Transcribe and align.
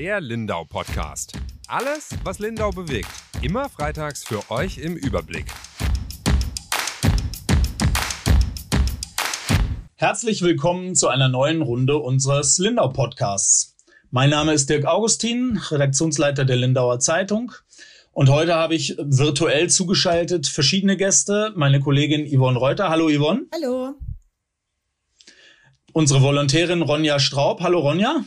Der 0.00 0.18
Lindau 0.22 0.64
Podcast. 0.64 1.34
Alles, 1.68 2.08
was 2.24 2.38
Lindau 2.38 2.70
bewegt. 2.70 3.10
Immer 3.42 3.68
freitags 3.68 4.24
für 4.24 4.50
euch 4.50 4.78
im 4.78 4.96
Überblick. 4.96 5.44
Herzlich 9.96 10.40
willkommen 10.40 10.94
zu 10.94 11.08
einer 11.08 11.28
neuen 11.28 11.60
Runde 11.60 11.98
unseres 11.98 12.56
Lindau 12.56 12.88
Podcasts. 12.88 13.76
Mein 14.10 14.30
Name 14.30 14.54
ist 14.54 14.70
Dirk 14.70 14.86
Augustin, 14.86 15.60
Redaktionsleiter 15.68 16.46
der 16.46 16.56
Lindauer 16.56 16.98
Zeitung. 16.98 17.52
Und 18.12 18.30
heute 18.30 18.54
habe 18.54 18.74
ich 18.74 18.96
virtuell 18.98 19.68
zugeschaltet 19.68 20.46
verschiedene 20.46 20.96
Gäste. 20.96 21.52
Meine 21.56 21.78
Kollegin 21.78 22.26
Yvonne 22.26 22.58
Reuter. 22.58 22.88
Hallo 22.88 23.10
Yvonne. 23.10 23.42
Hallo. 23.52 23.96
Unsere 25.92 26.22
Volontärin 26.22 26.80
Ronja 26.80 27.18
Straub. 27.18 27.60
Hallo 27.60 27.80
Ronja. 27.80 28.24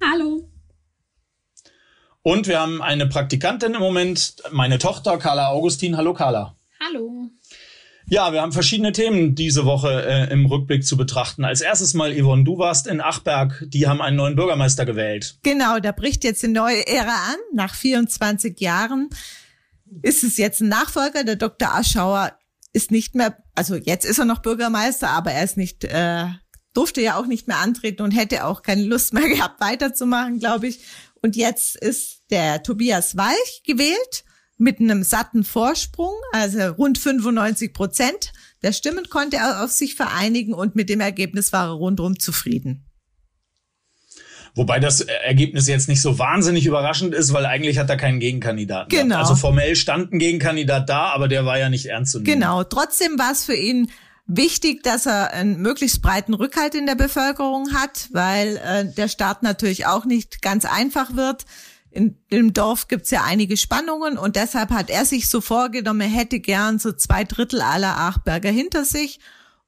Hallo. 0.00 0.48
Und 2.26 2.48
wir 2.48 2.58
haben 2.58 2.82
eine 2.82 3.06
Praktikantin 3.06 3.74
im 3.74 3.80
Moment, 3.80 4.42
meine 4.50 4.80
Tochter 4.80 5.16
Carla 5.16 5.50
Augustin. 5.50 5.96
Hallo 5.96 6.12
Carla. 6.12 6.56
Hallo. 6.84 7.30
Ja, 8.08 8.32
wir 8.32 8.42
haben 8.42 8.50
verschiedene 8.50 8.90
Themen 8.90 9.36
diese 9.36 9.64
Woche 9.64 10.04
äh, 10.04 10.32
im 10.32 10.44
Rückblick 10.46 10.84
zu 10.84 10.96
betrachten. 10.96 11.44
Als 11.44 11.60
erstes 11.60 11.94
mal, 11.94 12.12
Yvonne, 12.12 12.42
du 12.42 12.58
warst 12.58 12.88
in 12.88 13.00
Achberg. 13.00 13.64
Die 13.68 13.86
haben 13.86 14.02
einen 14.02 14.16
neuen 14.16 14.34
Bürgermeister 14.34 14.84
gewählt. 14.84 15.38
Genau, 15.44 15.78
da 15.78 15.92
bricht 15.92 16.24
jetzt 16.24 16.42
eine 16.42 16.52
neue 16.52 16.84
Ära 16.88 17.14
an. 17.14 17.36
Nach 17.54 17.76
24 17.76 18.58
Jahren 18.58 19.08
ist 20.02 20.24
es 20.24 20.36
jetzt 20.36 20.60
ein 20.60 20.68
Nachfolger. 20.68 21.22
Der 21.22 21.36
Dr. 21.36 21.76
Aschauer 21.76 22.32
ist 22.72 22.90
nicht 22.90 23.14
mehr, 23.14 23.36
also 23.54 23.76
jetzt 23.76 24.04
ist 24.04 24.18
er 24.18 24.24
noch 24.24 24.42
Bürgermeister, 24.42 25.10
aber 25.10 25.30
er 25.30 25.44
ist 25.44 25.56
nicht 25.56 25.84
äh, 25.84 26.24
durfte 26.74 27.00
ja 27.00 27.18
auch 27.18 27.26
nicht 27.26 27.46
mehr 27.48 27.58
antreten 27.58 28.02
und 28.02 28.10
hätte 28.10 28.44
auch 28.44 28.62
keine 28.62 28.82
Lust 28.82 29.14
mehr 29.14 29.28
gehabt, 29.28 29.60
weiterzumachen, 29.60 30.40
glaube 30.40 30.66
ich. 30.66 30.80
Und 31.22 31.36
jetzt 31.36 31.76
ist 31.76 32.15
der 32.30 32.62
Tobias 32.62 33.16
Walch 33.16 33.62
gewählt 33.64 34.24
mit 34.58 34.80
einem 34.80 35.02
satten 35.02 35.44
Vorsprung, 35.44 36.14
also 36.32 36.60
rund 36.68 36.98
95 36.98 37.72
Prozent 37.72 38.32
der 38.62 38.72
Stimmen 38.72 39.08
konnte 39.10 39.36
er 39.36 39.62
auf 39.62 39.70
sich 39.70 39.94
vereinigen 39.94 40.54
und 40.54 40.74
mit 40.74 40.88
dem 40.88 41.00
Ergebnis 41.00 41.52
war 41.52 41.68
er 41.68 41.72
rundum 41.72 42.18
zufrieden. 42.18 42.84
Wobei 44.54 44.80
das 44.80 45.02
Ergebnis 45.02 45.68
jetzt 45.68 45.86
nicht 45.86 46.00
so 46.00 46.18
wahnsinnig 46.18 46.64
überraschend 46.64 47.14
ist, 47.14 47.34
weil 47.34 47.44
eigentlich 47.44 47.78
hat 47.78 47.90
er 47.90 47.98
keinen 47.98 48.20
Gegenkandidaten. 48.20 48.88
Genau. 48.88 49.16
Gehabt. 49.16 49.20
Also 49.20 49.36
formell 49.36 49.76
stand 49.76 50.12
ein 50.12 50.18
Gegenkandidat 50.18 50.88
da, 50.88 51.10
aber 51.10 51.28
der 51.28 51.44
war 51.44 51.58
ja 51.58 51.68
nicht 51.68 51.86
ernst 51.86 52.12
zu 52.12 52.18
nehmen. 52.18 52.40
Genau. 52.40 52.64
Trotzdem 52.64 53.18
war 53.18 53.32
es 53.32 53.44
für 53.44 53.54
ihn 53.54 53.90
wichtig, 54.26 54.82
dass 54.82 55.04
er 55.04 55.32
einen 55.34 55.60
möglichst 55.60 56.00
breiten 56.00 56.32
Rückhalt 56.32 56.74
in 56.74 56.86
der 56.86 56.94
Bevölkerung 56.94 57.74
hat, 57.74 58.08
weil 58.12 58.56
äh, 58.56 58.86
der 58.86 59.08
Start 59.08 59.42
natürlich 59.42 59.86
auch 59.86 60.06
nicht 60.06 60.40
ganz 60.40 60.64
einfach 60.64 61.14
wird. 61.14 61.44
In 61.96 62.18
dem 62.30 62.52
Dorf 62.52 62.88
gibt's 62.88 63.10
ja 63.10 63.24
einige 63.24 63.56
Spannungen 63.56 64.18
und 64.18 64.36
deshalb 64.36 64.68
hat 64.68 64.90
er 64.90 65.06
sich 65.06 65.28
so 65.28 65.40
vorgenommen, 65.40 66.02
er 66.02 66.08
hätte 66.08 66.40
gern 66.40 66.78
so 66.78 66.92
zwei 66.92 67.24
Drittel 67.24 67.62
aller 67.62 67.96
Achberger 67.96 68.50
hinter 68.50 68.84
sich. 68.84 69.18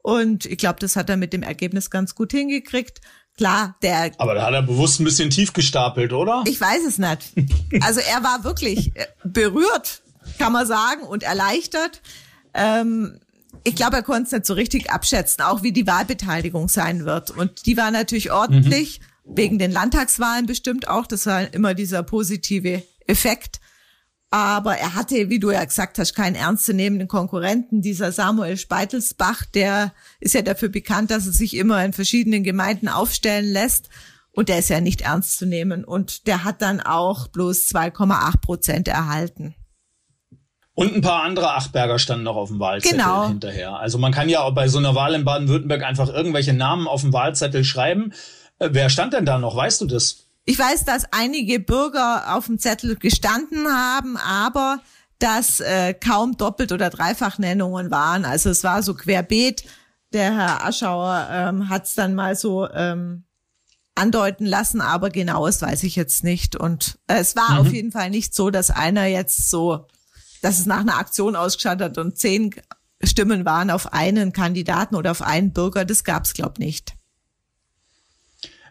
Und 0.03 0.45
ich 0.45 0.59
glaube, 0.59 0.79
das 0.79 0.95
hat 0.95 1.09
er 1.09 1.17
mit 1.17 1.33
dem 1.33 1.43
Ergebnis 1.43 1.89
ganz 1.89 2.15
gut 2.15 2.33
hingekriegt. 2.33 3.01
Klar, 3.39 3.77
der. 3.81 4.11
Aber 4.19 4.35
da 4.35 4.45
hat 4.45 4.53
er 4.53 4.63
bewusst 4.63 5.01
ein 5.01 5.05
bisschen 5.05 5.31
tief 5.31 5.55
gestapelt, 5.55 6.13
oder? 6.13 6.45
Ich 6.47 6.61
weiß 6.61 6.85
es 6.87 6.99
nicht. 6.99 7.33
Also 7.81 8.01
er 8.01 8.23
war 8.23 8.45
wirklich 8.45 8.93
berührt, 9.25 10.03
kann 10.39 10.53
man 10.53 10.67
sagen, 10.67 11.05
und 11.05 11.23
erleichtert. 11.23 12.03
Ähm, 12.53 13.21
ich 13.65 13.75
glaube, 13.75 13.97
er 13.97 14.03
konnte 14.03 14.25
es 14.25 14.33
nicht 14.33 14.47
so 14.47 14.55
richtig 14.55 14.91
abschätzen, 14.91 15.45
auch 15.45 15.63
wie 15.63 15.73
die 15.73 15.87
Wahlbeteiligung 15.87 16.69
sein 16.69 17.05
wird. 17.05 17.31
Und 17.31 17.65
die 17.65 17.77
war 17.77 17.91
natürlich 17.91 18.33
ordentlich, 18.33 19.01
mhm. 19.01 19.05
Wegen 19.29 19.59
den 19.59 19.71
Landtagswahlen 19.71 20.47
bestimmt 20.47 20.89
auch. 20.89 21.07
Das 21.07 21.27
war 21.27 21.53
immer 21.53 21.75
dieser 21.75 22.03
positive 22.03 22.83
Effekt. 23.07 23.61
Aber 24.31 24.77
er 24.77 24.95
hatte, 24.95 25.31
wie 25.31 25.39
du 25.39 25.51
ja 25.51 25.65
gesagt 25.65 25.99
hast, 25.99 26.15
keinen 26.15 26.35
ernstzunehmenden 26.35 27.09
Konkurrenten. 27.09 27.81
Dieser 27.81 28.13
Samuel 28.13 28.59
Speitelsbach, 28.59 29.47
der 29.47 29.93
ist 30.21 30.35
ja 30.35 30.43
dafür 30.43 30.69
bekannt, 30.69 31.11
dass 31.11 31.27
er 31.27 31.33
sich 31.33 31.57
immer 31.57 31.83
in 31.83 31.95
verschiedenen 31.95 32.45
Gemeinden 32.45 32.89
aufstellen 32.89 33.51
lässt. 33.51 33.89
Und 34.33 34.51
der 34.51 34.59
ist 34.59 34.69
ja 34.69 34.81
nicht 34.81 35.01
ernst 35.01 35.39
zu 35.39 35.47
nehmen. 35.47 35.83
Und 35.85 36.27
der 36.27 36.45
hat 36.45 36.61
dann 36.61 36.81
auch 36.81 37.29
bloß 37.29 37.69
2,8 37.69 38.41
Prozent 38.41 38.89
erhalten. 38.89 39.55
Und 40.75 40.95
ein 40.95 41.01
paar 41.01 41.25
andere 41.25 41.55
Achberger 41.55 41.99
standen 41.99 42.23
noch 42.23 42.37
auf 42.37 42.51
dem 42.51 42.61
Wahlzettel 42.61 42.99
genau. 42.99 43.27
hinterher. 43.27 43.79
Also 43.79 43.99
man 43.99 44.13
kann 44.13 44.29
ja 44.29 44.43
auch 44.43 44.55
bei 44.55 44.69
so 44.69 44.79
einer 44.79 44.95
Wahl 44.95 45.15
in 45.15 45.25
Baden-Württemberg 45.25 45.83
einfach 45.83 46.09
irgendwelche 46.09 46.53
Namen 46.53 46.87
auf 46.87 47.01
dem 47.01 47.13
Wahlzettel 47.13 47.65
schreiben. 47.65 48.13
Wer 48.59 48.91
stand 48.91 49.13
denn 49.13 49.25
da 49.25 49.39
noch? 49.39 49.57
Weißt 49.57 49.81
du 49.81 49.87
das? 49.87 50.25
Ich 50.45 50.59
weiß, 50.59 50.85
dass 50.85 51.05
einige 51.13 51.61
Bürger 51.61 52.35
auf 52.35 52.47
dem 52.47 52.59
Zettel 52.59 52.97
gestanden 52.97 53.69
haben, 53.69 54.17
aber 54.17 54.81
dass 55.19 55.61
äh, 55.61 55.95
kaum 55.95 56.37
Doppelt- 56.37 56.73
oder 56.73 56.91
Dreifachnennungen 56.91 57.91
waren. 57.91 58.25
Also 58.25 58.51
es 58.51 58.65
war 58.65 58.83
so 58.83 58.95
querbeet. 58.95 59.65
Der 60.13 60.35
Herr 60.35 60.65
Aschauer 60.65 61.29
ähm, 61.31 61.69
hat 61.69 61.85
es 61.85 61.95
dann 61.95 62.15
mal 62.15 62.35
so 62.35 62.69
ähm, 62.71 63.25
andeuten 63.95 64.47
lassen, 64.47 64.81
aber 64.81 65.11
genaues 65.11 65.61
weiß 65.61 65.83
ich 65.83 65.97
jetzt 65.97 66.25
nicht. 66.25 66.57
Und 66.57 66.99
äh, 67.09 67.19
es 67.19 67.37
war 67.37 67.55
mhm. 67.55 67.59
auf 67.59 67.73
jeden 67.73 67.93
Fall 67.93 68.11
nicht 68.11 68.35
so, 68.35 68.51
dass 68.51 68.71
einer 68.71 69.07
jetzt 69.07 69.51
so 69.51 69.87
dass 70.43 70.59
es 70.59 70.67
nach 70.67 70.81
einer 70.81 70.97
Aktion 70.97 71.37
ausgeschaut 71.37 71.81
hat 71.81 71.99
und 71.99 72.19
zehn 72.19 72.55
Stimmen 73.03 73.45
waren 73.45 73.71
auf 73.71 73.93
einen 73.93 74.33
Kandidaten 74.33 74.97
oder 74.97 75.13
auf 75.13 75.23
einen 75.23 75.53
Bürger, 75.53 75.85
das 75.85 76.05
gab 76.05 76.25
es, 76.25 76.35
glaube 76.35 76.61
nicht. 76.61 76.95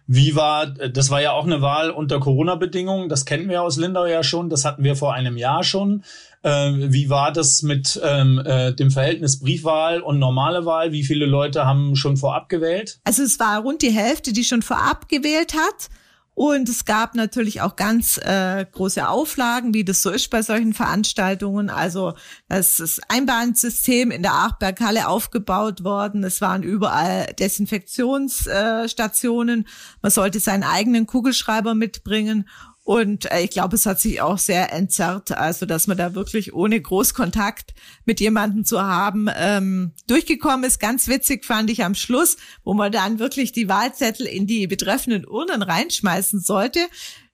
Wie 0.08 0.36
war, 0.38 0.68
das 0.68 1.10
war 1.10 1.22
ja 1.22 1.34
auch 1.34 1.46
eine 1.46 1.62
Wahl 1.62 1.92
unter 1.92 2.22
Corona-Bedingungen, 2.22 3.10
das 3.10 3.26
kennen 3.26 3.50
wir 3.50 3.62
aus 3.62 3.76
Lindau 3.76 4.06
ja 4.06 4.24
schon, 4.24 4.50
das 4.50 4.64
hatten 4.64 4.84
wir 4.84 4.96
vor 4.96 5.14
einem 5.14 5.36
Jahr 5.36 5.64
schon. 5.64 6.04
Ähm, 6.44 6.94
wie 6.94 7.10
war 7.10 7.34
das 7.34 7.62
mit 7.62 8.00
ähm, 8.02 8.42
äh, 8.46 8.74
dem 8.74 8.90
Verhältnis 8.90 9.40
Briefwahl 9.40 10.00
und 10.00 10.18
normale 10.18 10.66
Wahl? 10.66 10.94
Wie 10.94 11.04
viele 11.04 11.26
Leute 11.26 11.66
haben 11.66 11.98
schon 11.98 12.16
vorab 12.16 12.48
gewählt? 12.48 13.00
Also 13.04 13.24
es 13.24 13.38
war 13.40 13.60
rund 13.60 13.82
die 13.82 13.92
Hälfte, 13.92 14.32
die 14.32 14.46
schon 14.46 14.62
vorab 14.62 15.10
gewählt 15.10 15.54
hat. 15.56 15.90
Und 16.38 16.70
es 16.70 16.86
gab 16.86 17.16
natürlich 17.16 17.62
auch 17.62 17.76
ganz 17.76 18.20
äh, 18.20 18.64
große 18.72 19.10
Auflagen, 19.10 19.74
wie 19.74 19.84
das 19.84 20.04
so 20.04 20.12
ist 20.12 20.30
bei 20.30 20.44
solchen 20.44 20.76
Veranstaltungen. 20.76 21.72
Also 21.72 22.14
das 22.48 22.80
ist 22.80 23.02
Einbahnsystem 23.10 24.12
in 24.12 24.22
der 24.22 24.34
Achberghalle 24.34 25.08
aufgebaut 25.08 25.84
worden. 25.84 26.24
Es 26.24 26.40
waren 26.40 26.62
überall 26.62 27.34
Desinfektionsstationen. 27.40 29.68
Man 30.04 30.12
sollte 30.12 30.40
seinen 30.40 30.62
eigenen 30.62 31.08
Kugelschreiber 31.08 31.74
mitbringen. 31.74 32.48
Und 32.88 33.30
äh, 33.34 33.42
ich 33.42 33.50
glaube, 33.50 33.76
es 33.76 33.86
hat 33.86 34.00
sich 34.00 34.22
auch 34.22 34.38
sehr 34.38 34.72
entzerrt, 34.72 35.34
also 35.34 35.66
dass 35.66 35.88
man 35.88 35.98
da 35.98 36.16
wirklich 36.16 36.54
ohne 36.54 36.80
Großkontakt 36.80 37.74
mit 38.06 38.22
jemandem 38.22 38.64
zu 38.64 38.82
haben 38.82 39.28
ähm, 39.36 39.92
durchgekommen 40.08 40.64
ist. 40.64 40.80
Ganz 40.80 41.10
witzig 41.10 41.44
fand 41.44 41.70
ich 41.70 41.84
am 41.84 41.96
Schluss, 41.96 42.38
wo 42.64 42.74
man 42.74 42.94
dann 42.94 43.20
wirklich 43.20 43.52
die 43.52 43.68
Wahlzettel 43.68 44.26
in 44.26 44.48
die 44.48 44.68
betreffenden 44.68 45.28
Urnen 45.28 45.64
reinschmeißen 45.64 46.40
sollte 46.40 46.80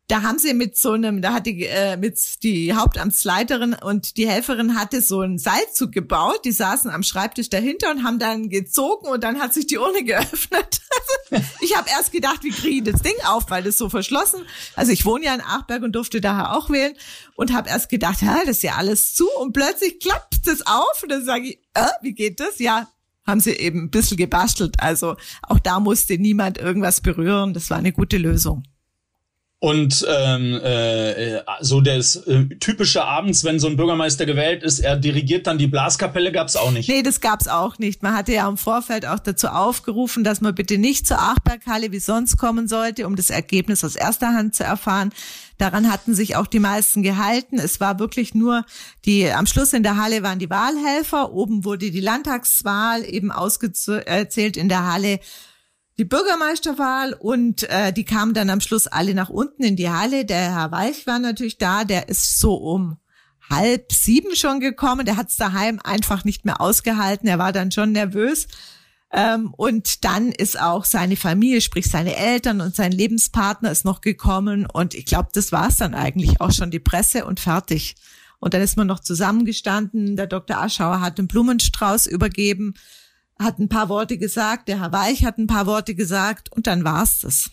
da 0.07 0.21
haben 0.21 0.37
sie 0.37 0.53
mit 0.53 0.77
so 0.77 0.91
einem, 0.91 1.21
da 1.21 1.33
hat 1.33 1.45
die, 1.45 1.65
äh, 1.65 1.95
mit 1.95 2.19
die 2.43 2.73
Hauptamtsleiterin 2.73 3.73
und 3.73 4.17
die 4.17 4.27
Helferin 4.27 4.75
hatte 4.75 5.01
so 5.01 5.21
einen 5.21 5.37
Seilzug 5.37 5.93
gebaut. 5.93 6.41
Die 6.43 6.51
saßen 6.51 6.91
am 6.91 7.03
Schreibtisch 7.03 7.49
dahinter 7.49 7.89
und 7.91 8.03
haben 8.03 8.19
dann 8.19 8.49
gezogen 8.49 9.07
und 9.07 9.23
dann 9.23 9.39
hat 9.39 9.53
sich 9.53 9.65
die 9.65 9.77
Urne 9.77 10.03
geöffnet. 10.03 10.81
ich 11.61 11.75
habe 11.77 11.89
erst 11.89 12.11
gedacht, 12.11 12.43
wie 12.43 12.49
kriege 12.49 12.77
ich 12.77 12.93
das 12.93 13.01
Ding 13.01 13.15
auf, 13.25 13.49
weil 13.49 13.63
das 13.63 13.77
so 13.77 13.89
verschlossen. 13.89 14.41
Also 14.75 14.91
ich 14.91 15.05
wohne 15.05 15.25
ja 15.25 15.33
in 15.33 15.41
Achberg 15.41 15.83
und 15.83 15.93
durfte 15.93 16.19
daher 16.19 16.57
auch 16.57 16.69
wählen 16.69 16.93
und 17.35 17.53
habe 17.53 17.69
erst 17.69 17.89
gedacht, 17.89 18.21
ja, 18.21 18.39
das 18.45 18.57
ist 18.57 18.63
ja 18.63 18.75
alles 18.75 19.13
zu 19.13 19.27
und 19.39 19.53
plötzlich 19.53 19.99
klappt 19.99 20.45
das 20.45 20.67
auf 20.67 21.01
und 21.01 21.11
dann 21.11 21.23
sage 21.23 21.47
ich, 21.47 21.59
äh, 21.75 21.87
wie 22.01 22.13
geht 22.13 22.41
das? 22.41 22.59
Ja, 22.59 22.89
haben 23.25 23.39
sie 23.39 23.51
eben 23.51 23.83
ein 23.83 23.89
bisschen 23.89 24.17
gebastelt. 24.17 24.75
Also 24.79 25.15
auch 25.43 25.59
da 25.59 25.79
musste 25.79 26.17
niemand 26.17 26.57
irgendwas 26.57 26.99
berühren. 26.99 27.53
Das 27.53 27.69
war 27.69 27.77
eine 27.77 27.93
gute 27.93 28.17
Lösung. 28.17 28.63
Und 29.63 30.05
ähm, 30.09 30.59
äh, 30.61 31.39
so 31.61 31.79
das 31.79 32.17
äh, 32.17 32.47
typische 32.59 33.05
abends, 33.05 33.45
wenn 33.45 33.61
so 33.61 33.67
ein 33.67 33.77
Bürgermeister 33.77 34.25
gewählt 34.25 34.61
ist, 34.61 34.79
er 34.79 34.97
dirigiert 34.97 35.47
dann 35.47 35.57
die 35.57 35.67
Blaskapelle, 35.67 36.33
gab's 36.33 36.57
auch 36.57 36.71
nicht. 36.71 36.89
Nee, 36.89 37.01
das 37.01 37.21
gab's 37.21 37.47
auch 37.47 37.79
nicht. 37.79 38.03
Man 38.03 38.13
hatte 38.13 38.33
ja 38.33 38.49
im 38.49 38.57
Vorfeld 38.57 39.05
auch 39.05 39.19
dazu 39.19 39.47
aufgerufen, 39.47 40.25
dass 40.25 40.41
man 40.41 40.53
bitte 40.53 40.77
nicht 40.77 41.07
zur 41.07 41.21
Achberghalle 41.21 41.93
wie 41.93 41.99
sonst 41.99 42.35
kommen 42.35 42.67
sollte, 42.67 43.07
um 43.07 43.15
das 43.15 43.29
Ergebnis 43.29 43.85
aus 43.85 43.95
erster 43.95 44.33
Hand 44.33 44.53
zu 44.53 44.65
erfahren. 44.65 45.13
Daran 45.59 45.89
hatten 45.89 46.13
sich 46.13 46.35
auch 46.35 46.47
die 46.47 46.59
meisten 46.59 47.01
gehalten. 47.01 47.57
Es 47.57 47.79
war 47.79 47.99
wirklich 47.99 48.35
nur 48.35 48.65
die, 49.05 49.31
am 49.31 49.45
Schluss 49.45 49.71
in 49.71 49.83
der 49.83 49.95
Halle 49.95 50.23
waren 50.23 50.39
die 50.39 50.49
Wahlhelfer. 50.49 51.31
Oben 51.31 51.63
wurde 51.63 51.89
die 51.89 52.01
Landtagswahl 52.01 53.05
eben 53.05 53.31
ausgezählt 53.31 54.57
in 54.57 54.67
der 54.67 54.91
Halle 54.91 55.21
die 55.97 56.05
Bürgermeisterwahl 56.05 57.13
und 57.13 57.63
äh, 57.69 57.93
die 57.93 58.03
kamen 58.03 58.33
dann 58.33 58.49
am 58.49 58.61
Schluss 58.61 58.87
alle 58.87 59.13
nach 59.13 59.29
unten 59.29 59.63
in 59.63 59.75
die 59.75 59.89
Halle. 59.89 60.25
Der 60.25 60.55
Herr 60.55 60.71
Weich 60.71 61.05
war 61.05 61.19
natürlich 61.19 61.57
da, 61.57 61.83
der 61.83 62.09
ist 62.09 62.39
so 62.39 62.55
um 62.55 62.97
halb 63.49 63.91
sieben 63.91 64.35
schon 64.35 64.59
gekommen. 64.59 65.05
Der 65.05 65.17
hat 65.17 65.29
es 65.29 65.35
daheim 65.35 65.79
einfach 65.83 66.23
nicht 66.23 66.45
mehr 66.45 66.61
ausgehalten. 66.61 67.27
Er 67.27 67.39
war 67.39 67.51
dann 67.51 67.71
schon 67.71 67.91
nervös. 67.91 68.47
Ähm, 69.11 69.53
und 69.55 70.03
dann 70.05 70.31
ist 70.31 70.59
auch 70.59 70.85
seine 70.85 71.15
Familie, 71.15 71.61
sprich 71.61 71.87
seine 71.87 72.15
Eltern 72.15 72.61
und 72.61 72.75
sein 72.75 72.91
Lebenspartner 72.91 73.71
ist 73.71 73.85
noch 73.85 74.01
gekommen. 74.01 74.65
Und 74.65 74.95
ich 74.95 75.05
glaube, 75.05 75.29
das 75.33 75.51
war's 75.51 75.77
dann 75.77 75.93
eigentlich 75.93 76.41
auch 76.41 76.51
schon 76.51 76.71
die 76.71 76.79
Presse 76.79 77.25
und 77.25 77.39
fertig. 77.39 77.95
Und 78.39 78.55
dann 78.55 78.61
ist 78.61 78.75
man 78.75 78.87
noch 78.87 78.99
zusammengestanden. 78.99 80.15
Der 80.15 80.27
Dr. 80.27 80.57
Aschauer 80.57 80.99
hat 80.99 81.19
den 81.19 81.27
Blumenstrauß 81.27 82.07
übergeben, 82.07 82.73
hat 83.43 83.59
ein 83.59 83.69
paar 83.69 83.89
Worte 83.89 84.17
gesagt. 84.17 84.67
Der 84.67 84.81
Herr 84.81 84.91
Weich 84.91 85.25
hat 85.25 85.37
ein 85.37 85.47
paar 85.47 85.65
Worte 85.65 85.95
gesagt. 85.95 86.51
Und 86.51 86.67
dann 86.67 86.83
war's 86.83 87.19
das. 87.19 87.51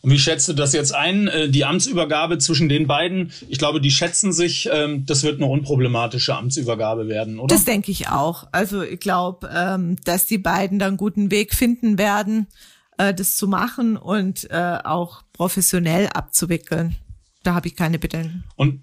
Und 0.00 0.10
wie 0.10 0.18
schätzt 0.18 0.48
du 0.48 0.52
das 0.52 0.72
jetzt 0.72 0.94
ein, 0.94 1.28
äh, 1.28 1.48
die 1.48 1.64
Amtsübergabe 1.64 2.38
zwischen 2.38 2.68
den 2.68 2.86
beiden? 2.86 3.32
Ich 3.48 3.58
glaube, 3.58 3.80
die 3.80 3.90
schätzen 3.90 4.32
sich, 4.32 4.68
ähm, 4.72 5.04
das 5.06 5.22
wird 5.22 5.36
eine 5.36 5.46
unproblematische 5.46 6.34
Amtsübergabe 6.34 7.08
werden, 7.08 7.38
oder? 7.38 7.54
Das 7.54 7.64
denke 7.64 7.90
ich 7.90 8.08
auch. 8.08 8.46
Also 8.52 8.82
ich 8.82 9.00
glaube, 9.00 9.50
ähm, 9.54 9.96
dass 10.04 10.26
die 10.26 10.38
beiden 10.38 10.78
dann 10.78 10.88
einen 10.88 10.96
guten 10.96 11.30
Weg 11.30 11.54
finden 11.54 11.98
werden, 11.98 12.46
äh, 12.98 13.14
das 13.14 13.36
zu 13.36 13.48
machen 13.48 13.96
und 13.96 14.50
äh, 14.50 14.78
auch 14.82 15.22
professionell 15.32 16.08
abzuwickeln. 16.08 16.96
Da 17.42 17.54
habe 17.54 17.68
ich 17.68 17.76
keine 17.76 17.98
Bedenken. 17.98 18.44
Und, 18.56 18.82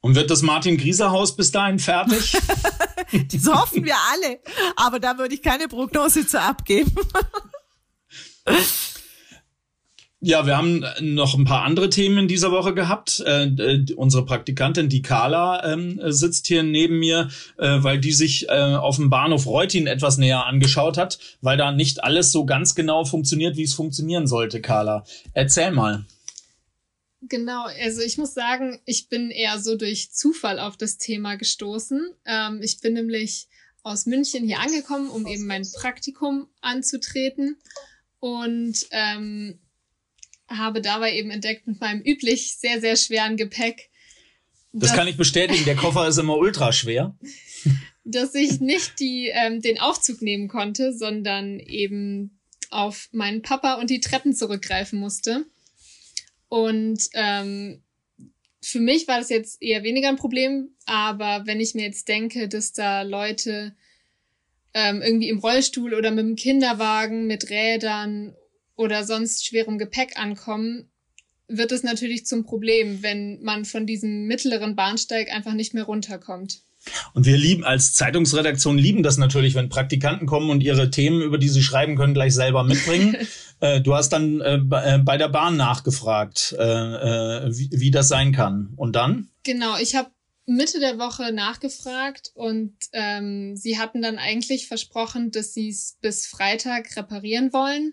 und 0.00 0.14
wird 0.14 0.30
das 0.30 0.42
Martin-Grieser-Haus 0.42 1.36
bis 1.36 1.52
dahin 1.52 1.78
fertig? 1.78 2.32
das 3.32 3.46
hoffen 3.46 3.84
wir 3.84 3.96
alle. 4.12 4.40
Aber 4.76 4.98
da 4.98 5.18
würde 5.18 5.34
ich 5.34 5.42
keine 5.42 5.68
Prognose 5.68 6.26
zu 6.26 6.40
abgeben. 6.40 6.92
Ja, 10.22 10.44
wir 10.44 10.58
haben 10.58 10.84
noch 11.00 11.34
ein 11.34 11.44
paar 11.44 11.64
andere 11.64 11.88
Themen 11.88 12.18
in 12.18 12.28
dieser 12.28 12.52
Woche 12.52 12.74
gehabt. 12.74 13.20
Äh, 13.24 13.86
unsere 13.96 14.26
Praktikantin, 14.26 14.90
die 14.90 15.00
Carla, 15.00 15.72
ähm, 15.72 15.98
sitzt 16.08 16.46
hier 16.46 16.62
neben 16.62 16.98
mir, 16.98 17.30
äh, 17.56 17.82
weil 17.82 17.98
die 17.98 18.12
sich 18.12 18.46
äh, 18.50 18.74
auf 18.74 18.96
dem 18.96 19.08
Bahnhof 19.08 19.46
Reutin 19.46 19.86
etwas 19.86 20.18
näher 20.18 20.44
angeschaut 20.44 20.98
hat, 20.98 21.18
weil 21.40 21.56
da 21.56 21.72
nicht 21.72 22.04
alles 22.04 22.32
so 22.32 22.44
ganz 22.44 22.74
genau 22.74 23.06
funktioniert, 23.06 23.56
wie 23.56 23.62
es 23.62 23.72
funktionieren 23.72 24.26
sollte, 24.26 24.60
Carla. 24.60 25.04
Erzähl 25.32 25.70
mal. 25.70 26.04
Genau, 27.22 27.66
also 27.66 28.00
ich 28.00 28.16
muss 28.18 28.32
sagen, 28.32 28.80
ich 28.86 29.08
bin 29.08 29.30
eher 29.30 29.58
so 29.58 29.76
durch 29.76 30.12
Zufall 30.12 30.58
auf 30.58 30.76
das 30.76 30.96
Thema 30.96 31.36
gestoßen. 31.36 32.10
Ähm, 32.24 32.60
ich 32.62 32.80
bin 32.80 32.94
nämlich 32.94 33.48
aus 33.82 34.06
München 34.06 34.44
hier 34.44 34.60
angekommen, 34.60 35.10
um 35.10 35.26
eben 35.26 35.46
mein 35.46 35.66
Praktikum 35.72 36.48
anzutreten. 36.60 37.56
Und 38.20 38.86
ähm, 38.90 39.58
habe 40.48 40.80
dabei 40.80 41.14
eben 41.16 41.30
entdeckt 41.30 41.66
mit 41.66 41.80
meinem 41.80 42.02
üblich 42.02 42.56
sehr, 42.58 42.80
sehr 42.80 42.96
schweren 42.96 43.36
Gepäck. 43.36 43.90
Das 44.72 44.94
kann 44.94 45.08
ich 45.08 45.16
bestätigen, 45.16 45.64
der 45.64 45.76
Koffer 45.76 46.06
ist 46.08 46.18
immer 46.18 46.36
ultra 46.36 46.72
schwer. 46.72 47.16
dass 48.04 48.34
ich 48.34 48.60
nicht 48.60 48.98
die, 49.00 49.30
ähm, 49.32 49.60
den 49.60 49.78
Aufzug 49.80 50.22
nehmen 50.22 50.48
konnte, 50.48 50.92
sondern 50.92 51.60
eben 51.60 52.38
auf 52.70 53.08
meinen 53.12 53.42
Papa 53.42 53.74
und 53.74 53.90
die 53.90 54.00
Treppen 54.00 54.34
zurückgreifen 54.34 54.98
musste. 54.98 55.44
Und 56.50 57.08
ähm, 57.14 57.80
für 58.60 58.80
mich 58.80 59.08
war 59.08 59.18
das 59.18 59.30
jetzt 59.30 59.62
eher 59.62 59.84
weniger 59.84 60.08
ein 60.08 60.16
Problem, 60.16 60.70
aber 60.84 61.46
wenn 61.46 61.60
ich 61.60 61.74
mir 61.74 61.84
jetzt 61.84 62.08
denke, 62.08 62.48
dass 62.48 62.72
da 62.72 63.02
Leute 63.02 63.74
ähm, 64.74 65.00
irgendwie 65.00 65.28
im 65.28 65.38
Rollstuhl 65.38 65.94
oder 65.94 66.10
mit 66.10 66.26
dem 66.26 66.36
Kinderwagen, 66.36 67.26
mit 67.26 67.50
Rädern 67.50 68.34
oder 68.74 69.04
sonst 69.04 69.46
schwerem 69.46 69.78
Gepäck 69.78 70.18
ankommen, 70.18 70.90
wird 71.46 71.70
es 71.70 71.84
natürlich 71.84 72.26
zum 72.26 72.44
Problem, 72.44 73.02
wenn 73.02 73.40
man 73.42 73.64
von 73.64 73.86
diesem 73.86 74.26
mittleren 74.26 74.74
Bahnsteig 74.74 75.32
einfach 75.32 75.54
nicht 75.54 75.72
mehr 75.72 75.84
runterkommt. 75.84 76.62
Und 77.14 77.26
wir 77.26 77.36
lieben 77.36 77.62
als 77.62 77.92
Zeitungsredaktion 77.92 78.76
lieben 78.76 79.02
das 79.02 79.18
natürlich, 79.18 79.54
wenn 79.54 79.68
Praktikanten 79.68 80.26
kommen 80.26 80.50
und 80.50 80.62
ihre 80.62 80.90
Themen, 80.90 81.22
über 81.22 81.38
die 81.38 81.48
sie 81.48 81.62
schreiben 81.62 81.94
können, 81.94 82.14
gleich 82.14 82.34
selber 82.34 82.64
mitbringen. 82.64 83.16
äh, 83.60 83.80
du 83.80 83.94
hast 83.94 84.10
dann 84.10 84.40
äh, 84.40 84.56
äh, 84.56 84.98
bei 84.98 85.16
der 85.16 85.28
Bahn 85.28 85.56
nachgefragt, 85.56 86.54
äh, 86.58 86.62
äh, 86.62 87.56
wie, 87.56 87.70
wie 87.72 87.90
das 87.90 88.08
sein 88.08 88.32
kann. 88.32 88.72
Und 88.76 88.96
dann? 88.96 89.30
Genau, 89.42 89.76
ich 89.78 89.94
habe 89.94 90.10
Mitte 90.46 90.80
der 90.80 90.98
Woche 90.98 91.32
nachgefragt 91.32 92.32
und 92.34 92.74
ähm, 92.92 93.56
sie 93.56 93.78
hatten 93.78 94.02
dann 94.02 94.18
eigentlich 94.18 94.66
versprochen, 94.66 95.30
dass 95.30 95.54
sie 95.54 95.68
es 95.68 95.96
bis 96.00 96.26
Freitag 96.26 96.96
reparieren 96.96 97.52
wollen. 97.52 97.92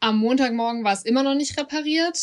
Am 0.00 0.18
Montagmorgen 0.18 0.84
war 0.84 0.92
es 0.92 1.04
immer 1.04 1.22
noch 1.22 1.34
nicht 1.34 1.58
repariert. 1.58 2.18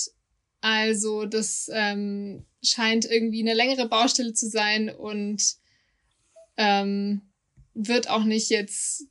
Also 0.61 1.25
das 1.25 1.69
ähm, 1.73 2.45
scheint 2.63 3.05
irgendwie 3.05 3.41
eine 3.41 3.55
längere 3.55 3.89
Baustelle 3.89 4.33
zu 4.33 4.47
sein 4.47 4.89
und 4.89 5.55
ähm, 6.57 7.21
wird 7.73 8.09
auch 8.09 8.23
nicht 8.23 8.49
jetzt, 8.49 9.07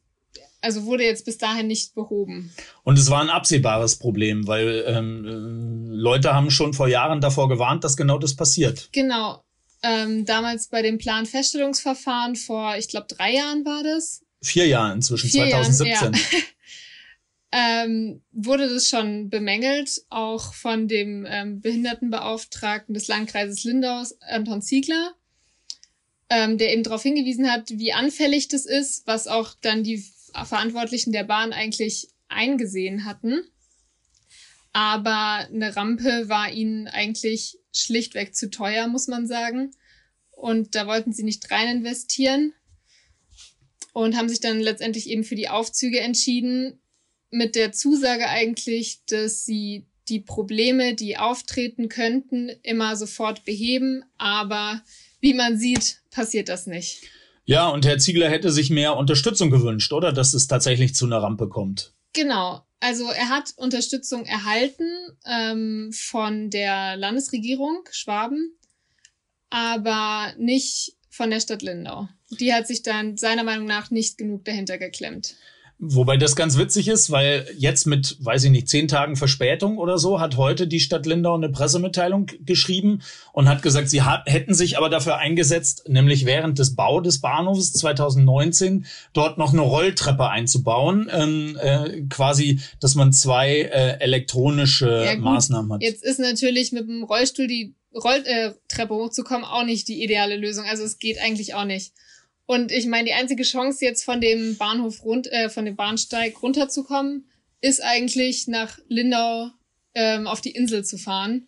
also 0.60 0.84
wurde 0.84 1.04
jetzt 1.04 1.24
bis 1.24 1.38
dahin 1.38 1.66
nicht 1.66 1.94
behoben. 1.94 2.52
Und 2.82 2.98
es 2.98 3.10
war 3.10 3.20
ein 3.20 3.30
absehbares 3.30 3.98
Problem, 3.98 4.46
weil 4.46 4.84
ähm, 4.86 5.88
Leute 5.90 6.34
haben 6.34 6.50
schon 6.50 6.74
vor 6.74 6.88
Jahren 6.88 7.20
davor 7.20 7.48
gewarnt, 7.48 7.84
dass 7.84 7.96
genau 7.96 8.18
das 8.18 8.36
passiert. 8.36 8.88
Genau. 8.92 9.42
Ähm, 9.82 10.26
damals 10.26 10.68
bei 10.68 10.82
dem 10.82 10.98
Planfeststellungsverfahren 10.98 12.36
vor, 12.36 12.76
ich 12.76 12.88
glaube, 12.88 13.06
drei 13.08 13.34
Jahren 13.34 13.64
war 13.64 13.82
das. 13.82 14.22
Vier 14.42 14.66
Jahren 14.66 14.96
inzwischen, 14.96 15.30
Vier 15.30 15.48
2017. 15.48 15.88
Jahren, 15.90 16.14
ja. 16.14 16.38
ähm, 17.84 18.22
wurde 18.32 18.68
das 18.68 18.88
schon 18.88 19.30
bemängelt, 19.30 20.02
auch 20.10 20.52
von 20.52 20.86
dem 20.86 21.26
ähm, 21.28 21.60
Behindertenbeauftragten 21.60 22.94
des 22.94 23.08
Landkreises 23.08 23.64
Lindau, 23.64 24.02
Anton 24.28 24.60
Ziegler, 24.60 25.14
ähm, 26.28 26.58
der 26.58 26.72
eben 26.72 26.82
darauf 26.82 27.02
hingewiesen 27.02 27.50
hat, 27.50 27.70
wie 27.70 27.92
anfällig 27.92 28.48
das 28.48 28.66
ist, 28.66 29.06
was 29.06 29.26
auch 29.26 29.54
dann 29.62 29.82
die 29.82 30.04
Verantwortlichen 30.44 31.12
der 31.12 31.24
Bahn 31.24 31.52
eigentlich 31.52 32.08
eingesehen 32.28 33.04
hatten. 33.04 33.42
Aber 34.72 35.48
eine 35.48 35.74
Rampe 35.74 36.28
war 36.28 36.50
ihnen 36.52 36.86
eigentlich 36.86 37.58
schlichtweg 37.72 38.34
zu 38.34 38.50
teuer, 38.50 38.86
muss 38.86 39.08
man 39.08 39.26
sagen. 39.26 39.72
Und 40.30 40.74
da 40.74 40.86
wollten 40.86 41.12
sie 41.12 41.24
nicht 41.24 41.50
rein 41.50 41.78
investieren 41.78 42.54
und 43.92 44.16
haben 44.16 44.28
sich 44.28 44.40
dann 44.40 44.60
letztendlich 44.60 45.08
eben 45.08 45.24
für 45.24 45.34
die 45.34 45.48
Aufzüge 45.48 46.00
entschieden, 46.00 46.80
mit 47.30 47.54
der 47.54 47.72
Zusage 47.72 48.28
eigentlich, 48.28 49.04
dass 49.06 49.44
sie 49.44 49.86
die 50.08 50.20
Probleme, 50.20 50.94
die 50.94 51.16
auftreten 51.16 51.88
könnten, 51.88 52.48
immer 52.62 52.96
sofort 52.96 53.44
beheben. 53.44 54.04
Aber 54.18 54.82
wie 55.20 55.34
man 55.34 55.58
sieht, 55.58 56.00
passiert 56.10 56.48
das 56.48 56.66
nicht. 56.66 57.02
Ja, 57.44 57.68
und 57.68 57.86
Herr 57.86 57.98
Ziegler 57.98 58.28
hätte 58.28 58.50
sich 58.50 58.70
mehr 58.70 58.96
Unterstützung 58.96 59.50
gewünscht, 59.50 59.92
oder? 59.92 60.12
Dass 60.12 60.34
es 60.34 60.46
tatsächlich 60.46 60.94
zu 60.94 61.06
einer 61.06 61.22
Rampe 61.22 61.48
kommt. 61.48 61.94
Genau. 62.12 62.64
Also 62.80 63.04
er 63.10 63.28
hat 63.28 63.52
Unterstützung 63.56 64.24
erhalten 64.24 64.88
ähm, 65.26 65.90
von 65.92 66.48
der 66.48 66.96
Landesregierung 66.96 67.84
Schwaben, 67.90 68.56
aber 69.50 70.32
nicht 70.38 70.94
von 71.10 71.30
der 71.30 71.40
Stadt 71.40 71.62
Lindau. 71.62 72.08
Die 72.30 72.54
hat 72.54 72.66
sich 72.66 72.82
dann 72.82 73.16
seiner 73.18 73.44
Meinung 73.44 73.66
nach 73.66 73.90
nicht 73.90 74.16
genug 74.16 74.44
dahinter 74.44 74.78
geklemmt. 74.78 75.34
Wobei 75.82 76.18
das 76.18 76.36
ganz 76.36 76.58
witzig 76.58 76.88
ist, 76.88 77.10
weil 77.10 77.46
jetzt 77.56 77.86
mit, 77.86 78.18
weiß 78.20 78.44
ich 78.44 78.50
nicht, 78.50 78.68
zehn 78.68 78.86
Tagen 78.86 79.16
Verspätung 79.16 79.78
oder 79.78 79.96
so, 79.96 80.20
hat 80.20 80.36
heute 80.36 80.66
die 80.66 80.78
Stadt 80.78 81.06
Lindau 81.06 81.34
eine 81.34 81.48
Pressemitteilung 81.48 82.26
geschrieben 82.40 83.00
und 83.32 83.48
hat 83.48 83.62
gesagt, 83.62 83.88
sie 83.88 84.02
hat, 84.02 84.24
hätten 84.26 84.52
sich 84.52 84.76
aber 84.76 84.90
dafür 84.90 85.16
eingesetzt, 85.16 85.88
nämlich 85.88 86.26
während 86.26 86.58
des 86.58 86.76
Bau 86.76 87.00
des 87.00 87.22
Bahnhofs 87.22 87.72
2019 87.72 88.84
dort 89.14 89.38
noch 89.38 89.54
eine 89.54 89.62
Rolltreppe 89.62 90.28
einzubauen, 90.28 91.10
ähm, 91.10 91.58
äh, 91.58 92.02
quasi, 92.10 92.60
dass 92.78 92.94
man 92.94 93.14
zwei 93.14 93.62
äh, 93.62 94.00
elektronische 94.00 95.04
ja, 95.06 95.16
Maßnahmen 95.16 95.72
hat. 95.72 95.82
Jetzt 95.82 96.04
ist 96.04 96.20
natürlich 96.20 96.72
mit 96.72 96.86
dem 96.86 97.04
Rollstuhl 97.04 97.46
die 97.46 97.74
Rolltreppe 97.94 98.94
äh, 98.94 98.98
hochzukommen 98.98 99.44
auch 99.44 99.64
nicht 99.64 99.88
die 99.88 100.04
ideale 100.04 100.36
Lösung. 100.36 100.66
Also 100.66 100.84
es 100.84 100.98
geht 100.98 101.18
eigentlich 101.18 101.54
auch 101.54 101.64
nicht. 101.64 101.94
Und 102.50 102.72
ich 102.72 102.86
meine, 102.86 103.04
die 103.04 103.12
einzige 103.12 103.44
Chance 103.44 103.84
jetzt 103.84 104.02
von 104.02 104.20
dem 104.20 104.56
Bahnhof 104.56 105.04
rund, 105.04 105.32
äh, 105.32 105.50
von 105.50 105.66
dem 105.66 105.76
Bahnsteig 105.76 106.42
runterzukommen, 106.42 107.30
ist 107.60 107.80
eigentlich 107.80 108.48
nach 108.48 108.76
Lindau 108.88 109.50
ähm, 109.94 110.26
auf 110.26 110.40
die 110.40 110.50
Insel 110.50 110.84
zu 110.84 110.98
fahren. 110.98 111.46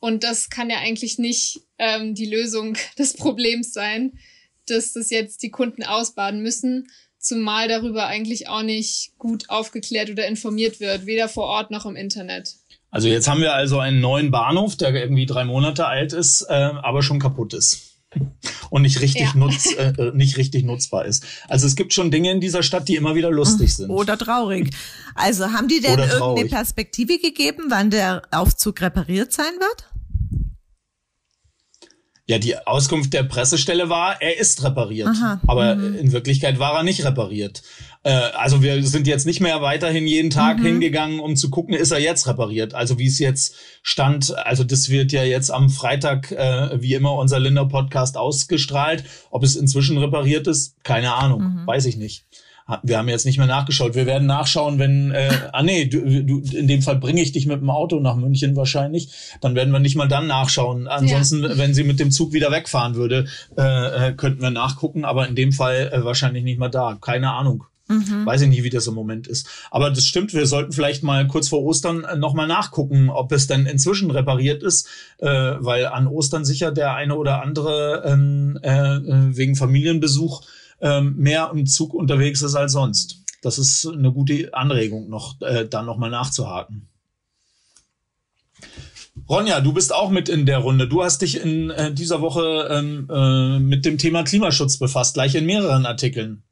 Und 0.00 0.24
das 0.24 0.50
kann 0.50 0.68
ja 0.68 0.78
eigentlich 0.78 1.16
nicht 1.16 1.60
ähm, 1.78 2.16
die 2.16 2.26
Lösung 2.26 2.76
des 2.98 3.14
Problems 3.14 3.72
sein, 3.72 4.18
dass 4.66 4.94
das 4.94 5.10
jetzt 5.10 5.44
die 5.44 5.52
Kunden 5.52 5.84
ausbaden 5.84 6.42
müssen, 6.42 6.88
zumal 7.20 7.68
darüber 7.68 8.08
eigentlich 8.08 8.48
auch 8.48 8.62
nicht 8.62 9.12
gut 9.18 9.48
aufgeklärt 9.48 10.10
oder 10.10 10.26
informiert 10.26 10.80
wird, 10.80 11.06
weder 11.06 11.28
vor 11.28 11.44
Ort 11.44 11.70
noch 11.70 11.86
im 11.86 11.94
Internet. 11.94 12.56
Also 12.90 13.06
jetzt 13.06 13.28
haben 13.28 13.42
wir 13.42 13.54
also 13.54 13.78
einen 13.78 14.00
neuen 14.00 14.32
Bahnhof, 14.32 14.74
der 14.74 14.92
irgendwie 14.92 15.26
drei 15.26 15.44
Monate 15.44 15.86
alt 15.86 16.12
ist, 16.12 16.42
äh, 16.48 16.52
aber 16.52 17.04
schon 17.04 17.20
kaputt 17.20 17.54
ist 17.54 17.91
und 18.70 18.82
nicht 18.82 19.00
richtig, 19.00 19.22
ja. 19.22 19.34
nutz, 19.34 19.74
äh, 19.74 19.92
äh, 19.98 20.12
nicht 20.14 20.36
richtig 20.36 20.64
nutzbar 20.64 21.04
ist. 21.04 21.24
Also 21.48 21.66
es 21.66 21.76
gibt 21.76 21.92
schon 21.92 22.10
Dinge 22.10 22.30
in 22.30 22.40
dieser 22.40 22.62
Stadt, 22.62 22.88
die 22.88 22.96
immer 22.96 23.14
wieder 23.14 23.30
lustig 23.30 23.74
sind. 23.74 23.90
Oder 23.90 24.16
traurig. 24.18 24.70
Also 25.14 25.52
haben 25.52 25.68
die 25.68 25.80
denn 25.80 25.98
irgendeine 25.98 26.48
Perspektive 26.48 27.18
gegeben, 27.18 27.64
wann 27.68 27.90
der 27.90 28.22
Aufzug 28.30 28.80
repariert 28.80 29.32
sein 29.32 29.52
wird? 29.58 29.86
Ja, 32.32 32.38
die 32.38 32.56
Auskunft 32.66 33.12
der 33.12 33.24
Pressestelle 33.24 33.90
war, 33.90 34.22
er 34.22 34.38
ist 34.38 34.64
repariert. 34.64 35.08
Aha, 35.08 35.38
aber 35.46 35.74
mhm. 35.74 35.96
in 35.96 36.12
Wirklichkeit 36.12 36.58
war 36.58 36.74
er 36.74 36.82
nicht 36.82 37.04
repariert. 37.04 37.62
Äh, 38.04 38.10
also 38.10 38.62
wir 38.62 38.82
sind 38.84 39.06
jetzt 39.06 39.26
nicht 39.26 39.40
mehr 39.40 39.60
weiterhin 39.60 40.06
jeden 40.06 40.30
Tag 40.30 40.58
mhm. 40.58 40.64
hingegangen, 40.64 41.20
um 41.20 41.36
zu 41.36 41.50
gucken, 41.50 41.74
ist 41.74 41.90
er 41.90 41.98
jetzt 41.98 42.26
repariert. 42.26 42.72
Also 42.72 42.98
wie 42.98 43.06
es 43.06 43.18
jetzt 43.18 43.56
stand, 43.82 44.34
also 44.46 44.64
das 44.64 44.88
wird 44.88 45.12
ja 45.12 45.24
jetzt 45.24 45.50
am 45.50 45.68
Freitag, 45.68 46.32
äh, 46.32 46.80
wie 46.80 46.94
immer, 46.94 47.12
unser 47.16 47.38
Linder-Podcast 47.38 48.16
ausgestrahlt. 48.16 49.04
Ob 49.30 49.44
es 49.44 49.54
inzwischen 49.54 49.98
repariert 49.98 50.46
ist, 50.46 50.82
keine 50.84 51.12
Ahnung, 51.12 51.42
mhm. 51.42 51.66
weiß 51.66 51.84
ich 51.84 51.98
nicht. 51.98 52.24
Wir 52.82 52.98
haben 52.98 53.08
jetzt 53.08 53.26
nicht 53.26 53.38
mehr 53.38 53.46
nachgeschaut. 53.46 53.94
Wir 53.94 54.06
werden 54.06 54.26
nachschauen, 54.26 54.78
wenn, 54.78 55.10
äh, 55.10 55.30
ah 55.52 55.62
nee, 55.62 55.86
du, 55.86 56.22
du, 56.22 56.40
in 56.56 56.68
dem 56.68 56.82
Fall 56.82 56.96
bringe 56.96 57.20
ich 57.20 57.32
dich 57.32 57.46
mit 57.46 57.60
dem 57.60 57.70
Auto 57.70 58.00
nach 58.00 58.16
München 58.16 58.56
wahrscheinlich. 58.56 59.08
Dann 59.40 59.54
werden 59.54 59.72
wir 59.72 59.80
nicht 59.80 59.96
mal 59.96 60.08
dann 60.08 60.26
nachschauen. 60.26 60.88
Ansonsten, 60.88 61.42
ja. 61.42 61.58
wenn 61.58 61.74
sie 61.74 61.84
mit 61.84 62.00
dem 62.00 62.10
Zug 62.10 62.32
wieder 62.32 62.50
wegfahren 62.50 62.94
würde, 62.94 63.26
äh, 63.58 64.08
äh, 64.08 64.12
könnten 64.12 64.42
wir 64.42 64.50
nachgucken. 64.50 65.04
Aber 65.04 65.28
in 65.28 65.34
dem 65.34 65.52
Fall 65.52 65.90
äh, 65.92 66.04
wahrscheinlich 66.04 66.44
nicht 66.44 66.58
mal 66.58 66.68
da. 66.68 66.96
Keine 67.00 67.32
Ahnung. 67.32 67.64
Mhm. 67.88 68.24
Weiß 68.24 68.42
ich 68.42 68.48
nicht, 68.48 68.62
wie 68.62 68.70
das 68.70 68.86
im 68.86 68.94
Moment 68.94 69.26
ist. 69.26 69.48
Aber 69.70 69.90
das 69.90 70.06
stimmt, 70.06 70.32
wir 70.34 70.46
sollten 70.46 70.72
vielleicht 70.72 71.02
mal 71.02 71.26
kurz 71.26 71.48
vor 71.48 71.62
Ostern 71.62 72.04
äh, 72.04 72.16
nochmal 72.16 72.46
nachgucken, 72.46 73.10
ob 73.10 73.32
es 73.32 73.46
denn 73.46 73.66
inzwischen 73.66 74.10
repariert 74.10 74.62
ist, 74.62 74.88
äh, 75.18 75.26
weil 75.58 75.86
an 75.86 76.06
Ostern 76.06 76.44
sicher 76.44 76.70
der 76.70 76.94
eine 76.94 77.16
oder 77.16 77.42
andere 77.42 78.04
ähm, 78.06 78.58
äh, 78.62 78.96
äh 78.96 79.36
wegen 79.36 79.56
Familienbesuch 79.56 80.42
ähm, 80.82 81.16
mehr 81.16 81.50
im 81.54 81.66
Zug 81.66 81.94
unterwegs 81.94 82.42
ist 82.42 82.54
als 82.54 82.72
sonst. 82.72 83.22
Das 83.40 83.58
ist 83.58 83.86
eine 83.86 84.12
gute 84.12 84.52
Anregung, 84.52 85.08
noch 85.08 85.40
äh, 85.40 85.66
da 85.66 85.82
nochmal 85.82 86.10
nachzuhaken. 86.10 86.88
Ronja, 89.28 89.60
du 89.60 89.72
bist 89.72 89.94
auch 89.94 90.10
mit 90.10 90.28
in 90.28 90.46
der 90.46 90.58
Runde. 90.58 90.88
Du 90.88 91.02
hast 91.02 91.22
dich 91.22 91.40
in 91.40 91.70
äh, 91.70 91.92
dieser 91.92 92.20
Woche 92.20 92.68
ähm, 92.70 93.08
äh, 93.10 93.58
mit 93.58 93.84
dem 93.84 93.98
Thema 93.98 94.24
Klimaschutz 94.24 94.78
befasst, 94.78 95.14
gleich 95.14 95.34
in 95.34 95.46
mehreren 95.46 95.86
Artikeln. 95.86 96.42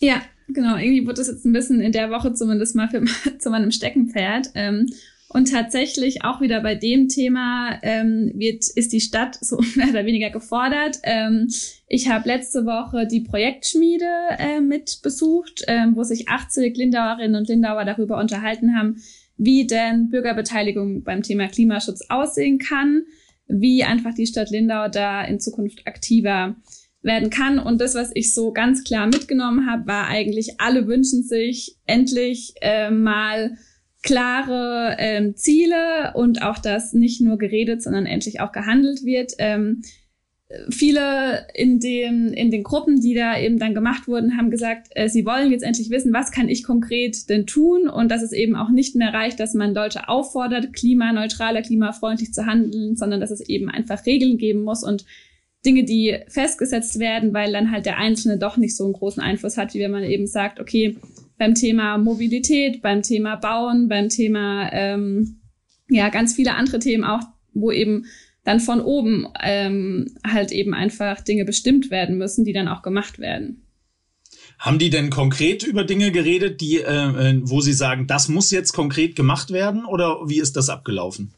Ja, 0.00 0.22
genau. 0.48 0.76
Irgendwie 0.76 1.06
wurde 1.06 1.16
das 1.16 1.28
jetzt 1.28 1.44
ein 1.44 1.52
bisschen 1.52 1.80
in 1.80 1.92
der 1.92 2.10
Woche 2.10 2.34
zumindest 2.34 2.74
mal 2.74 2.88
für, 2.88 3.04
zu 3.38 3.50
meinem 3.50 3.70
Steckenpferd. 3.70 4.48
Ähm, 4.54 4.86
und 5.32 5.52
tatsächlich 5.52 6.24
auch 6.24 6.40
wieder 6.40 6.60
bei 6.60 6.74
dem 6.74 7.06
Thema 7.06 7.78
ähm, 7.82 8.32
wird, 8.34 8.64
ist 8.74 8.92
die 8.92 9.00
Stadt 9.00 9.38
so 9.40 9.60
mehr 9.76 9.90
oder 9.90 10.04
weniger 10.04 10.30
gefordert. 10.30 10.98
Ähm, 11.04 11.48
ich 11.86 12.08
habe 12.08 12.26
letzte 12.26 12.66
Woche 12.66 13.06
die 13.06 13.20
Projektschmiede 13.20 14.10
äh, 14.38 14.60
mit 14.60 14.98
besucht, 15.04 15.62
ähm, 15.68 15.94
wo 15.94 16.02
sich 16.02 16.28
80 16.28 16.76
Lindauerinnen 16.76 17.36
und 17.36 17.48
Lindauer 17.48 17.84
darüber 17.84 18.18
unterhalten 18.18 18.76
haben, 18.76 18.96
wie 19.36 19.68
denn 19.68 20.08
Bürgerbeteiligung 20.08 21.04
beim 21.04 21.22
Thema 21.22 21.46
Klimaschutz 21.46 22.06
aussehen 22.08 22.58
kann, 22.58 23.04
wie 23.46 23.84
einfach 23.84 24.14
die 24.14 24.26
Stadt 24.26 24.50
Lindau 24.50 24.88
da 24.88 25.22
in 25.22 25.38
Zukunft 25.38 25.86
aktiver 25.86 26.56
werden 27.02 27.30
kann. 27.30 27.60
Und 27.60 27.80
das, 27.80 27.94
was 27.94 28.10
ich 28.14 28.34
so 28.34 28.52
ganz 28.52 28.82
klar 28.82 29.06
mitgenommen 29.06 29.70
habe, 29.70 29.86
war 29.86 30.08
eigentlich, 30.08 30.60
alle 30.60 30.88
wünschen 30.88 31.22
sich 31.22 31.76
endlich 31.86 32.54
äh, 32.62 32.90
mal 32.90 33.56
klare 34.02 34.96
ähm, 34.98 35.36
Ziele 35.36 36.12
und 36.14 36.42
auch, 36.42 36.58
dass 36.58 36.92
nicht 36.92 37.20
nur 37.20 37.38
geredet, 37.38 37.82
sondern 37.82 38.06
endlich 38.06 38.40
auch 38.40 38.52
gehandelt 38.52 39.04
wird. 39.04 39.32
Ähm, 39.38 39.82
viele 40.68 41.46
in 41.54 41.78
dem 41.78 42.32
in 42.32 42.50
den 42.50 42.64
Gruppen, 42.64 43.00
die 43.00 43.14
da 43.14 43.38
eben 43.38 43.58
dann 43.58 43.74
gemacht 43.74 44.08
wurden, 44.08 44.36
haben 44.36 44.50
gesagt, 44.50 44.88
äh, 44.94 45.08
sie 45.08 45.24
wollen 45.24 45.52
jetzt 45.52 45.62
endlich 45.62 45.90
wissen, 45.90 46.12
was 46.12 46.32
kann 46.32 46.48
ich 46.48 46.64
konkret 46.64 47.28
denn 47.28 47.46
tun 47.46 47.88
und 47.88 48.10
dass 48.10 48.22
es 48.22 48.32
eben 48.32 48.56
auch 48.56 48.70
nicht 48.70 48.96
mehr 48.96 49.14
reicht, 49.14 49.38
dass 49.38 49.54
man 49.54 49.74
Deutsche 49.74 50.08
auffordert, 50.08 50.72
klimaneutraler, 50.72 51.62
klimafreundlich 51.62 52.32
zu 52.32 52.46
handeln, 52.46 52.96
sondern 52.96 53.20
dass 53.20 53.30
es 53.30 53.40
eben 53.40 53.70
einfach 53.70 54.06
Regeln 54.06 54.38
geben 54.38 54.62
muss 54.64 54.82
und 54.82 55.04
Dinge, 55.64 55.84
die 55.84 56.16
festgesetzt 56.26 56.98
werden, 56.98 57.34
weil 57.34 57.52
dann 57.52 57.70
halt 57.70 57.84
der 57.86 57.98
Einzelne 57.98 58.38
doch 58.38 58.56
nicht 58.56 58.74
so 58.74 58.84
einen 58.84 58.94
großen 58.94 59.22
Einfluss 59.22 59.58
hat, 59.58 59.74
wie 59.74 59.80
wenn 59.80 59.90
man 59.90 60.04
eben 60.04 60.26
sagt, 60.26 60.58
okay, 60.58 60.96
beim 61.40 61.54
Thema 61.54 61.96
Mobilität, 61.96 62.82
beim 62.82 63.00
Thema 63.00 63.36
Bauen, 63.36 63.88
beim 63.88 64.10
Thema 64.10 64.70
ähm, 64.74 65.40
ja 65.88 66.10
ganz 66.10 66.34
viele 66.34 66.54
andere 66.54 66.80
Themen 66.80 67.02
auch, 67.02 67.22
wo 67.54 67.72
eben 67.72 68.04
dann 68.44 68.60
von 68.60 68.82
oben 68.82 69.26
ähm, 69.42 70.14
halt 70.22 70.52
eben 70.52 70.74
einfach 70.74 71.22
Dinge 71.22 71.46
bestimmt 71.46 71.90
werden 71.90 72.18
müssen, 72.18 72.44
die 72.44 72.52
dann 72.52 72.68
auch 72.68 72.82
gemacht 72.82 73.18
werden. 73.18 73.66
Haben 74.58 74.78
die 74.78 74.90
denn 74.90 75.08
konkret 75.08 75.62
über 75.62 75.84
Dinge 75.84 76.12
geredet, 76.12 76.60
die, 76.60 76.76
äh, 76.76 77.30
äh 77.30 77.40
wo 77.42 77.62
sie 77.62 77.72
sagen, 77.72 78.06
das 78.06 78.28
muss 78.28 78.50
jetzt 78.50 78.72
konkret 78.72 79.16
gemacht 79.16 79.50
werden, 79.50 79.86
oder 79.86 80.28
wie 80.28 80.40
ist 80.40 80.56
das 80.56 80.68
abgelaufen? 80.68 81.32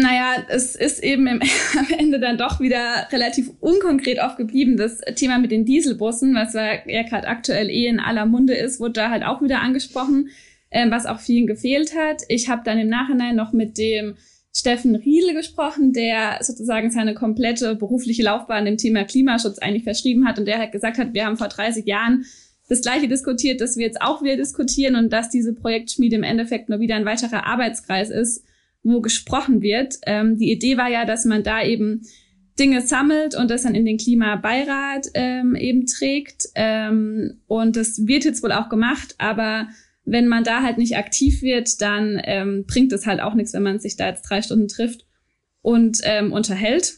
Naja, 0.00 0.44
es 0.48 0.76
ist 0.76 1.02
eben 1.02 1.26
im, 1.26 1.42
am 1.78 1.86
Ende 1.98 2.20
dann 2.20 2.38
doch 2.38 2.60
wieder 2.60 3.08
relativ 3.10 3.50
unkonkret 3.60 4.20
aufgeblieben. 4.20 4.76
Das 4.76 5.00
Thema 5.16 5.38
mit 5.38 5.50
den 5.50 5.64
Dieselbussen, 5.64 6.34
was 6.34 6.54
ja 6.54 6.76
gerade 7.02 7.26
aktuell 7.26 7.68
eh 7.68 7.86
in 7.86 7.98
aller 7.98 8.24
Munde 8.24 8.54
ist, 8.54 8.78
wurde 8.78 8.92
da 8.92 9.10
halt 9.10 9.24
auch 9.24 9.42
wieder 9.42 9.60
angesprochen, 9.60 10.30
ähm, 10.70 10.92
was 10.92 11.06
auch 11.06 11.18
vielen 11.18 11.48
gefehlt 11.48 11.96
hat. 11.96 12.22
Ich 12.28 12.48
habe 12.48 12.62
dann 12.64 12.78
im 12.78 12.88
Nachhinein 12.88 13.34
noch 13.34 13.52
mit 13.52 13.76
dem 13.76 14.16
Steffen 14.54 14.94
Riedel 14.94 15.34
gesprochen, 15.34 15.92
der 15.92 16.38
sozusagen 16.42 16.90
seine 16.90 17.14
komplette 17.14 17.74
berufliche 17.74 18.22
Laufbahn 18.22 18.64
dem 18.64 18.76
Thema 18.76 19.04
Klimaschutz 19.04 19.58
eigentlich 19.58 19.84
verschrieben 19.84 20.26
hat 20.26 20.38
und 20.38 20.46
der 20.46 20.58
halt 20.58 20.72
gesagt 20.72 20.98
hat, 20.98 21.12
wir 21.12 21.26
haben 21.26 21.36
vor 21.36 21.48
30 21.48 21.86
Jahren 21.86 22.24
das 22.68 22.82
Gleiche 22.82 23.08
diskutiert, 23.08 23.60
dass 23.60 23.76
wir 23.76 23.86
jetzt 23.86 24.00
auch 24.00 24.22
wieder 24.22 24.36
diskutieren 24.36 24.94
und 24.94 25.12
dass 25.12 25.28
diese 25.28 25.54
Projektschmiede 25.54 26.16
im 26.16 26.22
Endeffekt 26.22 26.68
nur 26.68 26.80
wieder 26.80 26.94
ein 26.96 27.04
weiterer 27.04 27.46
Arbeitskreis 27.46 28.10
ist, 28.10 28.44
wo 28.88 29.00
gesprochen 29.00 29.62
wird. 29.62 29.96
Ähm, 30.06 30.38
die 30.38 30.50
Idee 30.50 30.76
war 30.76 30.88
ja, 30.88 31.04
dass 31.04 31.24
man 31.24 31.42
da 31.42 31.62
eben 31.62 32.02
Dinge 32.58 32.82
sammelt 32.82 33.36
und 33.36 33.50
das 33.50 33.62
dann 33.62 33.74
in 33.74 33.84
den 33.84 33.98
Klimabeirat 33.98 35.08
ähm, 35.14 35.54
eben 35.54 35.86
trägt. 35.86 36.48
Ähm, 36.54 37.40
und 37.46 37.76
das 37.76 38.06
wird 38.06 38.24
jetzt 38.24 38.42
wohl 38.42 38.52
auch 38.52 38.68
gemacht, 38.68 39.14
aber 39.18 39.68
wenn 40.04 40.26
man 40.26 40.42
da 40.42 40.62
halt 40.62 40.78
nicht 40.78 40.96
aktiv 40.96 41.42
wird, 41.42 41.80
dann 41.80 42.20
ähm, 42.24 42.64
bringt 42.66 42.92
es 42.92 43.06
halt 43.06 43.20
auch 43.20 43.34
nichts, 43.34 43.52
wenn 43.52 43.62
man 43.62 43.78
sich 43.78 43.96
da 43.96 44.08
jetzt 44.08 44.22
drei 44.22 44.42
Stunden 44.42 44.68
trifft 44.68 45.06
und 45.62 46.00
ähm, 46.04 46.32
unterhält. 46.32 46.94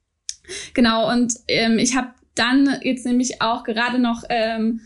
genau, 0.74 1.12
und 1.12 1.34
ähm, 1.48 1.78
ich 1.78 1.96
habe 1.96 2.08
dann 2.34 2.78
jetzt 2.82 3.04
nämlich 3.04 3.42
auch 3.42 3.64
gerade 3.64 3.98
noch 3.98 4.22
ähm, 4.28 4.80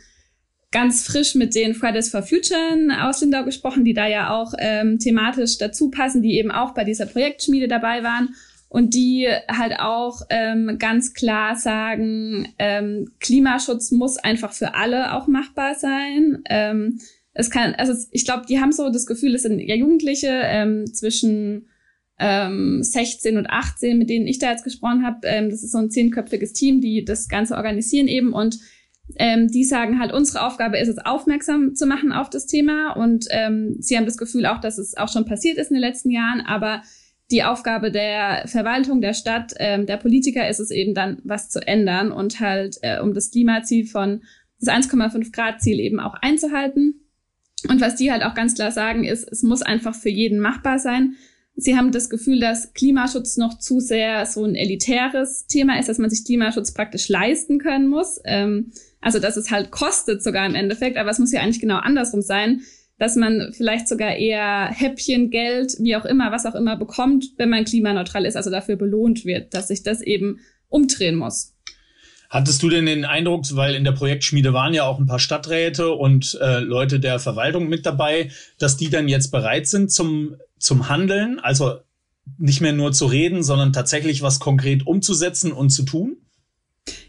ganz 0.73 1.07
frisch 1.07 1.35
mit 1.35 1.55
den 1.55 1.75
Fridays 1.75 2.09
for 2.11 2.23
Future 2.23 2.59
aus 3.03 3.21
Lindau 3.21 3.45
gesprochen, 3.45 3.85
die 3.85 3.95
da 3.95 4.09
ja 4.09 4.31
auch 4.31 4.55
ähm, 4.59 4.99
thematisch 4.99 5.59
dazu 5.59 5.91
passen, 5.91 6.23
die 6.23 6.39
eben 6.39 6.51
auch 6.51 6.75
bei 6.75 6.83
dieser 6.85 7.07
Projektschmiede 7.07 7.69
dabei 7.69 8.03
waren 8.03 8.35
und 8.69 8.95
die 8.95 9.29
halt 9.49 9.79
auch 9.79 10.23
ähm, 10.31 10.79
ganz 10.79 11.13
klar 11.13 11.57
sagen, 11.57 12.49
ähm, 12.59 13.11
Klimaschutz 13.21 13.91
muss 13.91 14.17
einfach 14.17 14.53
für 14.53 14.75
alle 14.75 15.13
auch 15.13 15.27
machbar 15.27 15.75
sein. 15.75 16.43
Ähm, 16.49 16.99
es 17.35 17.51
kann, 17.51 17.75
also 17.75 17.93
ich 18.11 18.25
glaube, 18.25 18.47
die 18.49 18.61
haben 18.61 18.73
so 18.73 18.91
das 18.91 19.07
Gefühl, 19.07 19.35
es 19.35 19.43
sind 19.43 19.59
ja 19.59 19.75
Jugendliche 19.75 20.29
ähm, 20.29 20.87
zwischen 20.93 21.69
ähm, 22.19 22.83
16 22.83 23.37
und 23.37 23.47
18, 23.51 23.99
mit 23.99 24.09
denen 24.09 24.27
ich 24.27 24.39
da 24.39 24.51
jetzt 24.51 24.65
gesprochen 24.65 25.05
habe. 25.05 25.27
Ähm, 25.27 25.51
das 25.51 25.63
ist 25.63 25.73
so 25.73 25.79
ein 25.79 25.91
zehnköpfiges 25.91 26.55
Team, 26.55 26.81
die 26.81 27.05
das 27.05 27.29
Ganze 27.29 27.57
organisieren 27.57 28.09
eben 28.09 28.33
und 28.33 28.59
ähm, 29.17 29.49
die 29.49 29.65
sagen 29.65 29.99
halt, 29.99 30.13
unsere 30.13 30.47
Aufgabe 30.47 30.79
ist 30.79 30.89
es, 30.89 30.99
aufmerksam 30.99 31.75
zu 31.75 31.87
machen 31.87 32.13
auf 32.13 32.31
das 32.31 32.47
Thema. 32.47 32.93
Und 32.93 33.27
ähm, 33.31 33.77
sie 33.79 33.97
haben 33.97 34.07
das 34.07 34.17
Gefühl 34.17 34.47
auch, 34.47 34.61
dass 34.61 34.79
es 34.79 34.97
auch 34.97 35.13
schon 35.13 35.25
passiert 35.25 35.59
ist 35.59 35.71
in 35.71 35.75
den 35.75 35.83
letzten 35.83 36.11
Jahren. 36.11 36.41
Aber 36.41 36.83
die 37.31 37.45
Aufgabe 37.45 37.91
der 37.91 38.47
Verwaltung, 38.47 39.01
der 39.01 39.15
Stadt, 39.15 39.55
ähm, 39.59 39.87
der 39.87 39.97
Politiker 39.97 40.49
ist 40.49 40.61
es 40.61 40.71
eben 40.71 40.95
dann, 40.95 41.19
was 41.25 41.51
zu 41.51 41.67
ändern 41.67 42.13
und 42.13 42.41
halt, 42.41 42.79
äh, 42.83 43.01
um 43.01 43.15
das 43.15 43.31
Klimaziel 43.31 43.87
von 43.87 44.23
das 44.61 44.73
1,5 44.73 45.33
Grad 45.33 45.61
Ziel 45.61 45.81
eben 45.81 45.99
auch 45.99 46.15
einzuhalten. 46.15 47.01
Und 47.69 47.81
was 47.81 47.97
die 47.97 48.13
halt 48.13 48.23
auch 48.23 48.35
ganz 48.35 48.55
klar 48.55 48.71
sagen, 48.71 49.05
ist, 49.05 49.31
es 49.31 49.43
muss 49.43 49.63
einfach 49.63 49.95
für 49.95 50.11
jeden 50.11 50.41
machbar 50.41 50.79
sein. 50.79 51.15
Sie 51.55 51.77
haben 51.77 51.93
das 51.93 52.11
Gefühl, 52.11 52.41
dass 52.41 52.73
Klimaschutz 52.73 53.37
noch 53.37 53.59
zu 53.59 53.79
sehr 53.79 54.27
so 54.27 54.45
ein 54.45 54.55
elitäres 54.55 55.47
Thema 55.47 55.79
ist, 55.79 55.89
dass 55.89 55.99
man 55.99 56.11
sich 56.11 56.25
Klimaschutz 56.25 56.73
praktisch 56.73 57.09
leisten 57.09 57.59
können 57.59 57.89
muss. 57.89 58.21
Ähm, 58.25 58.73
also, 59.03 59.19
dass 59.19 59.37
es 59.37 59.51
halt 59.51 59.71
kostet 59.71 60.23
sogar 60.23 60.47
im 60.47 60.55
Endeffekt, 60.55 60.97
aber 60.97 61.11
es 61.11 61.19
muss 61.19 61.33
ja 61.33 61.43
eigentlich 61.43 61.61
genau 61.61 61.77
andersrum 61.77 62.23
sein, 62.23 62.63
dass 62.99 63.17
man 63.17 63.53
vielleicht 63.53 63.89
sogar 63.89 64.15
eher 64.15 64.69
Häppchen, 64.69 65.31
Geld, 65.31 65.75
wie 65.81 65.97
auch 65.97 66.05
immer, 66.05 66.31
was 66.31 66.47
auch 66.47 66.55
immer 66.55 66.77
bekommt, 66.77 67.27
wenn 67.37 67.51
man 67.51 67.65
klimaneutral 67.65 68.25
ist, 68.25 68.37
also 68.37 68.49
dafür 68.49 68.77
belohnt 68.77 69.25
wird, 69.25 69.55
dass 69.55 69.69
sich 69.69 69.83
das 69.83 70.01
eben 70.01 70.39
umdrehen 70.69 71.17
muss. 71.17 71.53
Hattest 72.31 72.63
du 72.63 72.71
denn 72.71 72.87
den 72.87 73.05
Eindruck, 73.05 73.45
weil 73.57 73.75
in 73.75 73.85
der 73.85 73.93
Projektschmiede 73.93 74.55
waren 74.55 74.73
ja 74.73 74.85
auch 74.85 74.99
ein 74.99 75.07
paar 75.07 75.19
Stadträte 75.19 75.91
und 75.91 76.39
äh, 76.41 76.61
Leute 76.61 76.99
der 76.99 77.19
Verwaltung 77.19 77.69
mit 77.69 77.85
dabei, 77.85 78.31
dass 78.59 78.77
die 78.77 78.89
dann 78.89 79.09
jetzt 79.09 79.33
bereit 79.33 79.67
sind 79.67 79.91
zum, 79.91 80.37
zum 80.59 80.89
Handeln, 80.89 81.41
also 81.41 81.81
nicht 82.39 82.61
mehr 82.61 82.73
nur 82.73 82.93
zu 82.93 83.07
reden, 83.07 83.43
sondern 83.43 83.73
tatsächlich 83.73 84.23
was 84.23 84.39
konkret 84.39 84.87
umzusetzen 84.87 85.53
und 85.53 85.71
zu 85.71 85.83
tun? 85.83 86.17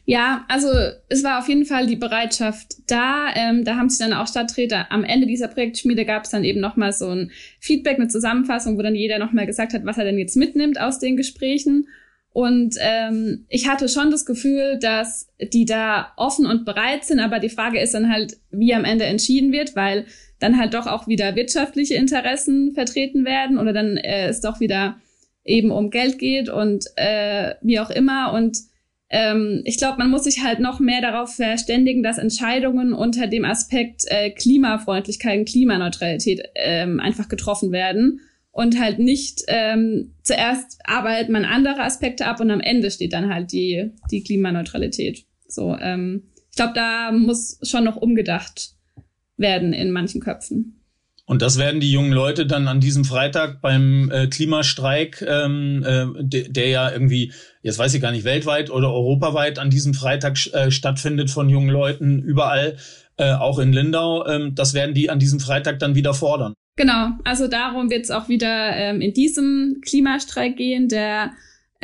Ja, 0.06 0.44
also 0.50 0.68
es 1.08 1.24
war 1.24 1.40
auf 1.40 1.48
jeden 1.48 1.66
Fall 1.66 1.88
die 1.88 1.96
Bereitschaft 1.96 2.76
da. 2.88 3.28
Ähm, 3.36 3.64
da 3.64 3.78
haben 3.78 3.88
sich 3.90 4.00
dann 4.00 4.12
auch 4.12 4.28
Stadträte 4.28 4.92
am 4.92 5.06
Ende 5.06 5.28
dieser 5.28 5.48
Projektschmiede 5.48 6.04
gab 6.04 6.26
es 6.26 6.32
dann 6.32 6.44
eben 6.44 6.60
nochmal 6.60 6.92
so 6.92 7.10
ein 7.10 7.32
Feedback, 7.60 7.98
eine 7.98 8.10
Zusammenfassung, 8.10 8.78
wo 8.78 8.82
dann 8.82 8.96
jeder 8.96 9.18
nochmal 9.18 9.46
gesagt 9.46 9.74
hat, 9.74 9.86
was 9.86 9.98
er 9.98 10.04
denn 10.04 10.20
jetzt 10.20 10.36
mitnimmt 10.36 10.80
aus 10.80 11.00
den 11.00 11.16
Gesprächen. 11.16 11.88
Und 12.34 12.76
ähm, 12.82 13.46
ich 13.48 13.70
hatte 13.70 13.88
schon 13.88 14.12
das 14.12 14.26
Gefühl, 14.26 14.78
dass 14.80 15.30
die 15.40 15.66
da 15.66 16.12
offen 16.18 16.48
und 16.48 16.66
bereit 16.66 17.06
sind, 17.06 17.20
aber 17.20 17.40
die 17.40 17.50
Frage 17.50 17.80
ist 17.80 17.94
dann 17.94 18.12
halt, 18.12 18.38
wie 18.50 18.74
am 18.74 18.86
Ende 18.86 19.06
entschieden 19.06 19.52
wird, 19.52 19.76
weil 19.76 20.06
dann 20.40 20.58
halt 20.58 20.74
doch 20.74 20.88
auch 20.88 21.08
wieder 21.08 21.36
wirtschaftliche 21.36 21.94
Interessen 21.94 22.74
vertreten 22.74 23.24
werden 23.24 23.58
oder 23.58 23.72
dann 23.72 23.98
äh, 23.98 24.28
es 24.28 24.42
doch 24.42 24.60
wieder 24.60 24.98
eben 25.46 25.72
um 25.72 25.92
Geld 25.92 26.20
geht 26.20 26.50
und 26.50 26.86
äh, 26.96 27.54
wie 27.62 27.80
auch 27.80 27.92
immer. 27.92 28.34
Und 28.34 28.58
ähm, 29.14 29.62
ich 29.64 29.78
glaube, 29.78 30.00
man 30.00 30.10
muss 30.10 30.24
sich 30.24 30.44
halt 30.44 30.60
noch 30.60 30.80
mehr 30.80 31.00
darauf 31.00 31.36
verständigen, 31.36 32.02
dass 32.02 32.18
Entscheidungen 32.18 32.94
unter 32.94 33.28
dem 33.28 33.46
Aspekt 33.46 34.06
äh, 34.08 34.32
Klimafreundlichkeit 34.32 35.38
und 35.38 35.48
Klimaneutralität 35.48 36.42
ähm, 36.56 37.00
einfach 37.00 37.30
getroffen 37.30 37.72
werden 37.72 38.22
und 38.52 38.80
halt 38.80 38.98
nicht 38.98 39.44
ähm, 39.50 40.16
zuerst 40.24 40.80
arbeitet 40.84 41.30
man 41.30 41.46
andere 41.46 41.82
Aspekte 41.82 42.26
ab 42.26 42.40
und 42.40 42.50
am 42.50 42.60
Ende 42.60 42.90
steht 42.90 43.14
dann 43.14 43.32
halt 43.32 43.52
die, 43.52 43.92
die 44.10 44.24
Klimaneutralität. 44.24 45.26
So, 45.48 45.78
ähm, 45.80 46.24
ich 46.50 46.56
glaube, 46.56 46.74
da 46.74 47.12
muss 47.12 47.60
schon 47.62 47.84
noch 47.84 47.98
umgedacht 47.98 48.72
werden 49.38 49.74
in 49.74 49.92
manchen 49.92 50.22
Köpfen. 50.22 50.83
Und 51.26 51.42
das 51.42 51.58
werden 51.58 51.80
die 51.80 51.92
jungen 51.92 52.12
Leute 52.12 52.46
dann 52.46 52.68
an 52.68 52.82
diesem 52.82 53.06
Freitag 53.06 53.62
beim 53.62 54.12
äh, 54.12 54.28
Klimastreik, 54.28 55.24
ähm, 55.26 55.84
äh, 55.86 56.24
de, 56.24 56.52
der 56.52 56.68
ja 56.68 56.92
irgendwie, 56.92 57.32
jetzt 57.62 57.80
weiß 57.80 57.94
ich 57.94 58.02
gar 58.02 58.12
nicht, 58.12 58.26
weltweit 58.26 58.70
oder 58.70 58.92
europaweit 58.92 59.58
an 59.58 59.70
diesem 59.70 59.94
Freitag 59.94 60.38
äh, 60.54 60.70
stattfindet 60.70 61.30
von 61.32 61.48
jungen 61.48 61.70
Leuten 61.70 62.22
überall, 62.22 62.76
äh, 63.18 63.32
auch 63.32 63.60
in 63.60 63.72
Lindau, 63.72 64.26
ähm, 64.28 64.54
das 64.56 64.74
werden 64.74 64.94
die 64.94 65.10
an 65.10 65.20
diesem 65.20 65.40
Freitag 65.40 65.80
dann 65.80 65.96
wieder 65.96 66.14
fordern. 66.14 66.56
Genau, 66.76 67.12
also 67.24 67.48
darum 67.48 67.90
wird 67.90 68.04
es 68.04 68.12
auch 68.12 68.28
wieder 68.28 68.76
ähm, 68.76 69.00
in 69.00 69.14
diesem 69.14 69.80
Klimastreik 69.86 70.58
gehen, 70.58 70.90
der 70.90 71.32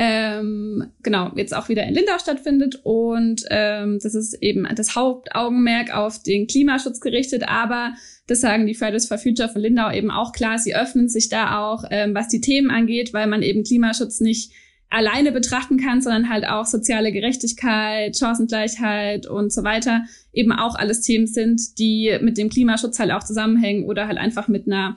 ähm, 0.01 0.93
genau 1.03 1.33
jetzt 1.35 1.53
auch 1.53 1.67
wieder 1.67 1.83
in 1.83 1.93
Lindau 1.93 2.17
stattfindet 2.19 2.79
und 2.83 3.43
ähm, 3.49 3.99
das 4.01 4.15
ist 4.15 4.33
eben 4.41 4.65
das 4.73 4.95
Hauptaugenmerk 4.95 5.93
auf 5.93 6.23
den 6.23 6.47
Klimaschutz 6.47 7.01
gerichtet, 7.01 7.43
aber 7.49 7.95
das 8.25 8.39
sagen 8.39 8.65
die 8.65 8.75
Fridays 8.75 9.07
for 9.07 9.17
Future 9.17 9.49
von 9.49 9.61
Lindau 9.61 9.91
eben 9.91 10.09
auch 10.09 10.31
klar, 10.31 10.57
sie 10.57 10.73
öffnen 10.73 11.09
sich 11.09 11.27
da 11.27 11.59
auch, 11.59 11.83
ähm, 11.91 12.15
was 12.15 12.29
die 12.29 12.39
Themen 12.39 12.71
angeht, 12.71 13.13
weil 13.13 13.27
man 13.27 13.41
eben 13.41 13.65
Klimaschutz 13.65 14.21
nicht 14.21 14.53
alleine 14.89 15.33
betrachten 15.33 15.75
kann, 15.75 16.01
sondern 16.01 16.29
halt 16.29 16.47
auch 16.47 16.65
soziale 16.65 17.11
Gerechtigkeit, 17.11 18.17
Chancengleichheit 18.17 19.27
und 19.27 19.51
so 19.51 19.65
weiter 19.65 20.05
eben 20.31 20.53
auch 20.53 20.75
alles 20.75 21.01
Themen 21.01 21.27
sind, 21.27 21.77
die 21.77 22.17
mit 22.21 22.37
dem 22.37 22.47
Klimaschutz 22.47 22.99
halt 22.99 23.11
auch 23.11 23.25
zusammenhängen 23.25 23.83
oder 23.83 24.07
halt 24.07 24.17
einfach 24.17 24.47
mit 24.47 24.65
einer 24.65 24.95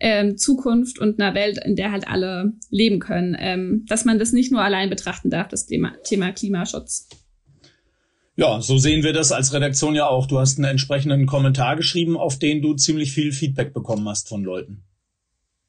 ähm, 0.00 0.36
Zukunft 0.36 0.98
und 0.98 1.20
einer 1.20 1.34
Welt, 1.34 1.58
in 1.64 1.76
der 1.76 1.92
halt 1.92 2.08
alle 2.08 2.52
leben 2.70 2.98
können. 2.98 3.36
Ähm, 3.38 3.84
dass 3.88 4.04
man 4.04 4.18
das 4.18 4.32
nicht 4.32 4.52
nur 4.52 4.62
allein 4.62 4.90
betrachten 4.90 5.30
darf, 5.30 5.48
das 5.48 5.66
Thema, 5.66 5.92
Thema 6.04 6.32
Klimaschutz. 6.32 7.08
Ja, 8.36 8.60
so 8.60 8.78
sehen 8.78 9.04
wir 9.04 9.12
das 9.12 9.30
als 9.30 9.52
Redaktion 9.52 9.94
ja 9.94 10.08
auch. 10.08 10.26
Du 10.26 10.38
hast 10.40 10.58
einen 10.58 10.64
entsprechenden 10.64 11.26
Kommentar 11.26 11.76
geschrieben, 11.76 12.16
auf 12.16 12.38
den 12.38 12.62
du 12.62 12.74
ziemlich 12.74 13.12
viel 13.12 13.32
Feedback 13.32 13.72
bekommen 13.72 14.08
hast 14.08 14.28
von 14.28 14.42
Leuten. 14.42 14.82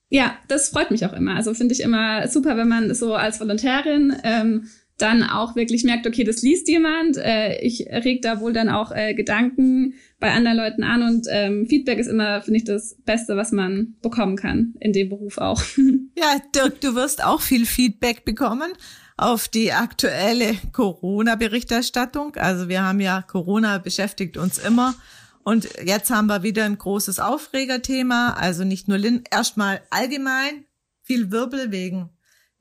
Ja, 0.10 0.38
das 0.48 0.70
freut 0.70 0.92
mich 0.92 1.06
auch 1.06 1.14
immer. 1.14 1.36
Also 1.36 1.54
finde 1.54 1.74
ich 1.74 1.82
immer 1.82 2.28
super, 2.28 2.58
wenn 2.58 2.68
man 2.68 2.94
so 2.94 3.14
als 3.14 3.40
Volontärin 3.40 4.16
ähm, 4.24 4.68
dann 4.98 5.24
auch 5.24 5.56
wirklich 5.56 5.84
merkt, 5.84 6.08
okay, 6.08 6.24
das 6.24 6.42
liest 6.42 6.68
jemand. 6.70 7.18
Äh, 7.18 7.60
ich 7.62 7.88
reg 7.90 8.22
da 8.22 8.40
wohl 8.40 8.54
dann 8.54 8.70
auch 8.70 8.92
äh, 8.92 9.14
Gedanken 9.14 9.96
bei 10.20 10.32
anderen 10.32 10.58
Leuten 10.58 10.84
an 10.84 11.04
und 11.04 11.28
ähm, 11.30 11.66
Feedback 11.68 12.00
ist 12.00 12.08
immer, 12.08 12.42
finde 12.42 12.60
ich, 12.60 12.64
das 12.64 12.96
Beste, 13.06 13.36
was 13.36 13.52
man 13.52 13.96
bekommen 14.02 14.38
kann 14.38 14.74
in 14.80 14.94
dem 14.94 15.10
Beruf 15.10 15.38
auch. 15.38 15.62
Ja, 16.18 16.38
Dirk, 16.56 16.80
du 16.80 16.96
wirst 16.96 17.22
auch 17.22 17.42
viel 17.42 17.66
Feedback 17.66 18.24
bekommen 18.24 18.72
auf 19.18 19.50
die 19.50 19.74
aktuelle 19.74 20.56
Corona-Berichterstattung. 20.72 22.38
Also 22.38 22.70
wir 22.70 22.84
haben 22.84 23.02
ja 23.02 23.22
Corona 23.22 23.80
beschäftigt 23.80 24.38
uns 24.38 24.58
immer. 24.58 24.96
Und 25.44 25.68
jetzt 25.84 26.10
haben 26.10 26.28
wir 26.28 26.42
wieder 26.42 26.64
ein 26.64 26.78
großes 26.78 27.20
Aufregerthema. 27.20 28.30
Also 28.30 28.64
nicht 28.64 28.88
nur 28.88 28.98
erstmal 29.30 29.82
allgemein 29.90 30.66
viel 31.04 31.32
Wirbel 31.32 31.72
wegen 31.72 32.10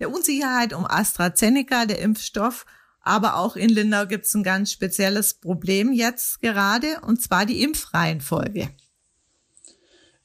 der 0.00 0.12
Unsicherheit 0.12 0.72
um 0.72 0.86
AstraZeneca, 0.86 1.86
der 1.86 2.00
Impfstoff. 2.00 2.66
Aber 3.00 3.36
auch 3.36 3.56
in 3.56 3.68
Lindau 3.68 4.06
gibt 4.06 4.24
es 4.24 4.34
ein 4.34 4.42
ganz 4.42 4.72
spezielles 4.72 5.34
Problem 5.34 5.92
jetzt 5.92 6.40
gerade, 6.40 7.00
und 7.06 7.20
zwar 7.20 7.44
die 7.44 7.62
Impfreihenfolge. 7.62 8.70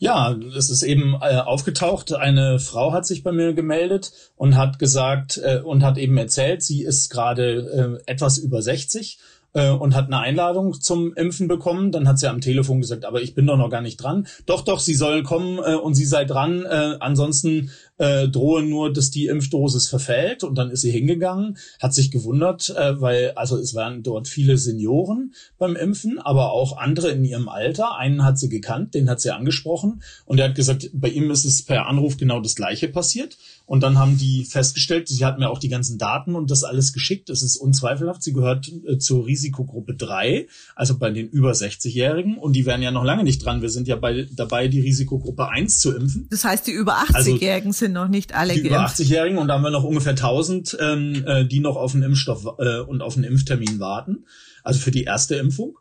Ja, 0.01 0.33
es 0.57 0.69
ist 0.69 0.81
eben 0.83 1.13
äh, 1.15 1.39
aufgetaucht. 1.39 2.13
Eine 2.13 2.59
Frau 2.59 2.93
hat 2.93 3.05
sich 3.05 3.21
bei 3.21 3.33
mir 3.33 3.53
gemeldet 3.53 4.13
und 4.37 4.55
hat 4.55 4.79
gesagt 4.79 5.41
äh, 5.43 5.59
und 5.59 5.83
hat 5.83 5.97
eben 5.97 6.15
erzählt, 6.15 6.63
sie 6.63 6.83
ist 6.83 7.09
gerade 7.09 7.99
äh, 8.07 8.11
etwas 8.11 8.37
über 8.37 8.61
60 8.61 9.19
äh, 9.53 9.69
und 9.69 9.95
hat 9.95 10.07
eine 10.07 10.19
Einladung 10.19 10.79
zum 10.79 11.13
Impfen 11.13 11.47
bekommen. 11.47 11.91
Dann 11.91 12.07
hat 12.07 12.19
sie 12.19 12.29
am 12.29 12.41
Telefon 12.41 12.81
gesagt, 12.81 13.05
aber 13.05 13.21
ich 13.21 13.35
bin 13.35 13.47
doch 13.47 13.57
noch 13.57 13.69
gar 13.69 13.81
nicht 13.81 13.97
dran. 13.97 14.27
Doch, 14.45 14.61
doch, 14.61 14.79
sie 14.79 14.93
sollen 14.93 15.23
kommen 15.23 15.59
äh, 15.59 15.75
und 15.75 15.95
sie 15.95 16.05
sei 16.05 16.25
dran. 16.25 16.65
Äh, 16.65 16.97
ansonsten 16.99 17.71
äh, 17.97 18.27
drohe 18.27 18.63
nur, 18.63 18.91
dass 18.91 19.11
die 19.11 19.27
Impfdosis 19.27 19.87
verfällt. 19.87 20.43
Und 20.43 20.55
dann 20.57 20.71
ist 20.71 20.81
sie 20.81 20.91
hingegangen, 20.91 21.57
hat 21.81 21.93
sich 21.93 22.11
gewundert, 22.11 22.69
äh, 22.69 22.99
weil 22.99 23.31
also 23.35 23.57
es 23.57 23.75
waren 23.75 24.03
dort 24.03 24.27
viele 24.27 24.57
Senioren 24.57 25.33
beim 25.57 25.75
Impfen, 25.75 26.19
aber 26.19 26.51
auch 26.51 26.77
andere 26.77 27.09
in 27.09 27.23
ihrem 27.23 27.49
Alter. 27.49 27.97
Einen 27.97 28.23
hat 28.23 28.39
sie 28.39 28.49
gekannt, 28.49 28.93
den 28.93 29.09
hat 29.09 29.21
sie 29.21 29.31
angesprochen 29.31 30.01
und 30.25 30.39
er 30.39 30.49
hat 30.49 30.55
gesagt, 30.55 30.89
bei 30.93 31.09
ihm 31.09 31.29
ist 31.29 31.45
es 31.45 31.63
per 31.63 31.87
Anruf 31.87 32.17
genau 32.17 32.39
das 32.39 32.55
Gleiche 32.55 32.87
passiert. 32.87 33.37
Und 33.69 33.81
dann 33.81 33.99
haben 33.99 34.17
die 34.17 34.45
festgestellt, 34.45 35.09
sie 35.09 35.23
hat 35.23 35.37
mir 35.37 35.47
auch 35.47 35.59
die 35.59 35.69
ganzen 35.69 35.99
Daten 35.99 36.33
und 36.33 36.49
das 36.49 36.63
alles 36.63 36.91
geschickt. 36.91 37.29
Es 37.29 37.43
ist 37.43 37.55
unzweifelhaft, 37.55 38.23
sie 38.23 38.33
gehört 38.33 38.67
äh, 38.67 38.97
zur 38.97 39.27
Risikogruppe 39.27 39.93
3, 39.93 40.47
also 40.75 40.97
bei 40.97 41.11
den 41.11 41.29
über 41.29 41.51
60-Jährigen. 41.51 42.39
Und 42.39 42.53
die 42.53 42.65
wären 42.65 42.81
ja 42.81 42.89
noch 42.89 43.03
lange 43.03 43.23
nicht 43.23 43.45
dran. 43.45 43.61
Wir 43.61 43.69
sind 43.69 43.87
ja 43.87 43.95
bei, 43.95 44.27
dabei, 44.31 44.69
die 44.69 44.79
Risikogruppe 44.79 45.49
1 45.49 45.81
zu 45.81 45.95
impfen. 45.95 46.25
Das 46.31 46.45
heißt, 46.45 46.65
die 46.65 46.71
über 46.71 46.97
80-Jährigen 46.97 47.67
also, 47.67 47.77
sind 47.77 47.93
noch 47.93 48.07
nicht 48.07 48.33
alle 48.33 48.55
die 48.55 48.63
geimpft. 48.63 48.97
Die 48.97 49.03
über 49.03 49.11
80-Jährigen 49.11 49.37
und 49.37 49.49
da 49.49 49.53
haben 49.53 49.63
wir 49.63 49.69
noch 49.69 49.83
ungefähr 49.83 50.13
1000, 50.13 50.75
ähm, 50.81 51.23
äh, 51.27 51.45
die 51.45 51.59
noch 51.59 51.75
auf 51.75 51.93
einen 51.93 52.01
Impfstoff 52.01 52.47
äh, 52.57 52.79
und 52.79 53.03
auf 53.03 53.17
einen 53.17 53.25
Impftermin 53.25 53.79
warten. 53.79 54.25
Also 54.63 54.79
für 54.79 54.89
die 54.89 55.03
erste 55.03 55.35
Impfung. 55.35 55.77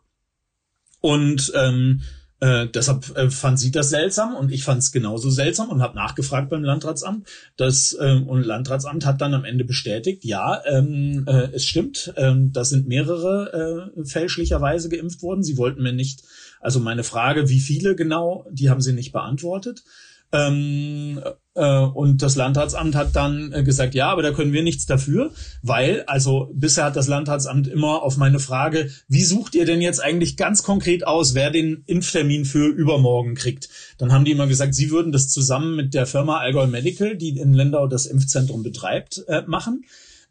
Und 1.01 1.51
ähm, 1.55 2.01
äh, 2.39 2.67
deshalb 2.67 3.15
äh, 3.17 3.29
fand 3.29 3.59
sie 3.59 3.71
das 3.71 3.89
seltsam 3.89 4.35
und 4.35 4.51
ich 4.51 4.63
fand 4.63 4.79
es 4.79 4.91
genauso 4.91 5.29
seltsam 5.29 5.69
und 5.69 5.81
habe 5.81 5.95
nachgefragt 5.95 6.49
beim 6.49 6.63
Landratsamt. 6.63 7.27
Das 7.57 7.97
ähm, 7.99 8.27
und 8.27 8.43
Landratsamt 8.43 9.05
hat 9.05 9.19
dann 9.21 9.33
am 9.33 9.45
Ende 9.45 9.65
bestätigt, 9.65 10.23
ja, 10.23 10.61
ähm, 10.65 11.25
äh, 11.27 11.49
es 11.53 11.65
stimmt, 11.65 12.13
ähm, 12.15 12.51
da 12.53 12.63
sind 12.63 12.87
mehrere 12.87 13.91
äh, 13.97 14.05
fälschlicherweise 14.05 14.89
geimpft 14.89 15.21
worden. 15.21 15.43
Sie 15.43 15.57
wollten 15.57 15.83
mir 15.83 15.93
nicht, 15.93 16.23
also 16.61 16.79
meine 16.79 17.03
Frage, 17.03 17.49
wie 17.49 17.59
viele 17.59 17.95
genau, 17.95 18.45
die 18.51 18.69
haben 18.69 18.81
sie 18.81 18.93
nicht 18.93 19.11
beantwortet. 19.11 19.83
Ähm, 20.31 21.19
äh, 21.55 21.79
und 21.79 22.21
das 22.21 22.35
Landratsamt 22.35 22.95
hat 22.95 23.15
dann 23.15 23.51
äh, 23.51 23.63
gesagt, 23.63 23.95
ja, 23.95 24.09
aber 24.09 24.21
da 24.21 24.31
können 24.31 24.53
wir 24.53 24.63
nichts 24.63 24.85
dafür, 24.85 25.31
weil, 25.63 26.03
also 26.03 26.51
bisher 26.53 26.85
hat 26.85 26.95
das 26.95 27.07
Landratsamt 27.07 27.67
immer 27.67 28.03
auf 28.03 28.17
meine 28.17 28.39
Frage, 28.39 28.89
wie 29.07 29.23
sucht 29.23 29.55
ihr 29.55 29.65
denn 29.65 29.81
jetzt 29.81 30.01
eigentlich 30.01 30.37
ganz 30.37 30.63
konkret 30.63 31.05
aus, 31.05 31.33
wer 31.33 31.49
den 31.49 31.83
Impftermin 31.87 32.45
für 32.45 32.67
übermorgen 32.67 33.35
kriegt? 33.35 33.69
Dann 33.97 34.11
haben 34.11 34.25
die 34.25 34.31
immer 34.31 34.47
gesagt, 34.47 34.75
sie 34.75 34.91
würden 34.91 35.11
das 35.11 35.29
zusammen 35.29 35.75
mit 35.75 35.93
der 35.93 36.05
Firma 36.05 36.37
Allgäu 36.37 36.67
Medical, 36.67 37.17
die 37.17 37.37
in 37.37 37.53
Lindau 37.53 37.87
das 37.87 38.05
Impfzentrum 38.05 38.63
betreibt, 38.63 39.23
äh, 39.27 39.41
machen. 39.47 39.83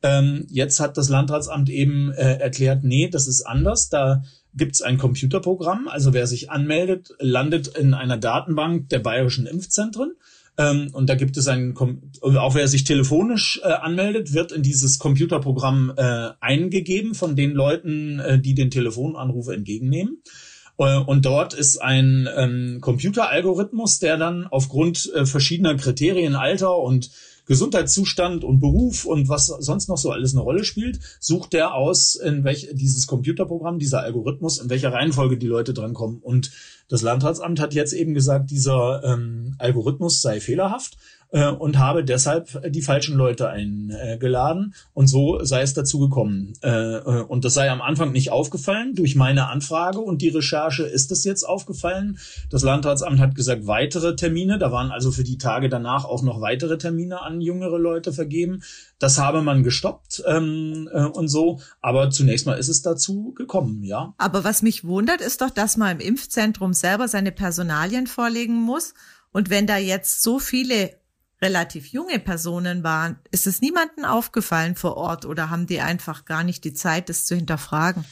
Ähm, 0.03 0.47
jetzt 0.49 0.79
hat 0.79 0.97
das 0.97 1.09
Landratsamt 1.09 1.69
eben 1.71 2.13
äh, 2.13 2.35
erklärt, 2.35 2.85
nee, 2.85 3.09
das 3.09 3.27
ist 3.27 3.43
anders. 3.43 3.89
Da 3.89 4.23
gibt 4.55 4.75
es 4.75 4.83
ein 4.83 4.99
Computerprogramm. 4.99 5.89
Also 5.89 6.13
wer 6.13 6.27
sich 6.27 6.51
anmeldet, 6.51 7.15
landet 7.19 7.69
in 7.69 7.95
einer 7.95 8.17
Datenbank 8.17 8.89
der 8.89 8.99
bayerischen 8.99 9.47
Impfzentren. 9.47 10.13
Ähm, 10.59 10.91
und 10.93 11.09
da 11.09 11.15
gibt 11.15 11.37
es 11.37 11.47
ein, 11.47 11.75
auch 12.21 12.55
wer 12.55 12.69
sich 12.69 12.85
telefonisch 12.85 13.61
äh, 13.63 13.69
anmeldet, 13.69 14.35
wird 14.35 14.53
in 14.53 14.63
dieses 14.63 14.99
Computerprogramm 14.99 15.93
äh, 15.97 16.31
eingegeben 16.41 17.15
von 17.15 17.37
den 17.37 17.53
Leuten, 17.53 18.19
äh, 18.19 18.41
die 18.41 18.55
den 18.55 18.71
Telefonanruf 18.71 19.49
entgegennehmen. 19.49 20.23
Äh, 20.79 20.99
und 20.99 21.25
dort 21.25 21.55
ist 21.55 21.79
ein 21.79 22.29
ähm, 22.37 22.79
Computeralgorithmus, 22.81 24.01
der 24.01 24.17
dann 24.17 24.47
aufgrund 24.47 25.13
äh, 25.15 25.27
verschiedener 25.27 25.77
Kriterien, 25.77 26.35
Alter 26.35 26.77
und 26.77 27.11
Gesundheitszustand 27.49 28.45
und 28.45 28.61
Beruf 28.61 29.07
und 29.07 29.29
was 29.29 29.47
sonst 29.47 29.89
noch 29.89 29.97
so 29.99 30.11
alles 30.11 30.35
eine 30.35 30.43
Rolle 30.43 30.65
spielt, 30.65 31.01
sucht 31.19 31.55
der 31.55 31.75
aus, 31.75 32.15
in 32.15 32.45
welch 32.45 32.69
dieses 32.73 33.07
Computerprogramm, 33.07 33.79
dieser 33.79 34.03
Algorithmus, 34.03 34.59
in 34.59 34.71
welcher 34.71 34.93
Reihenfolge 34.93 35.39
die 35.39 35.47
Leute 35.47 35.73
drankommen. 35.73 36.19
Und 36.19 36.51
das 36.89 37.03
Landratsamt 37.03 37.59
hat 37.59 37.75
jetzt 37.75 37.93
eben 37.95 38.15
gesagt, 38.15 38.51
dieser 38.51 39.03
ähm, 39.03 39.55
Algorithmus 39.59 40.21
sei 40.21 40.41
fehlerhaft. 40.41 40.99
Äh, 41.31 41.49
und 41.49 41.79
habe 41.79 42.05
deshalb 42.05 42.73
die 42.73 42.83
falschen 42.83 43.17
Leute 43.17 43.49
eingeladen. 43.49 44.75
Und 44.95 45.09
so 45.09 45.45
sei 45.45 45.63
es 45.63 45.75
dazu 45.75 45.99
gekommen. 45.99 46.55
Äh, 46.63 46.97
äh, 46.97 47.23
und 47.23 47.45
das 47.45 47.55
sei 47.55 47.71
am 47.71 47.83
Anfang 47.83 48.13
nicht 48.13 48.31
aufgefallen. 48.31 48.95
Durch 48.95 49.15
meine 49.15 49.49
Anfrage 49.49 50.01
und 50.01 50.23
die 50.23 50.29
Recherche 50.29 50.85
ist 50.85 51.13
es 51.13 51.25
jetzt 51.25 51.45
aufgefallen. 51.45 52.19
Das 52.51 52.63
Landratsamt 52.63 53.21
hat 53.21 53.35
gesagt, 53.35 53.67
weitere 53.67 54.17
Termine. 54.17 54.59
Da 54.59 54.73
waren 54.73 54.91
also 54.91 55.11
für 55.11 55.25
die 55.25 55.39
Tage 55.39 55.69
danach 55.69 56.05
auch 56.05 56.23
noch 56.23 56.41
weitere 56.41 56.79
Termine 56.79 57.23
an 57.23 57.41
jüngere 57.41 57.79
Leute 57.79 58.13
vergeben. 58.13 58.63
Das 58.99 59.19
habe 59.19 59.43
man 59.43 59.63
gestoppt 59.63 60.23
ähm, 60.27 60.89
äh, 60.93 61.05
und 61.05 61.29
so. 61.29 61.61
Aber 61.81 62.11
zunächst 62.11 62.47
mal 62.47 62.59
ist 62.59 62.69
es 62.69 62.83
dazu 62.83 63.33
gekommen, 63.37 63.85
ja. 63.85 64.15
Aber 64.19 64.45
was 64.45 64.63
mich 64.63 64.85
wundert, 64.85 65.21
ist 65.21 65.41
doch, 65.41 65.51
dass 65.51 65.77
man 65.77 66.01
im 66.01 66.01
Impfzentrum 66.01 66.73
selber 66.73 67.09
seine 67.09 67.33
Personalien 67.33 68.07
vorlegen 68.07 68.55
muss. 68.55 68.95
Und 69.31 69.51
wenn 69.51 69.67
da 69.67 69.77
jetzt 69.77 70.23
so 70.23 70.39
viele 70.39 70.98
relativ 71.41 71.87
junge 71.89 72.19
Personen 72.19 72.83
waren, 72.83 73.17
ist 73.31 73.47
es 73.47 73.61
niemandem 73.61 74.05
aufgefallen 74.05 74.75
vor 74.75 74.97
Ort 74.97 75.25
oder 75.25 75.51
haben 75.51 75.67
die 75.67 75.81
einfach 75.81 76.25
gar 76.25 76.45
nicht 76.45 76.65
die 76.65 76.75
Zeit, 76.75 77.09
das 77.09 77.25
zu 77.25 77.37
hinterfragen? 77.37 78.05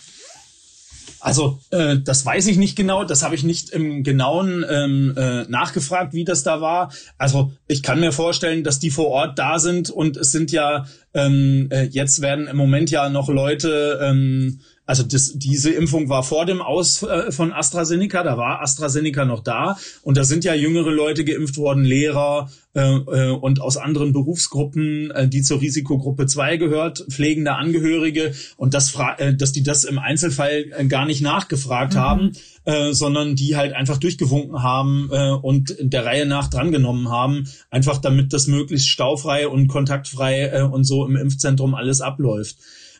Also 1.20 1.60
äh, 1.70 1.96
das 1.98 2.24
weiß 2.24 2.46
ich 2.46 2.56
nicht 2.56 2.76
genau, 2.76 3.04
das 3.04 3.22
habe 3.22 3.34
ich 3.34 3.42
nicht 3.42 3.70
im 3.70 4.04
genauen 4.04 4.64
ähm, 4.68 5.14
äh, 5.16 5.42
nachgefragt, 5.44 6.12
wie 6.12 6.24
das 6.24 6.42
da 6.42 6.60
war. 6.60 6.92
Also 7.18 7.52
ich 7.66 7.82
kann 7.82 8.00
mir 8.00 8.12
vorstellen, 8.12 8.62
dass 8.62 8.78
die 8.78 8.90
vor 8.90 9.08
Ort 9.08 9.38
da 9.38 9.58
sind 9.58 9.90
und 9.90 10.16
es 10.16 10.30
sind 10.30 10.52
ja 10.52 10.86
ähm, 11.14 11.68
äh, 11.70 11.84
jetzt 11.84 12.22
werden 12.22 12.46
im 12.46 12.56
Moment 12.56 12.90
ja 12.90 13.08
noch 13.08 13.28
Leute 13.28 13.98
ähm, 14.02 14.60
also 14.86 15.02
das, 15.02 15.32
diese 15.34 15.70
Impfung 15.70 16.08
war 16.08 16.22
vor 16.22 16.46
dem 16.46 16.62
Aus 16.62 17.02
äh, 17.02 17.32
von 17.32 17.52
AstraZeneca, 17.52 18.22
da 18.22 18.38
war 18.38 18.62
AstraZeneca 18.62 19.24
noch 19.24 19.42
da 19.42 19.76
und 20.02 20.16
da 20.16 20.24
sind 20.24 20.44
ja 20.44 20.54
jüngere 20.54 20.90
Leute 20.90 21.24
geimpft 21.24 21.56
worden, 21.56 21.84
Lehrer 21.84 22.48
äh, 22.74 22.80
äh, 22.80 23.30
und 23.30 23.60
aus 23.60 23.76
anderen 23.78 24.12
Berufsgruppen, 24.12 25.10
äh, 25.10 25.28
die 25.28 25.42
zur 25.42 25.60
Risikogruppe 25.60 26.26
2 26.26 26.56
gehört, 26.56 27.04
pflegende 27.10 27.54
Angehörige 27.54 28.32
und 28.56 28.74
das, 28.74 28.94
äh, 29.18 29.34
dass 29.34 29.50
die 29.50 29.64
das 29.64 29.82
im 29.82 29.98
Einzelfall 29.98 30.66
äh, 30.76 30.86
gar 30.86 31.04
nicht 31.04 31.20
nachgefragt 31.20 31.94
mhm. 31.94 31.98
haben, 31.98 32.32
äh, 32.64 32.92
sondern 32.92 33.34
die 33.34 33.56
halt 33.56 33.72
einfach 33.72 33.98
durchgewunken 33.98 34.62
haben 34.62 35.08
äh, 35.10 35.30
und 35.30 35.74
der 35.80 36.04
Reihe 36.04 36.26
nach 36.26 36.48
drangenommen 36.48 37.08
haben, 37.08 37.48
einfach 37.70 37.98
damit 37.98 38.32
das 38.32 38.46
möglichst 38.46 38.88
staufrei 38.88 39.48
und 39.48 39.66
kontaktfrei 39.66 40.50
äh, 40.52 40.62
und 40.62 40.84
so 40.84 41.06
im 41.06 41.16
Impfzentrum 41.16 41.74
alles 41.74 42.00
abläuft. 42.00 42.56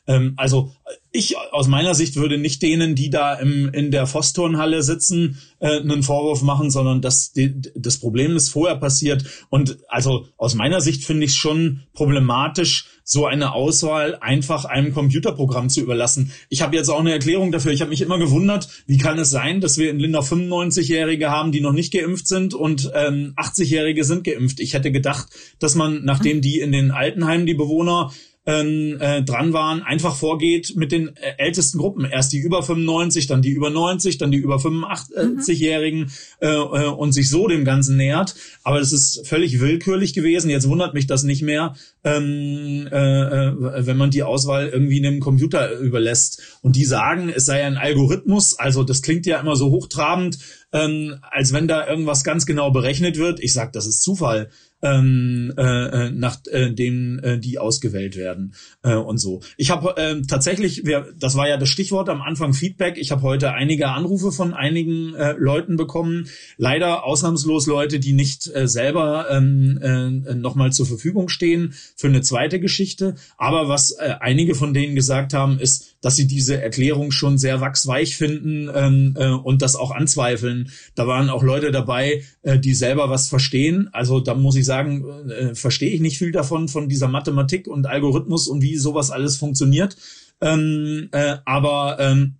Ähm, 0.06 0.34
also 0.36 0.72
ich 1.10 1.36
aus 1.52 1.66
meiner 1.66 1.94
Sicht 1.94 2.16
würde 2.16 2.38
nicht 2.38 2.62
denen, 2.62 2.94
die 2.94 3.10
da 3.10 3.34
im, 3.34 3.68
in 3.72 3.90
der 3.90 4.06
Vosturnhalle 4.06 4.82
sitzen, 4.82 5.38
äh, 5.58 5.80
einen 5.80 6.02
Vorwurf 6.02 6.42
machen, 6.42 6.70
sondern 6.70 7.00
dass 7.00 7.32
die, 7.32 7.54
das 7.74 7.98
Problem 7.98 8.36
ist 8.36 8.50
vorher 8.50 8.76
passiert. 8.76 9.24
Und 9.48 9.78
also 9.88 10.28
aus 10.36 10.54
meiner 10.54 10.80
Sicht 10.80 11.04
finde 11.04 11.24
ich 11.24 11.30
es 11.30 11.36
schon 11.36 11.82
problematisch, 11.94 12.86
so 13.02 13.24
eine 13.24 13.52
Auswahl 13.52 14.16
einfach 14.20 14.64
einem 14.64 14.92
Computerprogramm 14.92 15.68
zu 15.68 15.80
überlassen. 15.80 16.32
Ich 16.48 16.60
habe 16.62 16.76
jetzt 16.76 16.88
auch 16.88 17.00
eine 17.00 17.12
Erklärung 17.12 17.52
dafür. 17.52 17.72
Ich 17.72 17.80
habe 17.80 17.90
mich 17.90 18.00
immer 18.00 18.18
gewundert, 18.18 18.68
wie 18.86 18.98
kann 18.98 19.18
es 19.18 19.30
sein, 19.30 19.60
dass 19.60 19.78
wir 19.78 19.90
in 19.90 20.00
Lindau 20.00 20.20
95-Jährige 20.20 21.30
haben, 21.30 21.52
die 21.52 21.60
noch 21.60 21.72
nicht 21.72 21.92
geimpft 21.92 22.26
sind 22.26 22.52
und 22.52 22.90
ähm, 22.94 23.32
80-Jährige 23.36 24.04
sind 24.04 24.24
geimpft. 24.24 24.60
Ich 24.60 24.74
hätte 24.74 24.90
gedacht, 24.90 25.28
dass 25.60 25.76
man, 25.76 26.04
nachdem 26.04 26.40
die 26.40 26.58
in 26.58 26.72
den 26.72 26.90
Altenheimen, 26.90 27.46
die 27.46 27.54
Bewohner, 27.54 28.10
äh, 28.46 29.22
dran 29.22 29.52
waren, 29.52 29.82
einfach 29.82 30.14
vorgeht 30.14 30.74
mit 30.76 30.92
den 30.92 31.16
äh, 31.16 31.34
ältesten 31.38 31.78
Gruppen. 31.78 32.04
Erst 32.04 32.32
die 32.32 32.38
über 32.38 32.62
95, 32.62 33.26
dann 33.26 33.42
die 33.42 33.50
über 33.50 33.70
90, 33.70 34.18
dann 34.18 34.30
die 34.30 34.38
über 34.38 34.56
85-Jährigen 34.56 36.12
äh, 36.40 36.46
äh, 36.46 36.86
und 36.86 37.12
sich 37.12 37.28
so 37.28 37.48
dem 37.48 37.64
Ganzen 37.64 37.96
nähert. 37.96 38.36
Aber 38.62 38.78
das 38.78 38.92
ist 38.92 39.26
völlig 39.26 39.60
willkürlich 39.60 40.14
gewesen. 40.14 40.48
Jetzt 40.48 40.68
wundert 40.68 40.94
mich 40.94 41.08
das 41.08 41.24
nicht 41.24 41.42
mehr, 41.42 41.74
ähm, 42.04 42.88
äh, 42.92 42.96
äh, 42.96 43.86
wenn 43.86 43.96
man 43.96 44.10
die 44.10 44.22
Auswahl 44.22 44.68
irgendwie 44.68 45.04
einem 45.04 45.18
Computer 45.18 45.78
überlässt. 45.78 46.40
Und 46.62 46.76
die 46.76 46.84
sagen, 46.84 47.32
es 47.34 47.46
sei 47.46 47.64
ein 47.64 47.76
Algorithmus. 47.76 48.56
Also 48.58 48.84
das 48.84 49.02
klingt 49.02 49.26
ja 49.26 49.40
immer 49.40 49.56
so 49.56 49.70
hochtrabend, 49.70 50.38
ähm, 50.72 51.16
als 51.30 51.52
wenn 51.52 51.68
da 51.68 51.86
irgendwas 51.86 52.24
ganz 52.24 52.46
genau 52.46 52.70
berechnet 52.70 53.18
wird. 53.18 53.40
Ich 53.40 53.52
sag, 53.52 53.72
das 53.72 53.86
ist 53.86 54.02
Zufall 54.02 54.50
ähm, 54.82 55.52
äh, 55.56 55.62
äh, 55.62 56.10
nach 56.10 56.38
äh, 56.50 56.70
dem 56.70 57.18
äh, 57.22 57.38
die 57.38 57.58
ausgewählt 57.58 58.16
werden 58.16 58.54
äh, 58.82 58.94
und 58.94 59.18
so. 59.18 59.40
Ich 59.56 59.70
habe 59.70 59.96
äh, 59.96 60.20
tatsächlich, 60.22 60.84
wir, 60.84 61.14
das 61.18 61.34
war 61.34 61.48
ja 61.48 61.56
das 61.56 61.70
Stichwort 61.70 62.08
am 62.08 62.20
Anfang 62.20 62.52
Feedback. 62.52 62.98
Ich 62.98 63.10
habe 63.10 63.22
heute 63.22 63.52
einige 63.52 63.88
Anrufe 63.88 64.32
von 64.32 64.52
einigen 64.52 65.14
äh, 65.14 65.34
Leuten 65.38 65.76
bekommen. 65.76 66.28
Leider 66.58 67.04
ausnahmslos 67.04 67.66
Leute, 67.66 67.98
die 68.00 68.12
nicht 68.12 68.54
äh, 68.54 68.68
selber 68.68 69.30
ähm, 69.30 69.78
äh, 69.82 70.34
nochmal 70.34 70.72
zur 70.72 70.86
Verfügung 70.86 71.28
stehen 71.28 71.74
für 71.96 72.08
eine 72.08 72.20
zweite 72.20 72.60
Geschichte. 72.60 73.14
Aber 73.38 73.68
was 73.68 73.92
äh, 73.92 74.14
einige 74.20 74.54
von 74.54 74.74
denen 74.74 74.94
gesagt 74.94 75.32
haben, 75.32 75.58
ist, 75.58 75.95
dass 76.06 76.14
sie 76.14 76.28
diese 76.28 76.62
Erklärung 76.62 77.10
schon 77.10 77.36
sehr 77.36 77.60
wachsweich 77.60 78.16
finden 78.16 78.70
ähm, 78.72 79.16
äh, 79.18 79.26
und 79.26 79.60
das 79.60 79.74
auch 79.74 79.90
anzweifeln. 79.90 80.70
Da 80.94 81.08
waren 81.08 81.30
auch 81.30 81.42
Leute 81.42 81.72
dabei, 81.72 82.22
äh, 82.42 82.60
die 82.60 82.74
selber 82.74 83.10
was 83.10 83.28
verstehen. 83.28 83.88
Also 83.92 84.20
da 84.20 84.36
muss 84.36 84.54
ich 84.54 84.64
sagen, 84.64 85.04
äh, 85.28 85.56
verstehe 85.56 85.90
ich 85.90 86.00
nicht 86.00 86.18
viel 86.18 86.30
davon, 86.30 86.68
von 86.68 86.88
dieser 86.88 87.08
Mathematik 87.08 87.66
und 87.66 87.88
Algorithmus 87.88 88.46
und 88.46 88.62
wie 88.62 88.76
sowas 88.76 89.10
alles 89.10 89.36
funktioniert. 89.36 89.96
Ähm, 90.40 91.08
äh, 91.10 91.38
aber 91.44 91.96
ähm, 91.98 92.36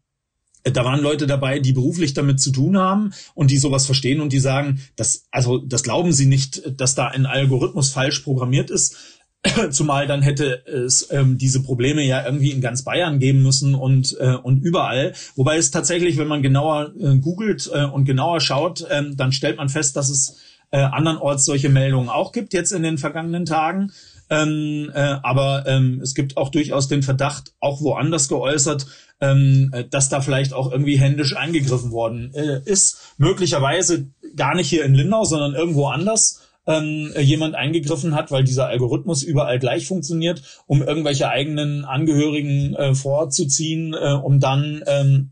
da 0.63 0.85
waren 0.85 1.01
Leute 1.01 1.27
dabei, 1.27 1.59
die 1.59 1.73
beruflich 1.73 2.15
damit 2.15 2.41
zu 2.41 2.53
tun 2.53 2.77
haben 2.79 3.15
und 3.35 3.51
die 3.51 3.59
sowas 3.59 3.85
verstehen 3.85 4.21
und 4.21 4.33
die 4.33 4.39
sagen, 4.39 4.81
dass, 4.95 5.27
also 5.33 5.59
das 5.59 5.83
glauben 5.83 6.13
sie 6.13 6.27
nicht, 6.27 6.81
dass 6.81 6.95
da 6.95 7.09
ein 7.09 7.27
Algorithmus 7.27 7.91
falsch 7.91 8.21
programmiert 8.21 8.71
ist, 8.71 8.97
Zumal 9.71 10.07
dann 10.07 10.23
hätte 10.23 10.67
es 10.67 11.09
ähm, 11.11 11.39
diese 11.39 11.63
Probleme 11.63 12.03
ja 12.03 12.25
irgendwie 12.25 12.51
in 12.51 12.61
ganz 12.61 12.83
Bayern 12.83 13.19
geben 13.19 13.43
müssen 13.43 13.75
und, 13.75 14.17
äh, 14.19 14.35
und 14.35 14.63
überall. 14.63 15.13
Wobei 15.37 15.57
es 15.57 15.71
tatsächlich, 15.71 16.17
wenn 16.19 16.29
man 16.29 16.43
genauer 16.43 16.93
äh, 16.99 17.17
googelt 17.19 17.71
äh, 17.73 17.85
und 17.85 18.05
genauer 18.05 18.41
schaut, 18.41 18.83
äh, 18.83 19.03
dann 19.15 19.33
stellt 19.33 19.57
man 19.57 19.69
fest, 19.69 19.97
dass 19.97 20.09
es 20.09 20.39
äh, 20.71 20.79
andernorts 20.79 21.45
solche 21.45 21.69
Meldungen 21.69 22.09
auch 22.09 22.33
gibt, 22.33 22.53
jetzt 22.53 22.73
in 22.73 22.83
den 22.83 22.99
vergangenen 22.99 23.45
Tagen. 23.45 23.93
Ähm, 24.29 24.91
äh, 24.93 25.17
aber 25.23 25.65
ähm, 25.67 26.01
es 26.03 26.15
gibt 26.15 26.37
auch 26.37 26.49
durchaus 26.49 26.89
den 26.89 27.05
Verdacht, 27.05 27.53
auch 27.61 27.81
woanders 27.81 28.29
geäußert, 28.29 28.87
ähm, 29.21 29.71
äh, 29.73 29.85
dass 29.85 30.09
da 30.09 30.21
vielleicht 30.21 30.53
auch 30.53 30.73
irgendwie 30.73 30.99
händisch 30.99 31.37
eingegriffen 31.37 31.93
worden 31.93 32.35
äh, 32.35 32.61
ist. 32.65 33.15
Möglicherweise 33.19 34.09
gar 34.35 34.57
nicht 34.57 34.69
hier 34.69 34.85
in 34.85 34.95
Lindau, 34.95 35.25
sondern 35.25 35.55
irgendwo 35.55 35.87
anders 35.87 36.43
ähm, 36.67 37.13
jemand 37.19 37.55
eingegriffen 37.55 38.15
hat, 38.15 38.31
weil 38.31 38.45
dieser 38.45 38.67
Algorithmus 38.67 39.23
überall 39.23 39.59
gleich 39.59 39.87
funktioniert, 39.87 40.43
um 40.67 40.83
irgendwelche 40.83 41.29
eigenen 41.29 41.85
Angehörigen 41.85 42.75
äh, 42.75 42.95
vorzuziehen, 42.95 43.95
äh, 43.95 44.13
um 44.13 44.41
dann 44.41 44.83
ähm, 44.87 45.31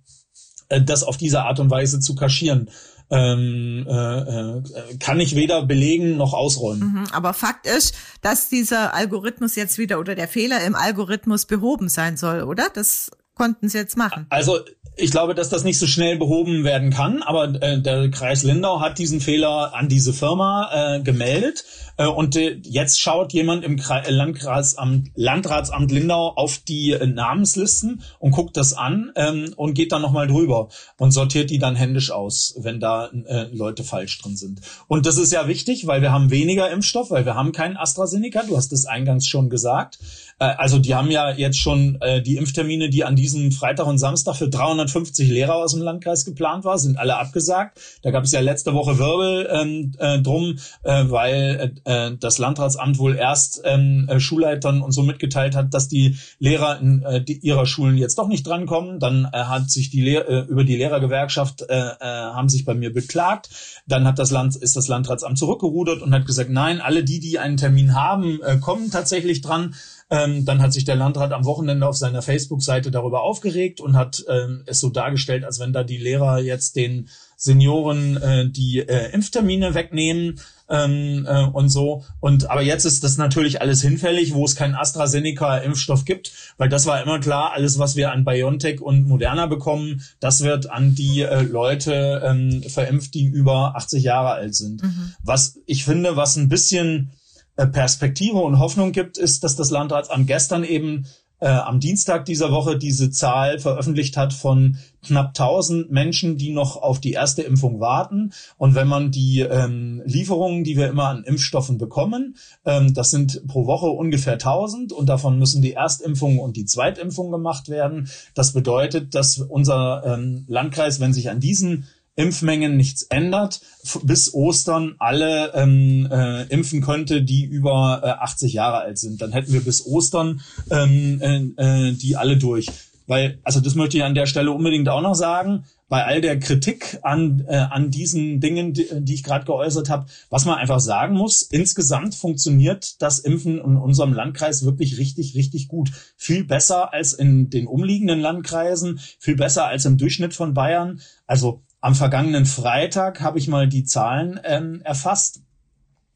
äh, 0.68 0.82
das 0.82 1.02
auf 1.02 1.16
diese 1.16 1.42
Art 1.42 1.60
und 1.60 1.70
Weise 1.70 2.00
zu 2.00 2.14
kaschieren. 2.14 2.70
Ähm, 3.10 3.86
äh, 3.86 4.20
äh, 4.20 4.62
kann 4.98 5.20
ich 5.20 5.36
weder 5.36 5.66
belegen 5.66 6.16
noch 6.16 6.32
ausräumen. 6.32 6.94
Mhm, 6.94 7.04
aber 7.12 7.34
Fakt 7.34 7.66
ist, 7.66 7.94
dass 8.22 8.48
dieser 8.48 8.94
Algorithmus 8.94 9.56
jetzt 9.56 9.76
wieder 9.76 10.00
oder 10.00 10.14
der 10.14 10.26
Fehler 10.26 10.64
im 10.64 10.74
Algorithmus 10.74 11.44
behoben 11.44 11.90
sein 11.90 12.16
soll, 12.16 12.42
oder? 12.42 12.68
Das 12.72 13.10
konnten 13.34 13.68
sie 13.68 13.76
jetzt 13.76 13.98
machen. 13.98 14.26
Also 14.30 14.60
ich 14.96 15.10
glaube, 15.10 15.34
dass 15.34 15.48
das 15.48 15.64
nicht 15.64 15.78
so 15.78 15.86
schnell 15.86 16.18
behoben 16.18 16.62
werden 16.64 16.90
kann, 16.90 17.22
aber 17.22 17.60
äh, 17.62 17.80
der 17.80 18.10
Kreis 18.10 18.42
Lindau 18.42 18.80
hat 18.80 18.98
diesen 18.98 19.20
Fehler 19.20 19.74
an 19.74 19.88
diese 19.88 20.12
Firma 20.12 20.96
äh, 20.96 21.02
gemeldet 21.02 21.64
äh, 21.96 22.06
und 22.06 22.36
äh, 22.36 22.60
jetzt 22.62 23.00
schaut 23.00 23.32
jemand 23.32 23.64
im 23.64 23.76
Kre 23.76 24.02
Landratsamt, 24.08 25.10
Landratsamt 25.14 25.90
Lindau 25.90 26.34
auf 26.36 26.58
die 26.58 26.92
äh, 26.92 27.06
Namenslisten 27.06 28.02
und 28.20 28.30
guckt 28.32 28.56
das 28.56 28.72
an 28.72 29.10
ähm, 29.16 29.52
und 29.56 29.74
geht 29.74 29.90
dann 29.92 30.02
nochmal 30.02 30.28
drüber 30.28 30.68
und 30.98 31.10
sortiert 31.10 31.50
die 31.50 31.58
dann 31.58 31.74
händisch 31.74 32.10
aus, 32.10 32.54
wenn 32.58 32.78
da 32.78 33.06
äh, 33.06 33.48
Leute 33.52 33.82
falsch 33.82 34.20
drin 34.20 34.36
sind. 34.36 34.60
Und 34.86 35.06
das 35.06 35.18
ist 35.18 35.32
ja 35.32 35.48
wichtig, 35.48 35.86
weil 35.86 36.02
wir 36.02 36.12
haben 36.12 36.30
weniger 36.30 36.70
Impfstoff, 36.70 37.10
weil 37.10 37.26
wir 37.26 37.34
haben 37.34 37.52
keinen 37.52 37.76
AstraZeneca, 37.76 38.44
du 38.44 38.56
hast 38.56 38.72
es 38.72 38.86
eingangs 38.86 39.26
schon 39.26 39.50
gesagt. 39.50 39.98
Äh, 40.38 40.44
also 40.44 40.78
die 40.78 40.94
haben 40.94 41.10
ja 41.10 41.30
jetzt 41.30 41.58
schon 41.58 41.98
äh, 42.00 42.22
die 42.22 42.36
Impftermine, 42.36 42.90
die 42.90 43.04
an 43.04 43.16
diesem 43.16 43.52
Freitag 43.52 43.86
und 43.86 43.98
Samstag 43.98 44.36
für 44.36 44.48
350 44.48 45.28
Lehrer 45.28 45.56
aus 45.56 45.72
dem 45.72 45.82
Landkreis 45.82 46.24
geplant 46.24 46.64
war, 46.64 46.78
sind 46.78 46.98
alle 46.98 47.16
abgesagt. 47.16 47.80
Da 48.02 48.10
gab 48.10 48.24
es 48.24 48.32
ja 48.32 48.40
letzte 48.40 48.74
Woche 48.74 48.98
Wirbel 48.98 49.48
ähm, 49.50 49.92
äh, 49.98 50.20
drum, 50.20 50.58
äh, 50.82 51.04
weil 51.08 51.74
äh, 51.84 52.12
das 52.18 52.38
Landratsamt 52.38 52.98
wohl 52.98 53.16
erst 53.16 53.62
ähm, 53.64 54.08
äh, 54.08 54.20
Schulleitern 54.20 54.80
und 54.82 54.92
so 54.92 55.02
mitgeteilt 55.02 55.54
hat, 55.54 55.74
dass 55.74 55.88
die 55.88 56.16
Lehrer 56.38 56.80
in 56.80 57.02
äh, 57.02 57.22
die, 57.22 57.38
ihrer 57.38 57.66
Schulen 57.66 57.96
jetzt 57.96 58.18
doch 58.18 58.28
nicht 58.28 58.46
drankommen. 58.46 59.00
Dann 59.00 59.28
äh, 59.32 59.38
hat 59.38 59.70
sich 59.70 59.90
die 59.90 60.02
Lehr 60.02 60.28
äh, 60.28 60.40
über 60.40 60.64
die 60.64 60.76
Lehrergewerkschaft 60.76 61.62
äh, 61.62 61.74
äh, 61.74 61.94
haben 62.00 62.48
sich 62.48 62.64
bei 62.64 62.74
mir 62.74 62.92
beklagt. 62.92 63.50
Dann 63.86 64.06
hat 64.06 64.18
das 64.18 64.30
Land 64.30 64.56
ist 64.56 64.76
das 64.76 64.88
Landratsamt 64.88 65.38
zurückgerudert 65.38 66.02
und 66.02 66.14
hat 66.14 66.26
gesagt, 66.26 66.50
nein, 66.50 66.80
alle 66.80 67.04
die, 67.04 67.20
die 67.20 67.38
einen 67.38 67.56
Termin 67.56 67.94
haben, 67.94 68.40
äh, 68.42 68.58
kommen 68.58 68.90
tatsächlich 68.90 69.40
dran. 69.40 69.74
Ähm, 70.10 70.44
dann 70.44 70.60
hat 70.60 70.72
sich 70.72 70.84
der 70.84 70.96
Landrat 70.96 71.32
am 71.32 71.44
Wochenende 71.44 71.86
auf 71.86 71.96
seiner 71.96 72.22
Facebook-Seite 72.22 72.90
darüber 72.90 73.22
aufgeregt 73.22 73.80
und 73.80 73.96
hat 73.96 74.24
ähm, 74.28 74.62
es 74.66 74.80
so 74.80 74.90
dargestellt, 74.90 75.44
als 75.44 75.60
wenn 75.60 75.72
da 75.72 75.82
die 75.82 75.96
Lehrer 75.96 76.40
jetzt 76.40 76.76
den 76.76 77.08
Senioren 77.36 78.16
äh, 78.16 78.48
die 78.48 78.80
äh, 78.80 79.12
Impftermine 79.12 79.74
wegnehmen 79.74 80.40
ähm, 80.68 81.26
äh, 81.28 81.44
und 81.44 81.68
so. 81.68 82.04
Und 82.20 82.50
aber 82.50 82.62
jetzt 82.62 82.84
ist 82.84 83.04
das 83.04 83.18
natürlich 83.18 83.60
alles 83.60 83.82
hinfällig, 83.82 84.34
wo 84.34 84.44
es 84.44 84.56
keinen 84.56 84.74
AstraZeneca-Impfstoff 84.74 86.04
gibt, 86.04 86.32
weil 86.56 86.68
das 86.68 86.86
war 86.86 87.02
immer 87.02 87.18
klar, 87.18 87.52
alles, 87.52 87.78
was 87.78 87.96
wir 87.96 88.12
an 88.12 88.24
BioNTech 88.24 88.80
und 88.80 89.06
Moderna 89.06 89.46
bekommen, 89.46 90.02
das 90.20 90.42
wird 90.42 90.70
an 90.70 90.94
die 90.94 91.22
äh, 91.22 91.42
Leute 91.42 92.22
ähm, 92.24 92.62
verimpft, 92.62 93.14
die 93.14 93.26
über 93.26 93.76
80 93.76 94.02
Jahre 94.02 94.30
alt 94.30 94.54
sind. 94.54 94.82
Mhm. 94.82 95.14
Was 95.22 95.58
ich 95.66 95.84
finde, 95.84 96.16
was 96.16 96.36
ein 96.36 96.48
bisschen 96.48 97.10
Perspektive 97.56 98.38
und 98.38 98.58
Hoffnung 98.58 98.92
gibt, 98.92 99.16
ist, 99.16 99.44
dass 99.44 99.56
das 99.56 99.70
Landratsamt 99.70 100.26
gestern 100.26 100.64
eben 100.64 101.06
äh, 101.40 101.48
am 101.48 101.78
Dienstag 101.78 102.24
dieser 102.24 102.50
Woche 102.52 102.78
diese 102.78 103.10
Zahl 103.10 103.58
veröffentlicht 103.58 104.16
hat 104.16 104.32
von 104.32 104.78
knapp 105.04 105.28
1000 105.28 105.90
Menschen, 105.90 106.38
die 106.38 106.52
noch 106.52 106.76
auf 106.76 107.00
die 107.00 107.12
erste 107.12 107.42
Impfung 107.42 107.80
warten. 107.80 108.32
Und 108.56 108.74
wenn 108.74 108.88
man 108.88 109.10
die 109.10 109.40
ähm, 109.40 110.02
Lieferungen, 110.06 110.64
die 110.64 110.76
wir 110.76 110.88
immer 110.88 111.08
an 111.08 111.24
Impfstoffen 111.24 111.76
bekommen, 111.76 112.36
ähm, 112.64 112.94
das 112.94 113.10
sind 113.10 113.46
pro 113.46 113.66
Woche 113.66 113.86
ungefähr 113.86 114.34
1000 114.34 114.92
und 114.92 115.06
davon 115.06 115.38
müssen 115.38 115.60
die 115.60 115.74
Erstimpfungen 115.74 116.38
und 116.38 116.56
die 116.56 116.64
Zweitimpfung 116.64 117.30
gemacht 117.30 117.68
werden. 117.68 118.08
Das 118.34 118.52
bedeutet, 118.52 119.14
dass 119.14 119.38
unser 119.38 120.02
ähm, 120.06 120.44
Landkreis, 120.48 120.98
wenn 121.00 121.12
sich 121.12 121.28
an 121.28 121.40
diesen 121.40 121.86
Impfmengen 122.16 122.76
nichts 122.76 123.02
ändert, 123.02 123.60
bis 124.02 124.32
Ostern 124.32 124.94
alle 124.98 125.52
ähm, 125.54 126.08
äh, 126.10 126.44
impfen 126.44 126.80
könnte, 126.80 127.22
die 127.22 127.44
über 127.44 128.02
äh, 128.04 128.08
80 128.22 128.52
Jahre 128.52 128.78
alt 128.78 128.98
sind. 128.98 129.20
Dann 129.20 129.32
hätten 129.32 129.52
wir 129.52 129.62
bis 129.62 129.84
Ostern 129.86 130.40
ähm, 130.70 131.54
äh, 131.56 131.88
äh, 131.88 131.92
die 131.92 132.16
alle 132.16 132.36
durch. 132.36 132.66
Weil, 133.06 133.38
also 133.42 133.60
das 133.60 133.74
möchte 133.74 133.98
ich 133.98 134.04
an 134.04 134.14
der 134.14 134.26
Stelle 134.26 134.52
unbedingt 134.52 134.88
auch 134.88 135.02
noch 135.02 135.14
sagen, 135.14 135.64
bei 135.88 136.04
all 136.04 136.20
der 136.20 136.38
Kritik 136.40 136.98
an, 137.02 137.44
äh, 137.46 137.56
an 137.56 137.90
diesen 137.90 138.40
Dingen, 138.40 138.72
die, 138.72 138.88
die 138.90 139.14
ich 139.14 139.22
gerade 139.22 139.44
geäußert 139.44 139.90
habe, 139.90 140.06
was 140.30 140.46
man 140.46 140.56
einfach 140.56 140.80
sagen 140.80 141.14
muss, 141.14 141.42
insgesamt 141.42 142.14
funktioniert 142.14 143.02
das 143.02 143.18
Impfen 143.18 143.58
in 143.58 143.76
unserem 143.76 144.14
Landkreis 144.14 144.64
wirklich 144.64 144.98
richtig, 144.98 145.34
richtig 145.34 145.68
gut. 145.68 145.90
Viel 146.16 146.44
besser 146.44 146.94
als 146.94 147.12
in 147.12 147.50
den 147.50 147.66
umliegenden 147.66 148.20
Landkreisen, 148.20 148.98
viel 149.18 149.36
besser 149.36 149.66
als 149.66 149.84
im 149.84 149.98
Durchschnitt 149.98 150.32
von 150.32 150.54
Bayern. 150.54 151.00
Also 151.26 151.62
am 151.84 151.94
vergangenen 151.94 152.46
Freitag 152.46 153.20
habe 153.20 153.38
ich 153.38 153.46
mal 153.46 153.68
die 153.68 153.84
Zahlen 153.84 154.40
ähm, 154.44 154.80
erfasst 154.84 155.42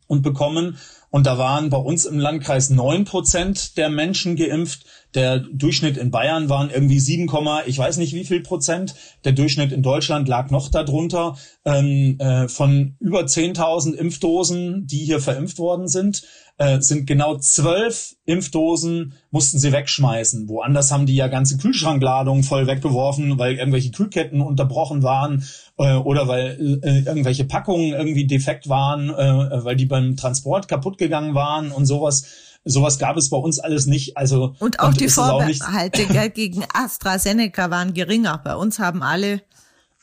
und 0.07 0.22
bekommen. 0.22 0.78
Und 1.11 1.26
da 1.26 1.37
waren 1.37 1.68
bei 1.68 1.76
uns 1.76 2.07
im 2.07 2.18
Landkreis 2.18 2.70
neun 2.70 3.04
Prozent 3.04 3.76
der 3.76 3.90
Menschen 3.90 4.35
geimpft. 4.35 4.87
Der 5.12 5.40
Durchschnitt 5.40 5.98
in 5.98 6.11
Bayern 6.11 6.48
waren 6.48 6.70
irgendwie 6.70 7.00
sieben, 7.00 7.31
ich 7.66 7.76
weiß 7.76 7.98
nicht 7.98 8.14
wie 8.14 8.24
viel 8.24 8.40
Prozent. 8.40 8.94
Der 9.24 9.33
Durchschnitt 9.33 9.72
in 9.72 9.83
Deutschland 9.83 10.26
lag 10.26 10.50
noch 10.50 10.70
darunter. 10.70 11.37
Ähm, 11.66 12.18
äh, 12.18 12.48
von 12.48 12.96
über 12.98 13.20
10.000 13.20 13.92
Impfdosen, 13.92 14.87
die 14.87 15.04
hier 15.04 15.20
verimpft 15.20 15.59
worden 15.59 15.87
sind, 15.87 16.22
äh, 16.59 16.81
sind 16.81 17.07
genau 17.07 17.38
zwölf 17.38 18.16
Impfdosen 18.25 19.14
mussten 19.31 19.59
sie 19.59 19.73
wegschmeißen. 19.73 20.49
Woanders 20.49 20.90
haben 20.90 21.07
die 21.07 21.14
ja 21.14 21.29
ganze 21.29 21.57
Kühlschrankladungen 21.57 22.42
voll 22.42 22.66
weggeworfen, 22.66 23.38
weil 23.38 23.55
irgendwelche 23.55 23.92
Kühlketten 23.92 24.40
unterbrochen 24.40 25.03
waren 25.03 25.44
äh, 25.79 25.94
oder 25.94 26.29
weil 26.29 26.81
äh, 26.83 26.99
irgendwelche 27.01 27.44
Packungen 27.44 27.92
irgendwie 27.92 28.27
defekt 28.27 28.68
waren, 28.68 29.09
äh, 29.11 29.64
weil 29.64 29.77
die 29.77 29.87
beim 29.87 30.16
Transport 30.16 30.68
kaputt 30.68 30.99
gegangen 30.99 31.35
waren 31.35 31.71
und 31.71 31.87
sowas. 31.87 32.25
Sowas 32.64 32.99
gab 32.99 33.16
es 33.16 33.31
bei 33.31 33.37
uns 33.37 33.61
alles 33.61 33.87
nicht. 33.87 34.16
Also 34.16 34.55
und 34.59 34.81
auch 34.81 34.88
und 34.88 35.01
die 35.01 35.09
Vorbehalte 35.09 36.31
gegen 36.35 36.64
AstraZeneca 36.75 37.71
waren 37.71 37.94
geringer. 37.94 38.40
Bei 38.44 38.57
uns 38.57 38.79
haben 38.81 39.03
alle 39.03 39.42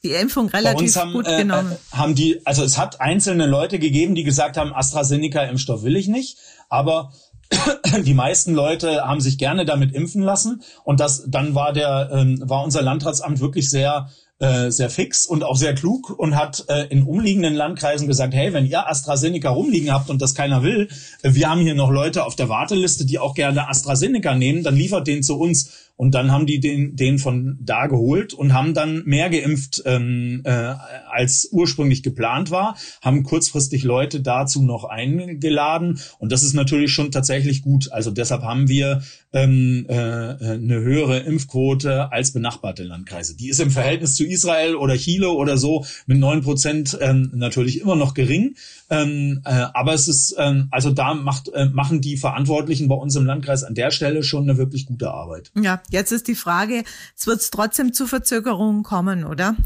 die 0.06 0.12
Impfung 0.12 0.48
relativ 0.50 0.96
haben, 0.96 1.13
gut 1.13 1.28
äh, 1.28 1.38
genommen. 1.38 1.72
Äh, 1.72 1.98
haben 1.98 2.15
die, 2.15 2.41
also 2.46 2.63
es 2.63 2.78
hat 2.78 3.02
einzelne 3.02 3.48
Leute 3.48 3.80
gegeben, 3.80 4.15
die 4.15 4.24
gesagt 4.24 4.56
haben, 4.56 4.74
AstraZeneca-Impfstoff 4.74 5.84
will 5.84 5.96
ich 5.96 6.08
nicht, 6.08 6.38
aber 6.70 7.12
die 8.06 8.13
meisten 8.13 8.54
Leute 8.54 9.06
haben 9.06 9.22
sich 9.22 9.38
gerne 9.38 9.65
damit 9.65 9.94
impfen 9.94 10.22
lassen 10.22 10.62
und 10.84 11.00
das 11.00 11.26
dann 11.28 11.54
war 11.54 11.74
der 11.74 12.10
ähm, 12.12 12.41
war 12.44 12.63
unser 12.63 12.82
Landratsamt 12.82 13.39
wirklich 13.39 13.70
sehr 13.70 14.10
äh, 14.39 14.70
sehr 14.70 14.89
fix 14.89 15.26
und 15.26 15.44
auch 15.46 15.56
sehr 15.56 15.76
klug 15.76 16.10
und 16.10 16.36
hat 16.36 16.65
äh, 16.68 16.88
in 16.88 17.04
umliegenden 17.04 17.54
Landkreisen 17.54 18.06
gesagt, 18.08 18.34
hey, 18.34 18.52
wenn 18.52 18.65
ihr 18.65 18.89
AstraZeneca 18.89 19.50
rumliegen 19.50 19.94
habt 19.94 20.10
und 20.10 20.22
das 20.22 20.36
keiner 20.36 20.62
will, 20.62 20.89
äh, 21.22 21.34
wir 21.34 21.50
haben 21.50 21.62
hier 21.62 21.76
noch 21.76 21.89
Leute 21.89 22.26
auf 22.26 22.36
der 22.36 22.50
Warteliste, 22.50 23.06
die 23.06 23.18
auch 23.18 23.34
gerne 23.34 23.70
AstraZeneca 23.70 24.36
nehmen, 24.36 24.63
dann 24.63 24.76
liefert 24.76 25.08
den 25.08 25.24
zu 25.24 25.39
uns. 25.39 25.72
Und 25.95 26.13
dann 26.13 26.31
haben 26.31 26.45
die 26.45 26.60
den, 26.60 26.95
den 26.95 27.19
von 27.19 27.58
da 27.62 27.88
geholt 27.88 28.34
und 28.34 28.53
haben 28.53 28.73
dann 28.73 29.03
mehr 29.05 29.29
geimpft, 29.29 29.81
ähm, 29.86 30.41
äh, 30.43 30.73
als 31.10 31.47
ursprünglich 31.51 32.03
geplant 32.03 32.51
war, 32.51 32.75
haben 33.01 33.23
kurzfristig 33.23 33.84
Leute 33.84 34.21
dazu 34.21 34.62
noch 34.62 34.84
eingeladen. 34.84 35.99
Und 36.19 36.31
das 36.31 36.43
ist 36.43 36.53
natürlich 36.53 36.91
schon 36.91 37.12
tatsächlich 37.12 37.62
gut. 37.62 37.91
Also 37.91 38.12
deshalb 38.12 38.41
haben 38.43 38.67
wir 38.67 39.03
ähm, 39.36 39.86
äh, 39.89 39.93
eine 39.93 40.80
höhere 40.80 41.19
Impfquote 41.19 42.12
als 42.12 42.32
benachbarte 42.32 42.84
Landkreise. 42.84 43.36
Die 43.36 43.50
ist 43.50 43.60
im 43.60 43.69
Verhältnis 43.69 44.15
zu 44.15 44.26
Israel 44.26 44.76
oder 44.76 44.95
Chile 44.95 45.30
oder 45.30 45.58
so 45.58 45.86
mit 46.08 46.17
neun 46.17 46.41
Prozent 46.41 46.98
ähm, 47.02 47.32
natürlich 47.34 47.82
immer 47.82 47.98
noch 47.98 48.13
gering. 48.13 48.56
Ähm, 48.89 49.41
äh, 49.43 49.65
aber 49.74 49.93
es 49.93 50.08
ist, 50.08 50.36
ähm, 50.38 50.69
also 50.71 50.91
da 50.91 51.13
macht, 51.13 51.50
äh, 51.50 51.65
machen 51.65 52.00
die 52.00 52.15
Verantwortlichen 52.15 52.88
bei 52.88 52.95
uns 52.95 53.15
im 53.15 53.26
Landkreis 53.26 53.63
an 53.63 53.76
der 53.76 53.91
Stelle 53.91 54.24
schon 54.24 54.50
eine 54.50 54.58
wirklich 54.58 54.86
gute 54.86 55.12
Arbeit. 55.12 55.52
Ja, 55.62 55.82
jetzt 55.89 56.13
ist 56.13 56.30
die 56.30 56.36
Frage, 56.36 56.86
es 57.17 57.28
wird 57.28 57.52
trotzdem 57.52 57.91
zu 57.91 58.08
Verzögerungen 58.08 58.84
kommen, 58.84 59.26
oder? 59.26 59.58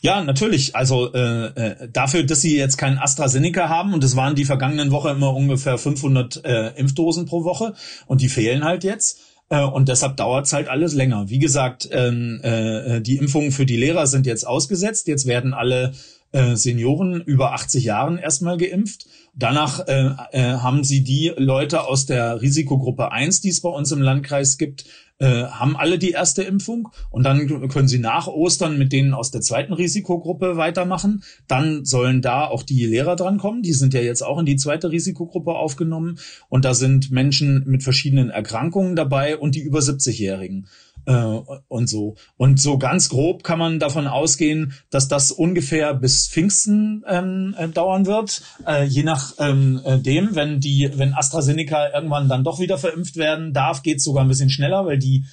Ja, 0.00 0.22
natürlich. 0.22 0.76
Also 0.76 1.12
äh, 1.12 1.46
äh, 1.46 1.88
dafür, 1.92 2.22
dass 2.22 2.40
sie 2.40 2.56
jetzt 2.56 2.76
keinen 2.76 2.98
AstraZeneca 2.98 3.68
haben 3.68 3.94
und 3.94 4.04
es 4.04 4.14
waren 4.14 4.36
die 4.36 4.44
vergangenen 4.44 4.90
Woche 4.90 5.10
immer 5.10 5.34
ungefähr 5.34 5.76
500 5.76 6.44
äh, 6.44 6.68
Impfdosen 6.76 7.26
pro 7.26 7.44
Woche 7.44 7.74
und 8.06 8.20
die 8.20 8.28
fehlen 8.28 8.64
halt 8.64 8.84
jetzt. 8.84 9.20
Äh, 9.48 9.62
und 9.62 9.88
deshalb 9.88 10.16
dauert 10.16 10.46
es 10.46 10.52
halt 10.52 10.68
alles 10.68 10.94
länger. 10.94 11.28
Wie 11.28 11.38
gesagt, 11.38 11.88
ähm, 11.90 12.40
äh, 12.42 13.00
die 13.00 13.16
Impfungen 13.16 13.50
für 13.50 13.66
die 13.66 13.76
Lehrer 13.76 14.06
sind 14.06 14.26
jetzt 14.26 14.46
ausgesetzt. 14.46 15.08
Jetzt 15.08 15.26
werden 15.26 15.52
alle 15.52 15.94
äh, 16.32 16.56
Senioren 16.56 17.20
über 17.22 17.52
80 17.54 17.84
Jahren 17.84 18.18
erstmal 18.18 18.56
geimpft. 18.56 19.06
Danach 19.38 19.86
äh, 19.86 20.10
äh, 20.32 20.42
haben 20.54 20.82
sie 20.82 21.04
die 21.04 21.32
Leute 21.36 21.86
aus 21.86 22.06
der 22.06 22.42
Risikogruppe 22.42 23.12
1, 23.12 23.40
die 23.40 23.50
es 23.50 23.60
bei 23.60 23.68
uns 23.68 23.92
im 23.92 24.02
Landkreis 24.02 24.58
gibt, 24.58 24.84
äh, 25.20 25.44
haben 25.44 25.76
alle 25.76 25.98
die 25.98 26.10
erste 26.10 26.42
Impfung 26.42 26.88
und 27.10 27.22
dann 27.22 27.68
können 27.68 27.86
sie 27.86 28.00
nach 28.00 28.26
Ostern 28.26 28.78
mit 28.78 28.92
denen 28.92 29.14
aus 29.14 29.30
der 29.30 29.40
zweiten 29.40 29.72
Risikogruppe 29.72 30.56
weitermachen. 30.56 31.22
Dann 31.46 31.84
sollen 31.84 32.20
da 32.20 32.46
auch 32.46 32.64
die 32.64 32.84
Lehrer 32.86 33.14
drankommen. 33.14 33.62
Die 33.62 33.72
sind 33.72 33.94
ja 33.94 34.00
jetzt 34.00 34.22
auch 34.22 34.40
in 34.40 34.46
die 34.46 34.56
zweite 34.56 34.90
Risikogruppe 34.90 35.52
aufgenommen 35.52 36.18
und 36.48 36.64
da 36.64 36.74
sind 36.74 37.12
Menschen 37.12 37.62
mit 37.66 37.84
verschiedenen 37.84 38.30
Erkrankungen 38.30 38.96
dabei 38.96 39.38
und 39.38 39.54
die 39.54 39.62
über 39.62 39.78
70-Jährigen 39.78 40.66
äh, 41.08 41.40
und 41.68 41.88
so. 41.88 42.16
Und 42.36 42.60
so 42.60 42.78
ganz 42.78 43.08
grob 43.08 43.42
kann 43.42 43.58
man 43.58 43.78
davon 43.78 44.06
ausgehen, 44.06 44.74
dass 44.90 45.08
das 45.08 45.32
ungefähr 45.32 45.94
bis 45.94 46.28
Pfingsten 46.28 47.02
ähm, 47.08 47.54
äh, 47.58 47.68
dauern 47.68 48.06
wird, 48.06 48.42
äh, 48.66 48.84
je 48.84 49.02
nach 49.02 49.32
ähm, 49.38 49.80
äh, 49.84 49.98
dem, 49.98 50.34
wenn 50.34 50.60
die, 50.60 50.90
wenn 50.94 51.14
AstraZeneca 51.14 51.94
irgendwann 51.94 52.28
dann 52.28 52.44
doch 52.44 52.60
wieder 52.60 52.76
verimpft 52.76 53.16
werden 53.16 53.54
darf, 53.54 53.82
geht 53.82 53.98
es 53.98 54.04
sogar 54.04 54.24
ein 54.24 54.28
bisschen 54.28 54.50
schneller, 54.50 54.84
weil 54.86 54.98
die 54.98 55.24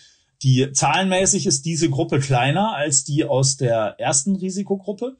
die 0.43 0.69
zahlenmäßig 0.71 1.45
ist 1.45 1.65
diese 1.65 1.89
Gruppe 1.89 2.19
kleiner 2.19 2.75
als 2.75 3.05
die 3.05 3.23
aus 3.23 3.55
der 3.55 3.95
ersten 3.99 4.35
Risikogruppe 4.35 5.15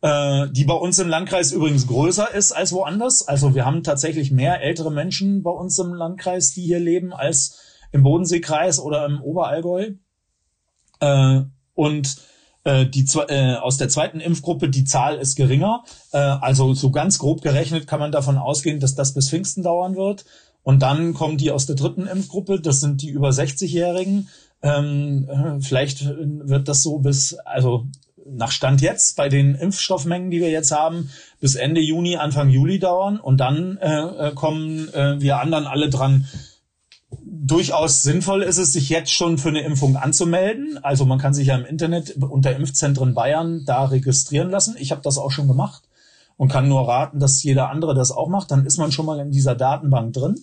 äh, 0.00 0.48
die 0.50 0.64
bei 0.64 0.74
uns 0.74 0.98
im 1.00 1.08
Landkreis 1.08 1.50
übrigens 1.50 1.86
größer 1.86 2.32
ist 2.32 2.52
als 2.52 2.72
woanders. 2.72 3.26
Also 3.26 3.54
wir 3.54 3.64
haben 3.64 3.82
tatsächlich 3.82 4.30
mehr 4.30 4.60
ältere 4.62 4.92
Menschen 4.92 5.42
bei 5.42 5.50
uns 5.50 5.78
im 5.78 5.92
Landkreis, 5.92 6.52
die 6.52 6.62
hier 6.62 6.78
leben, 6.78 7.12
als 7.12 7.73
im 7.94 8.02
Bodenseekreis 8.02 8.80
oder 8.80 9.06
im 9.06 9.22
Oberallgäu. 9.22 9.92
Äh, 10.98 11.42
und 11.74 12.16
äh, 12.64 12.86
die 12.86 13.06
äh, 13.28 13.54
aus 13.54 13.76
der 13.76 13.88
zweiten 13.88 14.20
Impfgruppe 14.20 14.68
die 14.68 14.84
Zahl 14.84 15.16
ist 15.16 15.36
geringer. 15.36 15.84
Äh, 16.12 16.18
also 16.18 16.74
so 16.74 16.90
ganz 16.90 17.18
grob 17.18 17.40
gerechnet 17.40 17.86
kann 17.86 18.00
man 18.00 18.10
davon 18.10 18.36
ausgehen, 18.36 18.80
dass 18.80 18.96
das 18.96 19.14
bis 19.14 19.30
Pfingsten 19.30 19.62
dauern 19.62 19.94
wird. 19.94 20.24
Und 20.64 20.82
dann 20.82 21.14
kommen 21.14 21.38
die 21.38 21.52
aus 21.52 21.66
der 21.66 21.76
dritten 21.76 22.06
Impfgruppe, 22.06 22.60
das 22.60 22.80
sind 22.80 23.00
die 23.02 23.10
über 23.10 23.28
60-Jährigen. 23.28 24.28
Ähm, 24.62 25.28
äh, 25.28 25.60
vielleicht 25.60 26.04
wird 26.04 26.68
das 26.68 26.82
so 26.82 26.98
bis, 26.98 27.34
also 27.44 27.86
nach 28.26 28.50
Stand 28.50 28.80
jetzt 28.80 29.14
bei 29.16 29.28
den 29.28 29.54
Impfstoffmengen, 29.54 30.30
die 30.30 30.40
wir 30.40 30.50
jetzt 30.50 30.72
haben, 30.72 31.10
bis 31.38 31.54
Ende 31.54 31.80
Juni, 31.80 32.16
Anfang 32.16 32.48
Juli 32.48 32.80
dauern. 32.80 33.20
Und 33.20 33.38
dann 33.38 33.76
äh, 33.76 34.28
äh 34.28 34.34
kommen 34.34 34.92
äh, 34.94 35.20
wir 35.20 35.38
anderen 35.38 35.66
alle 35.66 35.90
dran 35.90 36.26
durchaus 37.22 38.02
sinnvoll 38.02 38.42
ist 38.42 38.58
es, 38.58 38.72
sich 38.72 38.88
jetzt 38.88 39.12
schon 39.12 39.38
für 39.38 39.48
eine 39.48 39.62
Impfung 39.62 39.96
anzumelden. 39.96 40.78
Also 40.82 41.04
man 41.04 41.18
kann 41.18 41.34
sich 41.34 41.48
ja 41.48 41.56
im 41.56 41.64
Internet 41.64 42.16
unter 42.20 42.54
Impfzentren 42.54 43.14
Bayern 43.14 43.64
da 43.64 43.84
registrieren 43.84 44.50
lassen. 44.50 44.76
Ich 44.78 44.90
habe 44.90 45.02
das 45.02 45.18
auch 45.18 45.30
schon 45.30 45.48
gemacht 45.48 45.82
und 46.36 46.50
kann 46.50 46.68
nur 46.68 46.88
raten, 46.88 47.20
dass 47.20 47.42
jeder 47.42 47.70
andere 47.70 47.94
das 47.94 48.12
auch 48.12 48.28
macht. 48.28 48.50
Dann 48.50 48.66
ist 48.66 48.78
man 48.78 48.92
schon 48.92 49.06
mal 49.06 49.20
in 49.20 49.30
dieser 49.30 49.54
Datenbank 49.54 50.12
drin. 50.12 50.36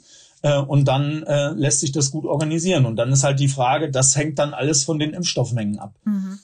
Äh, 0.43 0.57
und 0.57 0.87
dann 0.87 1.23
äh, 1.23 1.49
lässt 1.51 1.81
sich 1.81 1.91
das 1.91 2.11
gut 2.11 2.25
organisieren. 2.25 2.85
Und 2.85 2.95
dann 2.95 3.11
ist 3.11 3.23
halt 3.23 3.39
die 3.39 3.47
Frage, 3.47 3.91
das 3.91 4.15
hängt 4.15 4.39
dann 4.39 4.53
alles 4.53 4.83
von 4.83 4.99
den 4.99 5.13
Impfstoffmengen 5.13 5.79
ab. 5.79 5.93
Mhm 6.05 6.39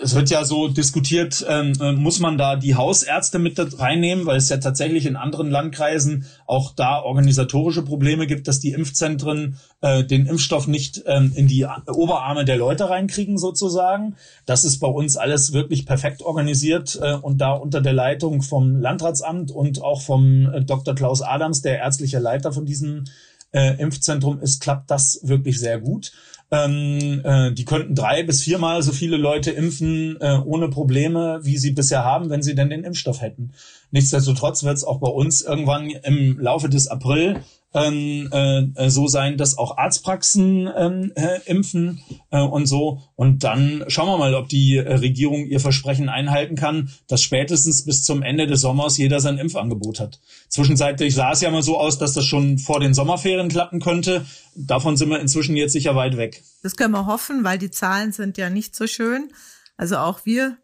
es 0.00 0.14
wird 0.14 0.30
ja 0.30 0.44
so 0.44 0.68
diskutiert, 0.68 1.44
ähm, 1.48 1.74
äh, 1.80 1.92
muss 1.92 2.18
man 2.18 2.38
da 2.38 2.56
die 2.56 2.76
Hausärzte 2.76 3.38
mit 3.38 3.58
reinnehmen, 3.78 4.24
weil 4.24 4.38
es 4.38 4.48
ja 4.48 4.56
tatsächlich 4.56 5.04
in 5.04 5.16
anderen 5.16 5.50
Landkreisen 5.50 6.24
auch 6.46 6.74
da 6.74 7.00
organisatorische 7.02 7.82
Probleme 7.82 8.26
gibt, 8.26 8.48
dass 8.48 8.58
die 8.58 8.72
Impfzentren 8.72 9.58
äh, 9.82 10.02
den 10.02 10.26
Impfstoff 10.26 10.66
nicht 10.66 11.02
ähm, 11.06 11.32
in 11.34 11.46
die 11.46 11.66
Oberarme 11.86 12.46
der 12.46 12.56
Leute 12.56 12.88
reinkriegen 12.88 13.36
sozusagen. 13.36 14.16
Das 14.46 14.64
ist 14.64 14.78
bei 14.78 14.88
uns 14.88 15.18
alles 15.18 15.52
wirklich 15.52 15.84
perfekt 15.84 16.22
organisiert 16.22 16.98
äh, 17.02 17.14
und 17.14 17.38
da 17.38 17.52
unter 17.52 17.82
der 17.82 17.92
Leitung 17.92 18.40
vom 18.40 18.80
Landratsamt 18.80 19.50
und 19.50 19.82
auch 19.82 20.00
vom 20.00 20.50
äh, 20.52 20.64
Dr. 20.64 20.94
Klaus 20.94 21.20
Adams, 21.20 21.60
der 21.60 21.78
ärztliche 21.78 22.18
Leiter 22.18 22.52
von 22.52 22.64
diesem 22.64 23.04
äh, 23.52 23.80
Impfzentrum 23.80 24.40
ist, 24.40 24.60
klappt 24.60 24.90
das 24.90 25.20
wirklich 25.22 25.58
sehr 25.58 25.80
gut. 25.80 26.12
Ähm, 26.50 27.22
äh, 27.24 27.52
die 27.52 27.64
könnten 27.64 27.94
drei 27.94 28.22
bis 28.22 28.42
viermal 28.42 28.82
so 28.82 28.92
viele 28.92 29.16
Leute 29.16 29.50
impfen 29.50 30.18
äh, 30.20 30.38
ohne 30.44 30.68
Probleme, 30.68 31.40
wie 31.42 31.56
sie 31.56 31.70
bisher 31.70 32.04
haben, 32.04 32.28
wenn 32.28 32.42
sie 32.42 32.54
denn 32.54 32.68
den 32.68 32.84
Impfstoff 32.84 33.22
hätten. 33.22 33.52
Nichtsdestotrotz 33.90 34.62
wird 34.62 34.76
es 34.76 34.84
auch 34.84 35.00
bei 35.00 35.08
uns 35.08 35.40
irgendwann 35.40 35.88
im 35.88 36.38
Laufe 36.38 36.68
des 36.68 36.88
April 36.88 37.42
ähm, 37.74 38.28
äh, 38.32 38.90
so 38.90 39.08
sein, 39.08 39.36
dass 39.36 39.56
auch 39.56 39.78
Arztpraxen 39.78 40.70
ähm, 40.76 41.12
äh, 41.14 41.40
impfen 41.46 42.02
äh, 42.30 42.40
und 42.40 42.66
so. 42.66 43.02
Und 43.16 43.44
dann 43.44 43.84
schauen 43.88 44.08
wir 44.08 44.18
mal, 44.18 44.34
ob 44.34 44.48
die 44.48 44.76
äh, 44.76 44.94
Regierung 44.94 45.46
ihr 45.46 45.60
Versprechen 45.60 46.08
einhalten 46.08 46.54
kann, 46.54 46.90
dass 47.08 47.22
spätestens 47.22 47.84
bis 47.84 48.04
zum 48.04 48.22
Ende 48.22 48.46
des 48.46 48.60
Sommers 48.60 48.98
jeder 48.98 49.20
sein 49.20 49.38
Impfangebot 49.38 50.00
hat. 50.00 50.20
Zwischenzeitlich 50.48 51.14
sah 51.14 51.32
es 51.32 51.40
ja 51.40 51.50
mal 51.50 51.62
so 51.62 51.78
aus, 51.78 51.98
dass 51.98 52.12
das 52.12 52.24
schon 52.24 52.58
vor 52.58 52.80
den 52.80 52.94
Sommerferien 52.94 53.48
klappen 53.48 53.80
könnte. 53.80 54.26
Davon 54.54 54.96
sind 54.96 55.08
wir 55.08 55.20
inzwischen 55.20 55.56
jetzt 55.56 55.72
sicher 55.72 55.96
weit 55.96 56.16
weg. 56.16 56.42
Das 56.62 56.76
können 56.76 56.92
wir 56.92 57.06
hoffen, 57.06 57.44
weil 57.44 57.58
die 57.58 57.70
Zahlen 57.70 58.12
sind 58.12 58.36
ja 58.36 58.50
nicht 58.50 58.76
so 58.76 58.86
schön. 58.86 59.32
Also 59.76 59.96
auch 59.96 60.26
wir 60.26 60.58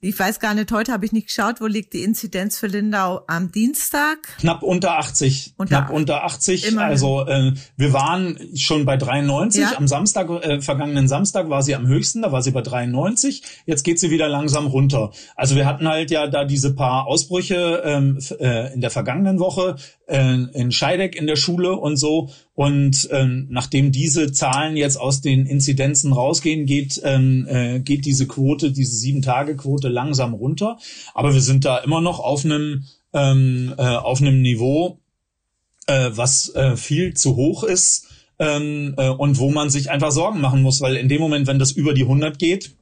ich 0.00 0.18
weiß 0.18 0.40
gar 0.40 0.52
nicht, 0.52 0.70
heute 0.72 0.92
habe 0.92 1.06
ich 1.06 1.12
nicht 1.12 1.28
geschaut, 1.28 1.60
wo 1.60 1.66
liegt 1.66 1.94
die 1.94 2.02
Inzidenz 2.02 2.58
für 2.58 2.66
Lindau 2.66 3.22
am 3.28 3.50
Dienstag? 3.50 4.18
Knapp 4.38 4.62
unter 4.62 4.98
80. 4.98 5.54
Unter 5.56 5.78
Knapp 5.78 5.90
unter 5.90 6.24
80. 6.24 6.68
Immerhin. 6.68 6.90
Also 6.90 7.26
äh, 7.26 7.52
wir 7.76 7.92
waren 7.94 8.38
schon 8.54 8.84
bei 8.84 8.98
93. 8.98 9.62
Ja. 9.62 9.76
Am 9.76 9.88
Samstag, 9.88 10.28
äh, 10.28 10.60
vergangenen 10.60 11.08
Samstag 11.08 11.48
war 11.48 11.62
sie 11.62 11.74
am 11.74 11.86
höchsten, 11.86 12.20
da 12.20 12.30
war 12.30 12.42
sie 12.42 12.50
bei 12.50 12.60
93. 12.60 13.42
Jetzt 13.64 13.84
geht 13.84 13.98
sie 13.98 14.10
wieder 14.10 14.28
langsam 14.28 14.66
runter. 14.66 15.12
Also 15.34 15.56
wir 15.56 15.64
hatten 15.64 15.88
halt 15.88 16.10
ja 16.10 16.26
da 16.26 16.44
diese 16.44 16.74
paar 16.74 17.06
Ausbrüche 17.06 17.82
ähm, 17.84 18.18
äh, 18.38 18.74
in 18.74 18.82
der 18.82 18.90
vergangenen 18.90 19.38
Woche 19.38 19.76
äh, 20.06 20.34
in 20.52 20.72
Scheideck 20.72 21.16
in 21.16 21.26
der 21.26 21.36
Schule 21.36 21.72
und 21.72 21.96
so. 21.96 22.28
Und 22.56 23.10
ähm, 23.12 23.48
nachdem 23.50 23.92
diese 23.92 24.32
Zahlen 24.32 24.78
jetzt 24.78 24.96
aus 24.96 25.20
den 25.20 25.44
Inzidenzen 25.44 26.14
rausgehen, 26.14 26.64
geht, 26.64 26.98
ähm, 27.04 27.46
äh, 27.46 27.80
geht 27.80 28.06
diese 28.06 28.26
Quote, 28.26 28.72
diese 28.72 28.96
Sieben-Tage-Quote 28.96 29.88
langsam 29.88 30.32
runter. 30.32 30.78
Aber 31.12 31.34
wir 31.34 31.42
sind 31.42 31.66
da 31.66 31.76
immer 31.76 32.00
noch 32.00 32.18
auf 32.18 32.46
einem, 32.46 32.84
ähm, 33.12 33.74
äh, 33.76 33.82
auf 33.82 34.22
einem 34.22 34.40
Niveau, 34.40 34.98
äh, 35.86 36.10
was 36.12 36.48
äh, 36.54 36.78
viel 36.78 37.12
zu 37.12 37.36
hoch 37.36 37.62
ist 37.62 38.08
ähm, 38.38 38.94
äh, 38.96 39.10
und 39.10 39.38
wo 39.38 39.50
man 39.50 39.68
sich 39.68 39.90
einfach 39.90 40.10
Sorgen 40.10 40.40
machen 40.40 40.62
muss, 40.62 40.80
weil 40.80 40.96
in 40.96 41.10
dem 41.10 41.20
Moment, 41.20 41.46
wenn 41.46 41.58
das 41.58 41.72
über 41.72 41.92
die 41.92 42.04
100 42.04 42.38
geht, 42.38 42.74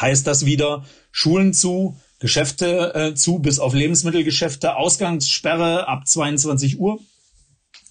heißt 0.00 0.24
das 0.24 0.46
wieder 0.46 0.84
Schulen 1.10 1.52
zu, 1.52 1.96
Geschäfte 2.20 2.94
äh, 2.94 3.14
zu, 3.16 3.40
bis 3.40 3.58
auf 3.58 3.74
Lebensmittelgeschäfte, 3.74 4.76
Ausgangssperre 4.76 5.88
ab 5.88 6.06
22 6.06 6.78
Uhr. 6.78 7.00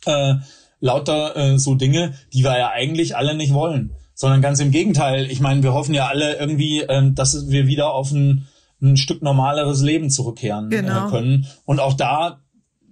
Äh, 0.05 0.35
lauter 0.83 1.35
äh, 1.37 1.57
so 1.57 1.75
Dinge, 1.75 2.13
die 2.33 2.43
wir 2.43 2.57
ja 2.57 2.69
eigentlich 2.69 3.15
alle 3.15 3.35
nicht 3.35 3.53
wollen. 3.53 3.95
Sondern 4.15 4.41
ganz 4.41 4.59
im 4.59 4.69
Gegenteil. 4.69 5.31
Ich 5.31 5.39
meine, 5.39 5.63
wir 5.63 5.73
hoffen 5.73 5.95
ja 5.95 6.07
alle 6.07 6.35
irgendwie, 6.37 6.81
ähm, 6.81 7.15
dass 7.15 7.49
wir 7.49 7.67
wieder 7.67 7.93
auf 7.93 8.11
ein, 8.11 8.47
ein 8.81 8.97
Stück 8.97 9.21
normaleres 9.23 9.81
Leben 9.81 10.09
zurückkehren 10.09 10.71
äh, 10.71 10.81
genau. 10.81 11.07
äh, 11.07 11.09
können. 11.09 11.47
Und 11.65 11.79
auch 11.79 11.93
da, 11.93 12.41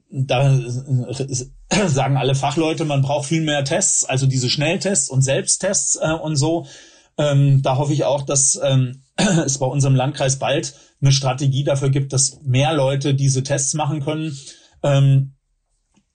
da 0.09 0.57
äh, 0.57 1.87
sagen 1.87 2.17
alle 2.17 2.33
Fachleute, 2.33 2.85
man 2.85 3.01
braucht 3.01 3.27
viel 3.27 3.41
mehr 3.41 3.65
Tests, 3.65 4.05
also 4.05 4.25
diese 4.25 4.49
Schnelltests 4.49 5.09
und 5.09 5.21
Selbsttests 5.21 5.97
äh, 6.01 6.13
und 6.13 6.37
so. 6.37 6.65
Ähm, 7.17 7.61
da 7.61 7.75
hoffe 7.75 7.93
ich 7.93 8.05
auch, 8.05 8.21
dass 8.21 8.59
ähm, 8.63 9.03
es 9.45 9.57
bei 9.57 9.65
unserem 9.65 9.95
Landkreis 9.95 10.39
bald 10.39 10.75
eine 11.01 11.11
Strategie 11.11 11.65
dafür 11.65 11.89
gibt, 11.89 12.13
dass 12.13 12.41
mehr 12.41 12.73
Leute 12.73 13.13
diese 13.13 13.43
Tests 13.43 13.73
machen 13.73 14.01
können. 14.01 14.37
Ähm, 14.81 15.33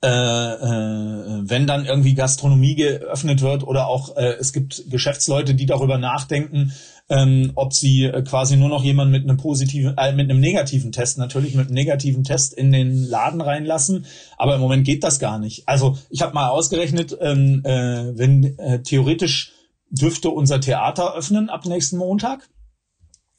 äh, 0.02 0.08
äh, 0.08 1.42
wenn 1.48 1.66
dann 1.66 1.86
irgendwie 1.86 2.14
Gastronomie 2.14 2.74
geöffnet 2.74 3.40
wird 3.40 3.62
oder 3.64 3.86
auch 3.86 4.16
äh, 4.16 4.34
es 4.38 4.52
gibt 4.52 4.90
Geschäftsleute, 4.90 5.54
die 5.54 5.64
darüber 5.64 5.96
nachdenken, 5.96 6.72
ähm, 7.08 7.52
ob 7.54 7.72
sie 7.72 8.04
äh, 8.04 8.22
quasi 8.22 8.56
nur 8.56 8.68
noch 8.68 8.84
jemanden 8.84 9.12
mit 9.12 9.24
einem 9.24 9.38
positiven, 9.38 9.96
äh, 9.96 10.12
mit 10.12 10.30
einem 10.30 10.40
negativen 10.40 10.92
Test, 10.92 11.18
natürlich 11.18 11.54
mit 11.54 11.66
einem 11.66 11.74
negativen 11.74 12.24
Test 12.24 12.52
in 12.52 12.72
den 12.72 13.08
Laden 13.08 13.40
reinlassen. 13.40 14.06
Aber 14.36 14.56
im 14.56 14.60
Moment 14.60 14.84
geht 14.84 15.02
das 15.02 15.18
gar 15.18 15.38
nicht. 15.38 15.66
Also 15.66 15.96
ich 16.10 16.20
habe 16.20 16.34
mal 16.34 16.48
ausgerechnet, 16.48 17.16
ähm, 17.20 17.62
äh, 17.64 18.18
wenn 18.18 18.58
äh, 18.58 18.82
theoretisch 18.82 19.52
dürfte 19.88 20.30
unser 20.30 20.60
Theater 20.60 21.14
öffnen 21.14 21.48
ab 21.48 21.64
nächsten 21.64 21.96
Montag 21.96 22.48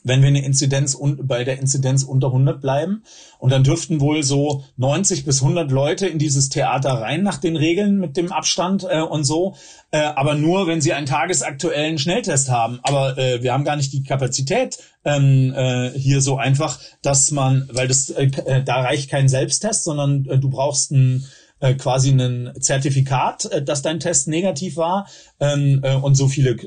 wenn 0.08 0.22
wir 0.22 0.30
eine 0.30 0.44
Inzidenz 0.44 0.98
bei 1.24 1.44
der 1.44 1.60
Inzidenz 1.60 2.04
unter 2.04 2.28
100 2.28 2.62
bleiben. 2.62 3.04
Und 3.40 3.52
dann 3.52 3.64
dürften 3.64 4.00
wohl 4.00 4.24
so 4.24 4.64
90 4.78 5.26
bis 5.26 5.42
100 5.42 5.72
Leute 5.72 6.08
in 6.08 6.18
dieses 6.18 6.50
Theater 6.50 6.92
rein 6.92 7.24
nach 7.24 7.38
den 7.38 7.56
Regeln 7.56 8.00
mit 8.00 8.18
dem 8.18 8.32
Abstand 8.32 8.86
äh, 8.90 9.02
und 9.02 9.24
so. 9.24 9.56
Äh, 9.92 10.00
aber 10.00 10.36
nur, 10.36 10.68
wenn 10.68 10.82
sie 10.82 10.94
einen 10.94 11.06
tagesaktuellen 11.06 12.00
Schnelltest 12.00 12.50
haben. 12.50 12.80
Aber 12.84 13.18
äh, 13.18 13.44
wir 13.44 13.54
haben 13.54 13.64
gar 13.64 13.76
nicht 13.76 13.94
die 13.94 14.04
Kapazität 14.04 14.80
ähm, 15.06 15.54
äh, 15.56 15.92
hier 15.92 16.22
so 16.22 16.38
einfach, 16.38 16.80
dass 17.02 17.32
man, 17.32 17.70
weil 17.72 17.88
das 17.88 18.10
äh, 18.10 18.30
äh 18.46 18.64
da 18.64 18.82
reicht 18.82 19.10
kein 19.10 19.30
Selbsttest, 19.30 19.84
sondern 19.84 20.26
äh, 20.26 20.40
du 20.40 20.50
brauchst 20.50 20.92
ein 20.92 21.26
äh, 21.60 21.74
quasi 21.74 22.12
ein 22.12 22.52
Zertifikat, 22.60 23.46
äh, 23.46 23.64
dass 23.64 23.82
dein 23.82 24.00
Test 24.00 24.28
negativ 24.28 24.78
war. 24.78 25.08
Ähm, 25.40 25.82
äh, 25.84 25.96
und 25.96 26.16
so 26.16 26.28
viele 26.28 26.58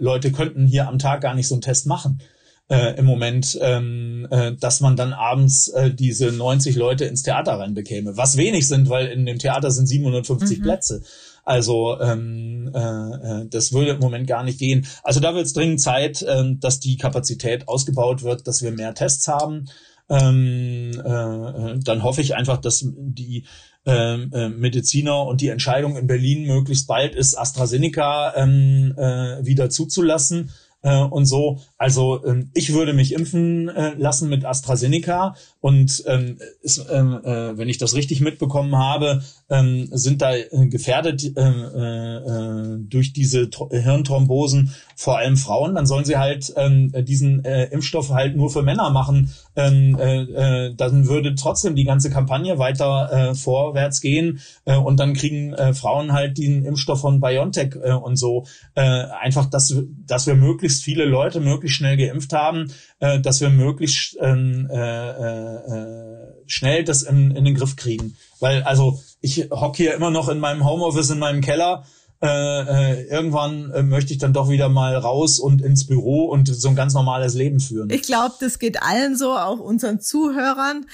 Leute 0.00 0.32
könnten 0.32 0.66
hier 0.66 0.88
am 0.88 0.98
Tag 0.98 1.20
gar 1.20 1.34
nicht 1.34 1.48
so 1.48 1.54
einen 1.54 1.62
Test 1.62 1.86
machen 1.86 2.20
äh, 2.68 2.98
im 2.98 3.06
Moment, 3.06 3.58
ähm, 3.62 4.26
äh, 4.30 4.52
dass 4.54 4.80
man 4.80 4.96
dann 4.96 5.12
abends 5.12 5.68
äh, 5.68 5.92
diese 5.92 6.32
90 6.32 6.76
Leute 6.76 7.06
ins 7.06 7.22
Theater 7.22 7.54
reinbekäme. 7.54 8.16
Was 8.16 8.36
wenig 8.36 8.68
sind, 8.68 8.90
weil 8.90 9.06
in 9.06 9.24
dem 9.24 9.38
Theater 9.38 9.70
sind 9.70 9.86
750 9.86 10.58
mhm. 10.58 10.62
Plätze. 10.62 11.02
Also 11.44 11.98
ähm, 11.98 12.70
äh, 12.74 12.78
äh, 12.78 13.46
das 13.48 13.72
würde 13.72 13.92
im 13.92 14.00
Moment 14.00 14.26
gar 14.26 14.44
nicht 14.44 14.58
gehen. 14.58 14.86
Also 15.02 15.18
da 15.18 15.34
wird 15.34 15.46
es 15.46 15.54
dringend 15.54 15.80
Zeit, 15.80 16.20
äh, 16.20 16.44
dass 16.60 16.78
die 16.78 16.98
Kapazität 16.98 17.68
ausgebaut 17.68 18.22
wird, 18.22 18.46
dass 18.46 18.62
wir 18.62 18.70
mehr 18.70 18.92
Tests 18.94 19.26
haben. 19.28 19.66
Ähm, 20.10 20.92
äh, 21.02 21.72
äh 21.72 21.78
dann 21.82 22.02
hoffe 22.02 22.20
ich 22.20 22.34
einfach, 22.34 22.58
dass 22.58 22.84
die 22.86 23.44
ähm, 23.86 24.30
äh, 24.34 24.50
Mediziner 24.50 25.24
und 25.24 25.40
die 25.40 25.48
Entscheidung 25.48 25.96
in 25.96 26.06
Berlin 26.06 26.46
möglichst 26.46 26.86
bald 26.86 27.14
ist, 27.14 27.34
AstraZeneca 27.34 28.34
ähm, 28.36 28.94
äh, 28.98 29.44
wieder 29.46 29.70
zuzulassen 29.70 30.50
äh, 30.82 31.02
und 31.02 31.24
so. 31.24 31.60
Also 31.78 32.24
ähm, 32.26 32.50
ich 32.54 32.72
würde 32.72 32.92
mich 32.92 33.14
impfen 33.14 33.68
äh, 33.68 33.94
lassen 33.96 34.28
mit 34.28 34.44
AstraZeneca 34.44 35.36
und 35.60 36.02
ähm, 36.08 36.38
ist, 36.60 36.84
ähm, 36.90 37.20
äh, 37.22 37.56
wenn 37.56 37.68
ich 37.68 37.78
das 37.78 37.94
richtig 37.94 38.20
mitbekommen 38.20 38.76
habe, 38.76 39.22
ähm, 39.48 39.88
sind 39.92 40.20
da 40.20 40.34
äh, 40.34 40.66
gefährdet 40.66 41.36
äh, 41.36 41.40
äh, 41.40 42.78
durch 42.80 43.12
diese 43.12 43.48
Tro 43.50 43.70
Hirnthrombosen 43.70 44.74
vor 44.96 45.18
allem 45.18 45.36
Frauen. 45.36 45.76
Dann 45.76 45.86
sollen 45.86 46.04
sie 46.04 46.16
halt 46.16 46.52
ähm, 46.56 46.92
diesen 47.04 47.44
äh, 47.44 47.66
Impfstoff 47.66 48.10
halt 48.10 48.36
nur 48.36 48.50
für 48.50 48.62
Männer 48.62 48.90
machen. 48.90 49.32
Ähm, 49.54 49.96
äh, 50.00 50.22
äh, 50.66 50.74
dann 50.74 51.06
würde 51.06 51.36
trotzdem 51.36 51.76
die 51.76 51.84
ganze 51.84 52.10
Kampagne 52.10 52.58
weiter 52.58 53.12
äh, 53.30 53.34
vorwärts 53.36 54.00
gehen 54.00 54.40
äh, 54.64 54.76
und 54.76 54.98
dann 54.98 55.14
kriegen 55.14 55.52
äh, 55.52 55.74
Frauen 55.74 56.12
halt 56.12 56.38
den 56.38 56.64
Impfstoff 56.64 57.00
von 57.00 57.20
BioNTech 57.20 57.76
äh, 57.82 57.92
und 57.92 58.16
so. 58.16 58.46
Äh, 58.74 58.82
einfach, 58.82 59.46
dass, 59.46 59.72
dass 60.06 60.26
wir 60.26 60.34
möglichst 60.34 60.82
viele 60.82 61.04
Leute 61.04 61.38
möglichst 61.38 61.67
schnell 61.68 61.96
geimpft 61.96 62.32
haben, 62.32 62.72
äh, 63.00 63.20
dass 63.20 63.40
wir 63.40 63.50
möglichst 63.50 64.16
ähm, 64.20 64.68
äh, 64.70 65.08
äh, 65.10 66.32
schnell 66.46 66.84
das 66.84 67.02
in, 67.02 67.30
in 67.32 67.44
den 67.44 67.54
Griff 67.54 67.76
kriegen. 67.76 68.16
Weil 68.40 68.62
also 68.62 69.00
ich 69.20 69.48
hocke 69.50 69.76
hier 69.76 69.94
immer 69.94 70.10
noch 70.10 70.28
in 70.28 70.38
meinem 70.38 70.64
Homeoffice 70.64 71.10
in 71.10 71.18
meinem 71.18 71.40
Keller. 71.40 71.84
Äh, 72.20 72.26
äh, 72.26 73.08
irgendwann 73.08 73.70
äh, 73.70 73.82
möchte 73.84 74.12
ich 74.12 74.18
dann 74.18 74.32
doch 74.32 74.48
wieder 74.48 74.68
mal 74.68 74.96
raus 74.96 75.38
und 75.38 75.62
ins 75.62 75.86
Büro 75.86 76.24
und 76.24 76.48
so 76.48 76.68
ein 76.68 76.74
ganz 76.74 76.92
normales 76.92 77.34
Leben 77.34 77.60
führen. 77.60 77.90
Ich 77.90 78.02
glaube, 78.02 78.34
das 78.40 78.58
geht 78.58 78.82
allen 78.82 79.16
so, 79.16 79.36
auch 79.36 79.60
unseren 79.60 80.00
Zuhörern, 80.00 80.86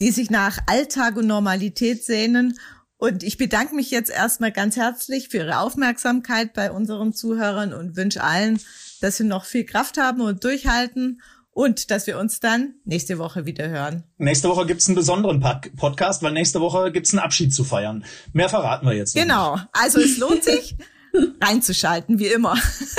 die 0.00 0.10
sich 0.10 0.30
nach 0.30 0.58
Alltag 0.66 1.16
und 1.16 1.28
Normalität 1.28 2.04
sehnen. 2.04 2.58
Und 3.04 3.22
ich 3.22 3.36
bedanke 3.36 3.74
mich 3.74 3.90
jetzt 3.90 4.10
erstmal 4.10 4.50
ganz 4.50 4.76
herzlich 4.76 5.28
für 5.28 5.36
Ihre 5.36 5.58
Aufmerksamkeit 5.58 6.54
bei 6.54 6.70
unseren 6.70 7.12
Zuhörern 7.12 7.74
und 7.74 7.96
wünsche 7.96 8.22
allen, 8.22 8.58
dass 9.02 9.18
Sie 9.18 9.24
noch 9.24 9.44
viel 9.44 9.66
Kraft 9.66 9.98
haben 9.98 10.22
und 10.22 10.42
durchhalten 10.42 11.20
und 11.50 11.90
dass 11.90 12.06
wir 12.06 12.18
uns 12.18 12.40
dann 12.40 12.76
nächste 12.86 13.18
Woche 13.18 13.44
wieder 13.44 13.68
hören. 13.68 14.04
Nächste 14.16 14.48
Woche 14.48 14.64
gibt's 14.64 14.88
einen 14.88 14.94
besonderen 14.94 15.44
Podcast, 15.76 16.22
weil 16.22 16.32
nächste 16.32 16.62
Woche 16.62 16.92
gibt's 16.92 17.12
einen 17.12 17.20
Abschied 17.20 17.52
zu 17.52 17.62
feiern. 17.62 18.06
Mehr 18.32 18.48
verraten 18.48 18.86
wir 18.86 18.94
jetzt. 18.94 19.14
Genau. 19.14 19.56
Nicht. 19.56 19.68
Also 19.72 20.00
es 20.00 20.16
lohnt 20.16 20.42
sich 20.42 20.74
reinzuschalten, 21.42 22.18
wie 22.18 22.28
immer. 22.28 22.56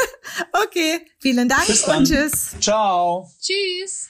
okay, 0.67 0.99
vielen 1.17 1.49
Dank 1.49 1.67
und 1.67 2.05
tschüss. 2.05 2.51
Ciao. 2.59 3.27
Tschüss. 3.41 4.09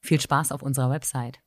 Viel 0.00 0.20
Spaß 0.20 0.52
auf 0.52 0.62
unserer 0.62 0.90
Website. 0.90 1.38